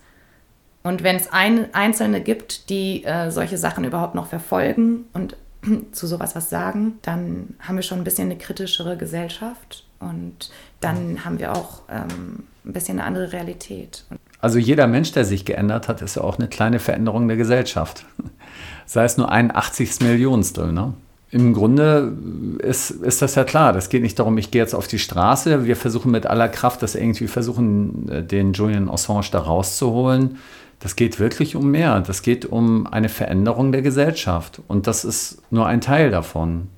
Und 0.89 1.03
wenn 1.03 1.17
es 1.17 1.31
ein, 1.31 1.67
Einzelne 1.75 2.23
gibt, 2.23 2.71
die 2.71 3.05
äh, 3.05 3.31
solche 3.31 3.59
Sachen 3.59 3.85
überhaupt 3.85 4.15
noch 4.15 4.27
verfolgen 4.27 5.05
und 5.13 5.37
zu 5.93 6.07
sowas 6.07 6.35
was 6.35 6.49
sagen, 6.49 6.95
dann 7.03 7.57
haben 7.61 7.77
wir 7.77 7.83
schon 7.83 7.99
ein 7.99 8.05
bisschen 8.05 8.31
eine 8.31 8.39
kritischere 8.39 8.97
Gesellschaft 8.97 9.85
und 10.01 10.51
dann 10.81 11.27
haben 11.27 11.41
wir 11.41 11.53
auch 11.53 11.83
ähm, 11.91 12.45
ein 12.65 12.73
bisschen 12.73 12.99
eine 12.99 13.07
andere 13.07 13.35
Realität. 13.35 14.07
Also 14.41 14.59
jeder 14.59 14.87
Mensch, 14.87 15.13
der 15.13 15.27
sich 15.27 15.45
geändert 15.45 15.89
hat, 15.89 16.01
ist 16.01 16.17
ja 16.17 16.23
auch 16.23 16.39
eine 16.39 16.49
kleine 16.49 16.79
Veränderung 16.79 17.29
der 17.29 17.37
Gesellschaft. 17.37 18.07
Sei 18.87 19.05
es 19.05 19.19
nur 19.19 19.31
ein 19.31 19.55
80. 19.55 20.01
Millionstel. 20.01 20.73
Ne? 20.73 20.95
Im 21.31 21.53
Grunde 21.53 22.17
ist, 22.61 22.93
ist 22.93 23.21
das 23.21 23.35
ja 23.35 23.45
klar. 23.45 23.75
Das 23.75 23.91
geht 23.91 24.01
nicht 24.01 24.19
darum, 24.19 24.39
ich 24.39 24.51
gehe 24.51 24.63
jetzt 24.63 24.75
auf 24.75 24.89
die 24.89 24.99
Straße. 24.99 25.67
Wir 25.67 25.77
versuchen 25.77 26.11
mit 26.11 26.25
aller 26.25 26.49
Kraft, 26.49 26.83
das 26.83 26.95
irgendwie 26.95 27.29
versuchen, 27.29 28.09
äh, 28.09 28.23
den 28.23 28.55
Julian 28.55 28.89
Assange 28.89 29.27
da 29.31 29.41
rauszuholen. 29.41 30.39
Das 30.81 30.97
geht 30.97 31.19
wirklich 31.19 31.57
um 31.57 31.71
mehr. 31.71 32.01
Das 32.01 32.23
geht 32.23 32.47
um 32.47 32.87
eine 32.87 33.09
Veränderung 33.09 33.73
der 33.73 33.83
Gesellschaft. 33.83 34.61
Und 34.69 34.87
das 34.87 35.05
ist 35.05 35.43
nur 35.51 35.67
ein 35.67 35.81
Teil 35.81 36.11
davon 36.11 36.69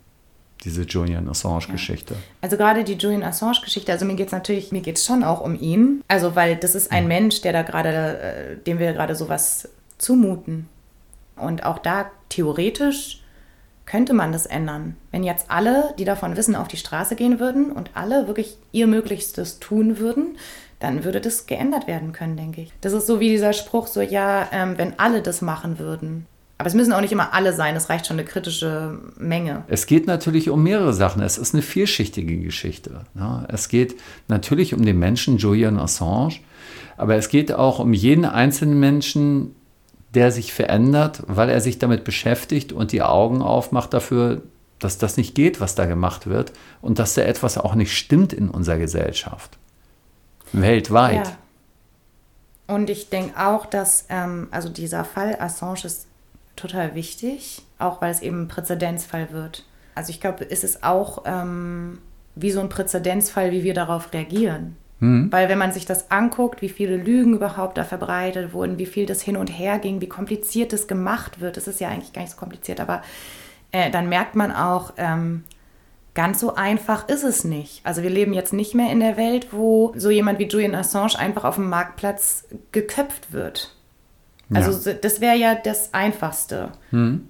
diese 0.65 0.83
Julian 0.83 1.29
Assange-Geschichte. 1.29 2.15
Ja. 2.15 2.21
Also 2.43 2.57
gerade 2.57 2.85
die 2.85 2.95
Julian 2.95 3.23
Assange-Geschichte, 3.23 3.93
also 3.93 4.05
mir 4.05 4.15
geht 4.15 4.27
es 4.27 4.33
natürlich, 4.33 4.73
mir 4.73 4.83
geht 4.83 4.99
es 4.99 5.07
schon 5.07 5.25
auch 5.25 5.41
um 5.41 5.59
ihn. 5.59 6.03
Also 6.09 6.37
weil 6.37 6.57
das 6.57 6.75
ist 6.75 6.93
ein 6.93 7.05
mhm. 7.05 7.09
Mensch, 7.09 7.41
der 7.41 7.53
da 7.53 7.63
gerade, 7.63 8.19
äh, 8.19 8.57
dem 8.57 8.79
wir 8.79 8.93
gerade 8.93 9.15
sowas 9.15 9.69
zumuten. 9.99 10.69
Und 11.37 11.65
auch 11.65 11.79
da 11.79 12.11
theoretisch 12.29 13.23
könnte 13.87 14.13
man 14.13 14.33
das 14.33 14.47
ändern. 14.47 14.97
Wenn 15.11 15.25
jetzt 15.25 15.51
alle, 15.51 15.95
die 15.99 16.05
davon 16.05 16.37
wissen, 16.37 16.55
auf 16.55 16.69
die 16.69 16.77
Straße 16.77 17.17
gehen 17.17 17.41
würden 17.41 17.73
und 17.73 17.91
alle 17.95 18.29
wirklich 18.29 18.57
ihr 18.73 18.87
Möglichstes 18.87 19.59
tun 19.59 19.99
würden, 19.99 20.37
dann 20.81 21.05
würde 21.05 21.21
das 21.21 21.47
geändert 21.47 21.87
werden 21.87 22.13
können, 22.13 22.37
denke 22.37 22.63
ich. 22.63 22.73
Das 22.81 22.93
ist 22.93 23.07
so 23.07 23.21
wie 23.21 23.29
dieser 23.29 23.53
Spruch, 23.53 23.87
so 23.87 24.01
ja, 24.01 24.49
ähm, 24.53 24.77
wenn 24.77 24.99
alle 24.99 25.23
das 25.23 25.43
machen 25.43 25.79
würden, 25.79 26.27
aber 26.61 26.67
es 26.67 26.75
müssen 26.75 26.93
auch 26.93 27.01
nicht 27.01 27.13
immer 27.13 27.33
alle 27.33 27.55
sein, 27.55 27.75
es 27.75 27.89
reicht 27.89 28.07
schon 28.07 28.19
eine 28.19 28.29
kritische 28.29 28.99
Menge. 29.17 29.65
Es 29.69 29.87
geht 29.87 30.07
natürlich 30.07 30.51
um 30.51 30.63
mehrere 30.63 30.93
Sachen. 30.93 31.23
Es 31.23 31.39
ist 31.39 31.55
eine 31.55 31.63
vielschichtige 31.63 32.37
Geschichte. 32.37 33.07
Ja, 33.15 33.47
es 33.49 33.71
geht 33.71 33.97
natürlich 34.29 34.75
um 34.75 34.85
den 34.85 34.99
Menschen 34.99 35.39
Julian 35.39 35.79
Assange, 35.79 36.35
aber 36.99 37.17
es 37.17 37.31
geht 37.31 37.51
auch 37.51 37.79
um 37.79 37.95
jeden 37.95 38.27
einzelnen 38.27 38.79
Menschen, 38.79 39.55
der 40.13 40.33
sich 40.33 40.53
verändert, 40.53 41.23
weil 41.27 41.49
er 41.49 41.63
sich 41.63 41.79
damit 41.79 42.05
beschäftigt 42.05 42.75
und 42.75 42.93
die 42.93 43.01
Augen 43.01 43.41
aufmacht 43.41 43.95
dafür, 43.95 44.43
dass 44.79 44.99
das 44.99 45.17
nicht 45.17 45.35
geht, 45.35 45.61
was 45.61 45.77
da 45.77 45.87
gemacht 45.87 46.27
wird 46.27 46.53
und 46.83 46.99
dass 46.99 47.15
da 47.15 47.23
etwas 47.23 47.57
auch 47.57 47.75
nicht 47.75 47.97
stimmt 47.97 48.35
in 48.35 48.51
unserer 48.51 48.77
Gesellschaft. 48.77 49.57
Weltweit. 50.53 51.27
Ja. 51.27 51.37
Und 52.75 52.89
ich 52.89 53.11
denke 53.11 53.39
auch, 53.39 53.67
dass 53.67 54.07
ähm, 54.09 54.49
also 54.51 54.69
dieser 54.69 55.05
Fall 55.05 55.37
Assange 55.41 55.85
ist 55.85 56.07
total 56.57 56.95
wichtig, 56.95 57.63
auch 57.79 58.01
weil 58.01 58.13
es 58.13 58.21
eben 58.21 58.43
ein 58.43 58.49
Präzedenzfall 58.49 59.33
wird. 59.33 59.65
Also 59.95 60.11
ich 60.11 60.21
glaube, 60.21 60.49
es 60.49 60.63
ist 60.63 60.85
auch 60.85 61.25
ähm, 61.27 61.99
wie 62.37 62.51
so 62.51 62.61
ein 62.61 62.69
Präzedenzfall, 62.69 63.51
wie 63.51 63.65
wir 63.65 63.75
darauf 63.75 64.13
reagieren. 64.13 64.77
Mhm. 65.01 65.33
Weil 65.33 65.49
wenn 65.49 65.59
man 65.59 65.73
sich 65.73 65.87
das 65.87 66.11
anguckt, 66.11 66.63
wie 66.63 66.69
viele 66.69 66.97
Lügen 66.97 67.35
überhaupt 67.35 67.77
da 67.77 67.85
verbreitet 67.85 68.53
wurden, 68.53 68.79
wie 68.79 68.87
viel 68.87 69.07
das 69.07 69.23
hin 69.23 69.37
und 69.37 69.49
her 69.49 69.79
ging, 69.79 70.01
wie 70.01 70.09
kompliziert 70.09 70.73
das 70.73 70.87
gemacht 70.87 71.41
wird, 71.41 71.57
das 71.57 71.67
ist 71.67 71.81
ja 71.81 71.89
eigentlich 71.89 72.13
gar 72.13 72.23
nicht 72.23 72.33
so 72.33 72.39
kompliziert, 72.39 72.81
aber 72.81 73.03
äh, 73.73 73.91
dann 73.91 74.09
merkt 74.09 74.35
man 74.37 74.53
auch, 74.53 74.93
ähm, 74.97 75.45
ganz 76.21 76.41
so 76.41 76.55
einfach 76.55 77.09
ist 77.09 77.25
es 77.25 77.45
nicht. 77.45 77.81
Also 77.83 78.03
wir 78.03 78.11
leben 78.11 78.35
jetzt 78.35 78.53
nicht 78.53 78.75
mehr 78.75 78.93
in 78.93 79.01
der 79.01 79.17
Welt, 79.17 79.55
wo 79.55 79.95
so 79.97 80.11
jemand 80.11 80.39
wie 80.39 80.49
Julian 80.49 80.75
Assange 80.75 81.19
einfach 81.19 81.45
auf 81.45 81.55
dem 81.55 81.71
Marktplatz 81.71 82.47
geköpft 82.73 83.33
wird. 83.33 83.75
Also 84.53 84.93
das 84.93 85.23
wäre 85.23 85.37
ja 85.37 85.55
das 85.55 85.95
Einfachste. 85.95 86.73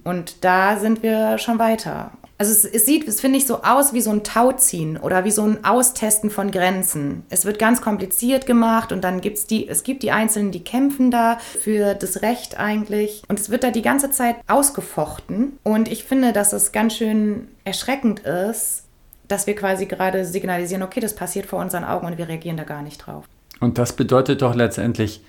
Und 0.03 0.43
da 0.43 0.75
sind 0.75 1.03
wir 1.03 1.37
schon 1.37 1.57
weiter. 1.57 2.11
Also 2.41 2.53
es, 2.53 2.65
es 2.65 2.87
sieht, 2.87 3.07
es 3.07 3.21
finde 3.21 3.37
ich 3.37 3.45
so 3.45 3.61
aus 3.61 3.93
wie 3.93 4.01
so 4.01 4.09
ein 4.09 4.23
Tauziehen 4.23 4.97
oder 4.97 5.25
wie 5.25 5.29
so 5.29 5.43
ein 5.43 5.63
Austesten 5.63 6.31
von 6.31 6.49
Grenzen. 6.49 7.21
Es 7.29 7.45
wird 7.45 7.59
ganz 7.59 7.83
kompliziert 7.83 8.47
gemacht 8.47 8.91
und 8.91 9.03
dann 9.03 9.21
gibt 9.21 9.37
es 9.37 9.45
die, 9.45 9.67
es 9.67 9.83
gibt 9.83 10.01
die 10.01 10.09
Einzelnen, 10.09 10.51
die 10.51 10.63
kämpfen 10.63 11.11
da 11.11 11.37
für 11.37 11.93
das 11.93 12.23
Recht 12.23 12.59
eigentlich. 12.59 13.21
Und 13.27 13.39
es 13.39 13.51
wird 13.51 13.63
da 13.63 13.69
die 13.69 13.83
ganze 13.83 14.09
Zeit 14.09 14.37
ausgefochten. 14.47 15.59
Und 15.61 15.87
ich 15.87 16.03
finde, 16.03 16.33
dass 16.33 16.51
es 16.51 16.71
ganz 16.71 16.95
schön 16.95 17.47
erschreckend 17.63 18.21
ist, 18.21 18.85
dass 19.27 19.45
wir 19.45 19.55
quasi 19.55 19.85
gerade 19.85 20.25
signalisieren, 20.25 20.81
okay, 20.81 20.99
das 20.99 21.13
passiert 21.13 21.45
vor 21.45 21.59
unseren 21.59 21.83
Augen 21.83 22.07
und 22.07 22.17
wir 22.17 22.27
reagieren 22.27 22.57
da 22.57 22.63
gar 22.63 22.81
nicht 22.81 23.05
drauf. 23.05 23.25
Und 23.59 23.77
das 23.77 23.93
bedeutet 23.93 24.41
doch 24.41 24.55
letztendlich, 24.55 25.21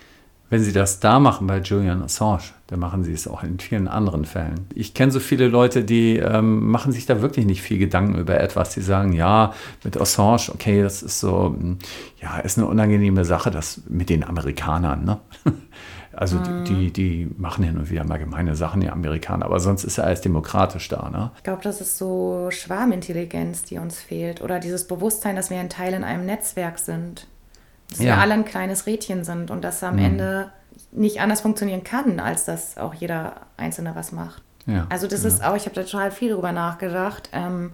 wenn 0.53 0.63
Sie 0.63 0.75
das 0.75 1.01
da 1.01 1.19
machen 1.19 1.47
bei 1.47 1.61
Julian 1.61 2.03
Assange, 2.03 2.43
dann 2.67 2.79
machen 2.79 3.05
Sie 3.05 3.15
es 3.15 3.27
auch 3.27 3.43
in 3.43 3.59
vielen 3.59 3.89
anderen 3.89 4.27
Fällen. 4.27 4.67
Ich 4.75 4.93
kenne 4.93 5.11
so 5.11 5.19
viele 5.19 5.49
Leute, 5.49 5.83
die 5.83 6.19
ähm, 6.19 6.69
machen 6.69 6.93
sich 6.93 7.07
da 7.07 7.23
wirklich 7.23 7.47
nicht 7.47 7.63
viel 7.63 7.79
Gedanken 7.79 8.19
über 8.19 8.39
etwas. 8.39 8.75
Die 8.75 8.83
sagen, 8.83 9.15
ja, 9.15 9.55
mit 9.83 9.99
Assange, 9.99 10.51
okay, 10.53 10.83
das 10.83 11.03
ist 11.03 11.21
so, 11.21 11.57
hm, 11.59 11.79
ja, 12.21 12.37
ist 12.37 12.59
eine 12.59 12.67
unangenehme 12.67 13.25
Sache, 13.25 13.51
das 13.51 13.81
mit 13.89 14.11
den 14.11 14.25
Amerikanern, 14.25 15.05
ne? 15.05 15.21
Also 16.15 16.37
mhm. 16.37 16.65
die, 16.67 16.93
die 16.93 17.31
machen 17.39 17.65
hin 17.65 17.79
und 17.79 17.89
wieder 17.89 18.05
mal 18.05 18.19
gemeine 18.19 18.55
Sachen, 18.55 18.83
die 18.83 18.91
Amerikaner, 18.91 19.47
aber 19.47 19.61
sonst 19.61 19.83
ist 19.85 19.97
er 19.97 20.05
alles 20.05 20.21
demokratisch 20.21 20.91
da. 20.91 21.09
Ne? 21.09 21.31
Ich 21.39 21.43
glaube, 21.43 21.63
das 21.63 21.81
ist 21.81 21.97
so 21.97 22.49
Schwarmintelligenz, 22.51 23.63
die 23.63 23.79
uns 23.79 23.99
fehlt. 23.99 24.43
Oder 24.43 24.61
dieses 24.61 24.87
Bewusstsein, 24.87 25.37
dass 25.37 25.49
wir 25.49 25.59
ein 25.59 25.71
Teil 25.71 25.95
in 25.95 26.05
einem 26.05 26.27
Netzwerk 26.27 26.79
sind 26.79 27.29
dass 27.93 28.01
ja. 28.01 28.07
wir 28.07 28.19
alle 28.19 28.35
ein 28.35 28.45
kleines 28.45 28.87
Rädchen 28.87 29.25
sind 29.25 29.51
und 29.51 29.63
dass 29.63 29.83
am 29.83 29.97
mhm. 29.97 30.05
Ende 30.05 30.53
nicht 30.91 31.21
anders 31.21 31.41
funktionieren 31.41 31.85
kann, 31.85 32.21
als 32.21 32.45
dass 32.45 32.77
auch 32.77 32.95
jeder 32.95 33.35
Einzelne 33.57 33.95
was 33.95 34.13
macht. 34.13 34.43
Ja, 34.67 34.87
also 34.91 35.07
das 35.07 35.23
ja. 35.23 35.29
ist 35.29 35.45
auch, 35.45 35.57
ich 35.57 35.65
habe 35.65 35.75
da 35.75 35.83
total 35.83 36.11
viel 36.11 36.33
drüber 36.33 36.53
nachgedacht. 36.53 37.31
Ähm, 37.33 37.73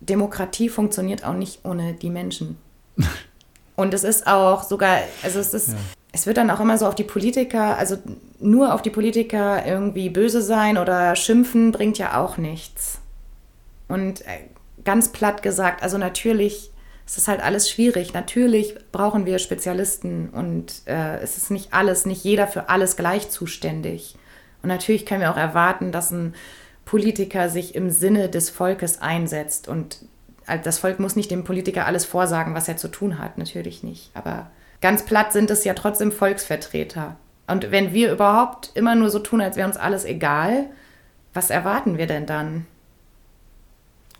Demokratie 0.00 0.68
funktioniert 0.68 1.24
auch 1.24 1.34
nicht 1.34 1.64
ohne 1.64 1.94
die 1.94 2.10
Menschen. 2.10 2.58
und 3.76 3.94
es 3.94 4.04
ist 4.04 4.26
auch 4.26 4.62
sogar, 4.62 4.98
also 5.22 5.38
es 5.38 5.54
ist, 5.54 5.68
ja. 5.68 5.74
es 6.12 6.26
wird 6.26 6.38
dann 6.38 6.50
auch 6.50 6.60
immer 6.60 6.76
so 6.76 6.86
auf 6.86 6.94
die 6.94 7.04
Politiker, 7.04 7.76
also 7.78 7.96
nur 8.40 8.74
auf 8.74 8.82
die 8.82 8.90
Politiker 8.90 9.64
irgendwie 9.64 10.10
böse 10.10 10.42
sein 10.42 10.76
oder 10.76 11.14
schimpfen 11.14 11.70
bringt 11.70 11.98
ja 11.98 12.20
auch 12.20 12.36
nichts. 12.36 12.98
Und 13.88 14.22
äh, 14.22 14.40
ganz 14.84 15.12
platt 15.12 15.42
gesagt, 15.42 15.82
also 15.82 15.98
natürlich 15.98 16.71
es 17.06 17.18
ist 17.18 17.28
halt 17.28 17.42
alles 17.42 17.70
schwierig. 17.70 18.14
Natürlich 18.14 18.74
brauchen 18.92 19.26
wir 19.26 19.38
Spezialisten 19.38 20.30
und 20.30 20.82
äh, 20.86 21.18
es 21.18 21.36
ist 21.36 21.50
nicht 21.50 21.72
alles, 21.72 22.06
nicht 22.06 22.24
jeder 22.24 22.46
für 22.46 22.68
alles 22.68 22.96
gleich 22.96 23.30
zuständig. 23.30 24.16
Und 24.62 24.68
natürlich 24.68 25.06
können 25.06 25.20
wir 25.20 25.32
auch 25.32 25.36
erwarten, 25.36 25.92
dass 25.92 26.10
ein 26.10 26.34
Politiker 26.84 27.48
sich 27.48 27.74
im 27.74 27.90
Sinne 27.90 28.28
des 28.28 28.50
Volkes 28.50 29.00
einsetzt. 29.00 29.68
Und 29.68 29.98
äh, 30.46 30.58
das 30.58 30.78
Volk 30.78 31.00
muss 31.00 31.16
nicht 31.16 31.30
dem 31.30 31.44
Politiker 31.44 31.86
alles 31.86 32.04
vorsagen, 32.04 32.54
was 32.54 32.68
er 32.68 32.76
zu 32.76 32.88
tun 32.88 33.18
hat. 33.18 33.38
Natürlich 33.38 33.82
nicht. 33.82 34.10
Aber 34.14 34.50
ganz 34.80 35.04
platt 35.04 35.32
sind 35.32 35.50
es 35.50 35.64
ja 35.64 35.74
trotzdem 35.74 36.12
Volksvertreter. 36.12 37.16
Und 37.48 37.70
wenn 37.70 37.92
wir 37.92 38.12
überhaupt 38.12 38.70
immer 38.74 38.94
nur 38.94 39.10
so 39.10 39.18
tun, 39.18 39.40
als 39.40 39.56
wäre 39.56 39.66
uns 39.66 39.76
alles 39.76 40.04
egal, 40.04 40.66
was 41.34 41.50
erwarten 41.50 41.98
wir 41.98 42.06
denn 42.06 42.26
dann? 42.26 42.66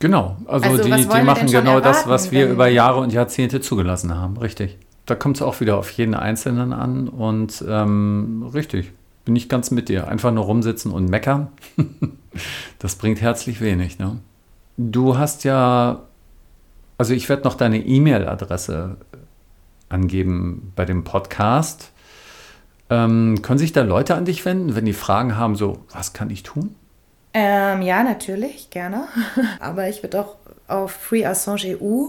Genau, 0.03 0.37
also, 0.47 0.69
also 0.69 0.83
die, 0.83 0.91
die 0.91 1.23
machen 1.23 1.47
genau 1.47 1.79
erwarten, 1.79 1.85
das, 1.85 2.09
was 2.09 2.33
wir 2.33 2.49
über 2.49 2.67
Jahre 2.67 2.99
und 2.99 3.13
Jahrzehnte 3.13 3.61
zugelassen 3.61 4.13
haben, 4.13 4.37
richtig. 4.37 4.77
Da 5.07 5.15
kommt 5.15 5.37
es 5.37 5.43
auch 5.43 5.61
wieder 5.61 5.79
auf 5.79 5.91
jeden 5.91 6.17
Einzelnen 6.17 6.73
an 6.73 7.07
und 7.07 7.65
ähm, 7.69 8.51
richtig, 8.53 8.91
bin 9.25 9.37
ich 9.37 9.49
ganz 9.49 9.71
mit 9.71 9.89
dir. 9.89 10.09
Einfach 10.09 10.33
nur 10.33 10.43
rumsitzen 10.43 10.91
und 10.91 11.09
meckern, 11.09 11.53
das 12.81 12.97
bringt 12.97 13.21
herzlich 13.21 13.61
wenig. 13.61 14.01
Ne? 14.01 14.19
Du 14.77 15.19
hast 15.19 15.45
ja, 15.45 16.01
also 16.99 17.15
ich 17.15 17.29
werde 17.29 17.45
noch 17.45 17.55
deine 17.55 17.79
E-Mail-Adresse 17.79 18.97
angeben 19.89 20.73
bei 20.75 20.85
dem 20.85 21.05
Podcast. 21.05 21.93
Ähm, 22.91 23.41
können 23.43 23.61
sich 23.61 23.73
da 23.73 23.83
Leute 23.83 24.17
an 24.17 24.25
dich 24.25 24.45
wenden, 24.45 24.75
wenn 24.75 24.85
die 24.85 24.95
Fragen 24.95 25.37
haben, 25.37 25.55
so, 25.55 25.85
was 25.93 26.13
kann 26.13 26.29
ich 26.31 26.43
tun? 26.43 26.75
Ähm, 27.35 27.83
ja, 27.83 28.03
natürlich, 28.03 28.71
gerne. 28.71 29.09
Aber 29.61 29.89
ich 29.89 30.03
würde 30.03 30.21
auch 30.21 30.37
auf 30.69 30.93
Free 30.93 31.25
Assange 31.25 31.79
EU 31.81 32.09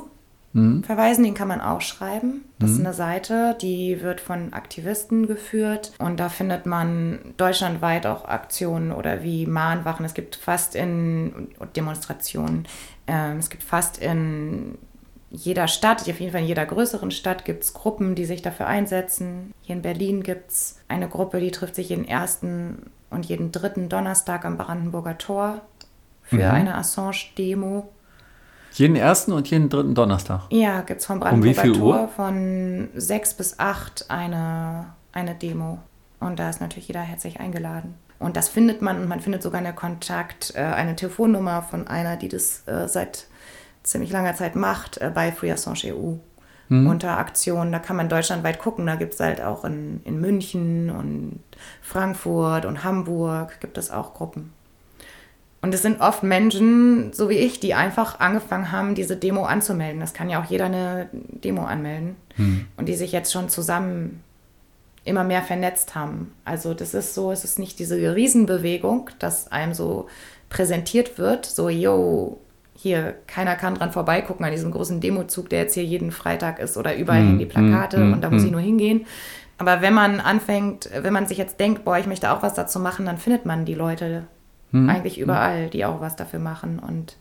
mhm. 0.54 0.84
verweisen, 0.84 1.24
den 1.24 1.34
kann 1.34 1.48
man 1.48 1.62
auch 1.62 1.82
schreiben. 1.82 2.46
Das 2.60 2.72
mhm. 2.72 2.76
ist 2.76 2.82
eine 2.82 2.94
Seite, 2.94 3.58
die 3.62 4.02
wird 4.02 4.22
von 4.22 4.54
Aktivisten 4.54 5.28
geführt 5.28 5.94
und 6.00 6.20
da 6.20 6.30
findet 6.30 6.66
man 6.66 7.34
deutschlandweit 7.38 8.06
auch 8.06 8.26
Aktionen 8.26 8.92
oder 8.92 9.24
wie 9.24 9.46
Mahnwachen. 9.46 10.06
Es 10.06 10.14
gibt 10.14 10.36
fast 10.36 10.76
in 10.76 11.50
Demonstrationen, 11.76 12.68
ähm, 13.08 13.38
es 13.38 13.50
gibt 13.50 13.64
fast 13.64 13.98
in 13.98 14.78
jeder 15.36 15.68
Stadt, 15.68 16.02
auf 16.02 16.20
jeden 16.20 16.32
Fall 16.32 16.42
in 16.42 16.48
jeder 16.48 16.66
größeren 16.66 17.10
Stadt 17.10 17.44
gibt 17.44 17.64
es 17.64 17.74
Gruppen, 17.74 18.14
die 18.14 18.26
sich 18.26 18.44
dafür 18.44 18.68
einsetzen. 18.68 19.52
Hier 19.62 19.76
in 19.76 19.82
Berlin 19.82 20.22
gibt 20.22 20.52
es 20.52 20.78
eine 20.88 21.10
Gruppe, 21.10 21.40
die 21.40 21.50
trifft 21.50 21.74
sich 21.74 21.90
jeden 21.90 22.08
ersten 22.08 22.92
und 23.14 23.26
jeden 23.26 23.52
dritten 23.52 23.90
Donnerstag 23.90 24.46
am 24.46 24.58
Brandenburger 24.58 25.18
Tor 25.18 25.62
für 26.24 26.38
mhm. 26.38 26.52
eine 26.52 26.76
Assange-Demo. 26.76 27.90
Jeden 28.74 28.96
ersten 28.96 29.32
und 29.32 29.50
jeden 29.50 29.70
dritten 29.70 29.94
Donnerstag? 29.94 30.42
Ja, 30.50 30.82
gibt 30.82 31.02
es 31.02 31.06
vom 31.06 31.20
Brandenburger 31.20 31.62
um 31.62 31.68
wie 31.68 31.72
viel 31.72 31.80
Tor 31.80 32.08
von 32.08 32.90
sechs 32.96 33.34
bis 33.36 33.60
acht 33.60 34.10
eine, 34.10 34.94
eine 35.12 35.36
Demo. 35.36 35.80
Und 36.20 36.40
da 36.40 36.50
ist 36.50 36.60
natürlich 36.60 36.88
jeder 36.88 37.02
herzlich 37.02 37.40
eingeladen. 37.40 37.96
Und 38.20 38.38
das 38.38 38.50
findet 38.50 38.82
man 38.82 39.02
und 39.02 39.08
man 39.08 39.20
findet 39.20 39.44
sogar 39.44 39.60
eine 39.60 39.74
Kontakt, 39.74 40.54
äh, 40.56 40.62
eine 40.62 40.96
Telefonnummer 40.96 41.62
von 41.62 41.88
einer, 41.88 42.16
die 42.18 42.30
das 42.30 42.68
äh, 42.68 42.88
seit 42.88 43.28
ziemlich 43.84 44.12
langer 44.12 44.34
Zeit 44.34 44.56
macht, 44.56 44.98
äh, 44.98 45.12
bei 45.14 45.32
Free 45.32 45.52
Assange 45.52 45.94
EU 45.94 46.16
mhm. 46.70 46.88
unter 46.88 47.18
Aktionen. 47.18 47.72
Da 47.72 47.80
kann 47.80 47.96
man 47.96 48.10
deutschlandweit 48.10 48.60
gucken. 48.60 48.86
Da 48.86 48.96
gibt 48.96 49.14
es 49.14 49.20
halt 49.20 49.42
auch 49.42 49.66
in, 49.66 50.02
in 50.04 50.20
München 50.20 50.90
und 50.90 51.40
Frankfurt 51.82 52.66
und 52.66 52.84
Hamburg 52.84 53.60
gibt 53.60 53.78
es 53.78 53.92
auch 53.92 54.14
Gruppen. 54.14 54.52
Und 55.62 55.74
es 55.74 55.82
sind 55.82 56.02
oft 56.02 56.24
Menschen, 56.24 57.14
so 57.14 57.30
wie 57.30 57.38
ich, 57.38 57.62
die 57.62 57.74
einfach 57.74 58.20
angefangen 58.20 58.74
haben, 58.74 58.96
diese 58.96 59.16
Demo 59.16 59.46
anzumelden. 59.46 60.02
Das 60.02 60.14
kann 60.14 60.30
ja 60.30 60.42
auch 60.42 60.50
jeder 60.50 60.66
eine 60.66 61.08
Demo 61.14 61.64
anmelden. 61.64 62.18
Mhm. 62.36 62.66
Und 62.76 62.90
die 62.90 62.96
sich 62.96 63.14
jetzt 63.14 63.32
schon 63.32 63.48
zusammen 63.48 64.22
immer 65.06 65.24
mehr 65.24 65.42
vernetzt 65.42 65.96
haben. 65.96 66.34
Also 66.46 66.74
das 66.74 66.94
ist 66.94 67.14
so, 67.14 67.32
es 67.32 67.44
ist 67.44 67.60
nicht 67.60 67.80
diese 67.80 68.16
Riesenbewegung, 68.16 69.10
dass 69.20 69.52
einem 69.52 69.74
so 69.74 70.08
präsentiert 70.50 71.18
wird, 71.18 71.46
so, 71.46 71.70
yo, 71.70 72.40
hier, 72.76 73.16
keiner 73.28 73.56
kann 73.56 73.76
dran 73.76 73.92
vorbeigucken 73.92 74.46
an 74.46 74.52
diesem 74.52 74.72
großen 74.72 75.00
Demozug, 75.00 75.50
der 75.50 75.60
jetzt 75.60 75.74
hier 75.76 75.86
jeden 75.86 76.12
Freitag 76.12 76.60
ist 76.60 76.78
oder 76.78 76.96
überall 76.96 77.22
mm, 77.22 77.26
hängen 77.26 77.40
die 77.40 77.46
Plakate 77.46 78.00
mm, 78.00 78.14
und 78.14 78.22
da 78.22 78.30
muss 78.30 78.44
mm. 78.44 78.46
ich 78.46 78.52
nur 78.52 78.62
hingehen. 78.62 79.06
Aber 79.58 79.82
wenn 79.82 79.94
man 79.94 80.20
anfängt, 80.20 80.90
wenn 81.02 81.14
man 81.14 81.28
sich 81.28 81.38
jetzt 81.38 81.60
denkt, 81.60 81.86
boah, 81.86 81.98
ich 81.98 82.08
möchte 82.08 82.32
auch 82.32 82.42
was 82.42 82.54
dazu 82.54 82.80
machen, 82.80 83.06
dann 83.06 83.18
findet 83.18 83.46
man 83.46 83.66
die 83.66 83.76
Leute 83.76 84.24
hm. 84.72 84.90
eigentlich 84.90 85.20
überall, 85.20 85.70
die 85.70 85.86
auch 85.86 86.02
was 86.02 86.16
dafür 86.16 86.40
machen 86.40 86.80
und 86.80 87.16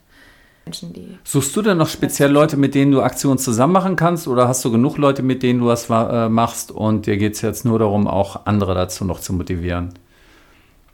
Menschen, 0.64 0.92
die. 0.92 1.18
Suchst 1.24 1.55
du 1.57 1.62
denn 1.62 1.78
noch 1.78 1.88
speziell 1.88 2.30
Leute, 2.30 2.57
mit 2.57 2.74
denen 2.74 2.92
du 2.92 3.03
Aktionen 3.03 3.38
zusammen 3.38 3.72
machen 3.72 3.96
kannst 3.96 4.28
oder 4.28 4.48
hast 4.48 4.64
du 4.64 4.70
genug 4.70 4.96
Leute, 4.96 5.22
mit 5.22 5.42
denen 5.42 5.61
du 5.61 5.66
was 5.66 5.90
äh, 5.90 6.28
machst 6.28 6.70
und 6.70 7.07
dir 7.07 7.16
geht 7.16 7.34
es 7.34 7.42
jetzt 7.42 7.64
nur 7.64 7.78
darum, 7.78 8.07
auch 8.07 8.46
andere 8.46 8.74
dazu 8.74 9.05
noch 9.05 9.20
zu 9.20 9.32
motivieren? 9.32 9.92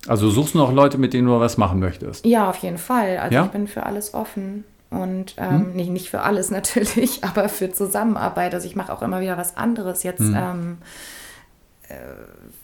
Also 0.08 0.30
suchst 0.30 0.54
du 0.54 0.58
noch 0.58 0.72
Leute, 0.72 0.98
mit 0.98 1.12
denen 1.12 1.28
du 1.28 1.38
was 1.38 1.58
machen 1.58 1.78
möchtest? 1.78 2.24
Ja, 2.24 2.48
auf 2.48 2.56
jeden 2.58 2.78
Fall. 2.78 3.18
Also 3.18 3.34
ja? 3.34 3.44
ich 3.44 3.50
bin 3.50 3.68
für 3.68 3.84
alles 3.84 4.14
offen. 4.14 4.64
Und 4.90 5.34
ähm, 5.36 5.50
hm? 5.50 5.72
nicht, 5.74 5.90
nicht 5.90 6.10
für 6.10 6.22
alles 6.22 6.50
natürlich, 6.52 7.22
aber 7.24 7.48
für 7.48 7.70
Zusammenarbeit. 7.72 8.54
Also 8.54 8.66
ich 8.66 8.76
mache 8.76 8.92
auch 8.92 9.02
immer 9.02 9.20
wieder 9.20 9.36
was 9.36 9.56
anderes. 9.56 10.02
Jetzt 10.02 10.20
hm. 10.20 10.36
ähm, 10.36 10.78
äh, 11.88 11.94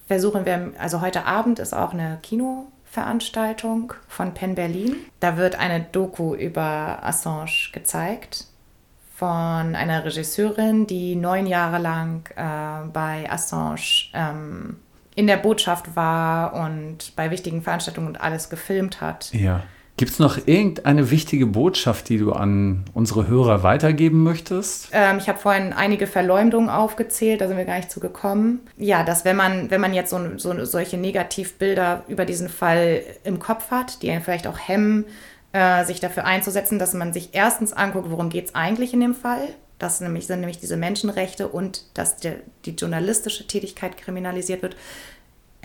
versuchen 0.07 0.45
wir, 0.45 0.71
also 0.79 1.01
heute 1.01 1.25
Abend 1.25 1.59
ist 1.59 1.73
auch 1.73 1.93
eine 1.93 2.17
Kinoveranstaltung 2.23 3.93
von 4.07 4.33
Penn 4.33 4.55
Berlin. 4.55 4.95
Da 5.19 5.37
wird 5.37 5.59
eine 5.59 5.85
Doku 5.91 6.33
über 6.33 6.99
Assange 7.03 7.69
gezeigt 7.73 8.45
von 9.15 9.75
einer 9.75 10.03
Regisseurin, 10.03 10.87
die 10.87 11.15
neun 11.15 11.47
Jahre 11.47 11.77
lang 11.77 12.29
äh, 12.35 12.87
bei 12.91 13.31
Assange 13.31 14.09
ähm, 14.13 14.77
in 15.15 15.27
der 15.27 15.37
Botschaft 15.37 15.95
war 15.95 16.53
und 16.53 17.15
bei 17.15 17.31
wichtigen 17.31 17.61
Veranstaltungen 17.61 18.07
und 18.07 18.21
alles 18.21 18.49
gefilmt 18.49 19.01
hat. 19.01 19.33
Ja. 19.33 19.63
Gibt 19.97 20.11
es 20.11 20.19
noch 20.19 20.45
irgendeine 20.45 21.09
wichtige 21.09 21.45
Botschaft, 21.45 22.09
die 22.09 22.17
du 22.17 22.33
an 22.33 22.83
unsere 22.93 23.27
Hörer 23.27 23.63
weitergeben 23.63 24.23
möchtest? 24.23 24.89
Ähm, 24.91 25.19
ich 25.19 25.29
habe 25.29 25.39
vorhin 25.39 25.71
einige 25.71 26.05
Verleumdungen 26.05 26.69
aufgezählt, 26.69 27.39
da 27.39 27.47
sind 27.47 27.55
wir 27.55 27.63
gar 27.63 27.77
nicht 27.77 27.89
zu 27.89 28.01
gekommen. 28.01 28.59
Ja, 28.75 29.05
dass 29.05 29.23
wenn 29.23 29.37
man, 29.37 29.71
wenn 29.71 29.79
man 29.79 29.93
jetzt 29.93 30.09
so, 30.09 30.19
so 30.35 30.65
solche 30.65 30.97
Negativbilder 30.97 32.03
über 32.09 32.25
diesen 32.25 32.49
Fall 32.49 33.03
im 33.23 33.39
Kopf 33.39 33.71
hat, 33.71 34.01
die 34.01 34.11
einen 34.11 34.21
vielleicht 34.21 34.47
auch 34.47 34.59
hemmen, 34.59 35.05
äh, 35.53 35.85
sich 35.85 36.01
dafür 36.01 36.25
einzusetzen, 36.25 36.77
dass 36.77 36.93
man 36.93 37.13
sich 37.13 37.29
erstens 37.31 37.71
anguckt, 37.71 38.11
worum 38.11 38.29
geht 38.29 38.47
es 38.47 38.55
eigentlich 38.55 38.93
in 38.93 38.99
dem 38.99 39.15
Fall. 39.15 39.47
Das 39.79 39.99
nämlich, 40.01 40.27
sind 40.27 40.39
nämlich 40.39 40.59
diese 40.59 40.77
Menschenrechte 40.77 41.47
und 41.47 41.83
dass 41.97 42.17
der, 42.17 42.35
die 42.65 42.71
journalistische 42.71 43.45
Tätigkeit 43.47 43.97
kriminalisiert 43.97 44.61
wird 44.61 44.75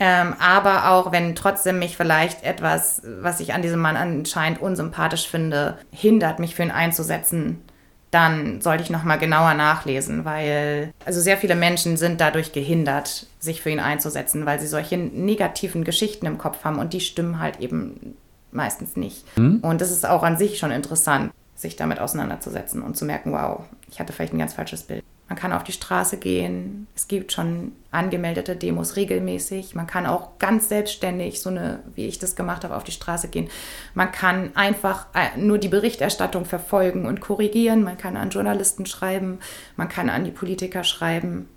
Ähm, 0.03 0.33
aber 0.39 0.89
auch 0.89 1.11
wenn 1.11 1.35
trotzdem 1.35 1.77
mich 1.77 1.95
vielleicht 1.95 2.43
etwas, 2.43 3.03
was 3.05 3.39
ich 3.39 3.53
an 3.53 3.61
diesem 3.61 3.79
Mann 3.79 3.95
anscheinend 3.95 4.59
unsympathisch 4.59 5.27
finde, 5.27 5.77
hindert, 5.91 6.39
mich 6.39 6.55
für 6.55 6.63
ihn 6.63 6.71
einzusetzen, 6.71 7.61
dann 8.09 8.61
sollte 8.61 8.81
ich 8.81 8.89
nochmal 8.89 9.19
genauer 9.19 9.53
nachlesen, 9.53 10.25
weil 10.25 10.91
also 11.05 11.21
sehr 11.21 11.37
viele 11.37 11.55
Menschen 11.55 11.97
sind 11.97 12.19
dadurch 12.19 12.51
gehindert, 12.51 13.27
sich 13.39 13.61
für 13.61 13.69
ihn 13.69 13.79
einzusetzen, 13.79 14.47
weil 14.47 14.59
sie 14.59 14.65
solche 14.65 14.97
negativen 14.97 15.83
Geschichten 15.83 16.25
im 16.25 16.39
Kopf 16.39 16.63
haben 16.63 16.79
und 16.79 16.93
die 16.93 16.99
stimmen 16.99 17.39
halt 17.39 17.59
eben 17.59 18.17
meistens 18.51 18.95
nicht. 18.95 19.23
Mhm. 19.37 19.59
Und 19.61 19.81
das 19.81 19.91
ist 19.91 20.07
auch 20.07 20.23
an 20.23 20.35
sich 20.35 20.57
schon 20.57 20.71
interessant, 20.71 21.31
sich 21.61 21.75
damit 21.75 21.99
auseinanderzusetzen 21.99 22.81
und 22.81 22.97
zu 22.97 23.05
merken, 23.05 23.31
wow, 23.31 23.63
ich 23.89 23.99
hatte 23.99 24.13
vielleicht 24.13 24.33
ein 24.33 24.39
ganz 24.39 24.53
falsches 24.53 24.83
Bild. 24.83 25.03
Man 25.31 25.39
kann 25.39 25.53
auf 25.53 25.63
die 25.63 25.71
Straße 25.71 26.17
gehen. 26.17 26.87
Es 26.93 27.07
gibt 27.07 27.31
schon 27.31 27.71
angemeldete 27.89 28.57
Demos 28.57 28.97
regelmäßig. 28.97 29.75
Man 29.75 29.87
kann 29.87 30.05
auch 30.05 30.37
ganz 30.39 30.67
selbstständig, 30.67 31.39
so 31.39 31.49
eine, 31.49 31.79
wie 31.95 32.05
ich 32.07 32.19
das 32.19 32.35
gemacht 32.35 32.65
habe, 32.65 32.75
auf 32.75 32.83
die 32.83 32.91
Straße 32.91 33.29
gehen. 33.29 33.49
Man 33.93 34.11
kann 34.11 34.53
einfach 34.57 35.05
äh, 35.13 35.39
nur 35.39 35.57
die 35.57 35.69
Berichterstattung 35.69 36.43
verfolgen 36.43 37.05
und 37.05 37.21
korrigieren. 37.21 37.81
Man 37.81 37.97
kann 37.97 38.17
an 38.17 38.29
Journalisten 38.29 38.85
schreiben. 38.85 39.39
Man 39.77 39.87
kann 39.87 40.09
an 40.09 40.25
die 40.25 40.31
Politiker 40.31 40.83
schreiben. 40.83 41.47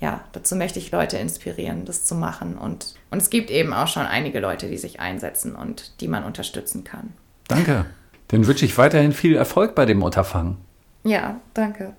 Ja, 0.00 0.24
dazu 0.32 0.56
möchte 0.56 0.78
ich 0.78 0.90
Leute 0.90 1.18
inspirieren, 1.18 1.84
das 1.84 2.06
zu 2.06 2.14
machen. 2.14 2.56
Und, 2.56 2.94
und 3.10 3.18
es 3.18 3.28
gibt 3.28 3.50
eben 3.50 3.74
auch 3.74 3.88
schon 3.88 4.06
einige 4.06 4.40
Leute, 4.40 4.70
die 4.70 4.78
sich 4.78 5.00
einsetzen 5.00 5.54
und 5.54 6.00
die 6.00 6.08
man 6.08 6.24
unterstützen 6.24 6.82
kann. 6.82 7.12
Danke. 7.46 7.84
Dann 8.28 8.46
wünsche 8.46 8.64
ich 8.64 8.76
weiterhin 8.78 9.12
viel 9.12 9.36
Erfolg 9.36 9.74
bei 9.74 9.86
dem 9.86 10.02
Unterfangen. 10.02 10.58
Ja, 11.04 11.40
danke. 11.54 11.86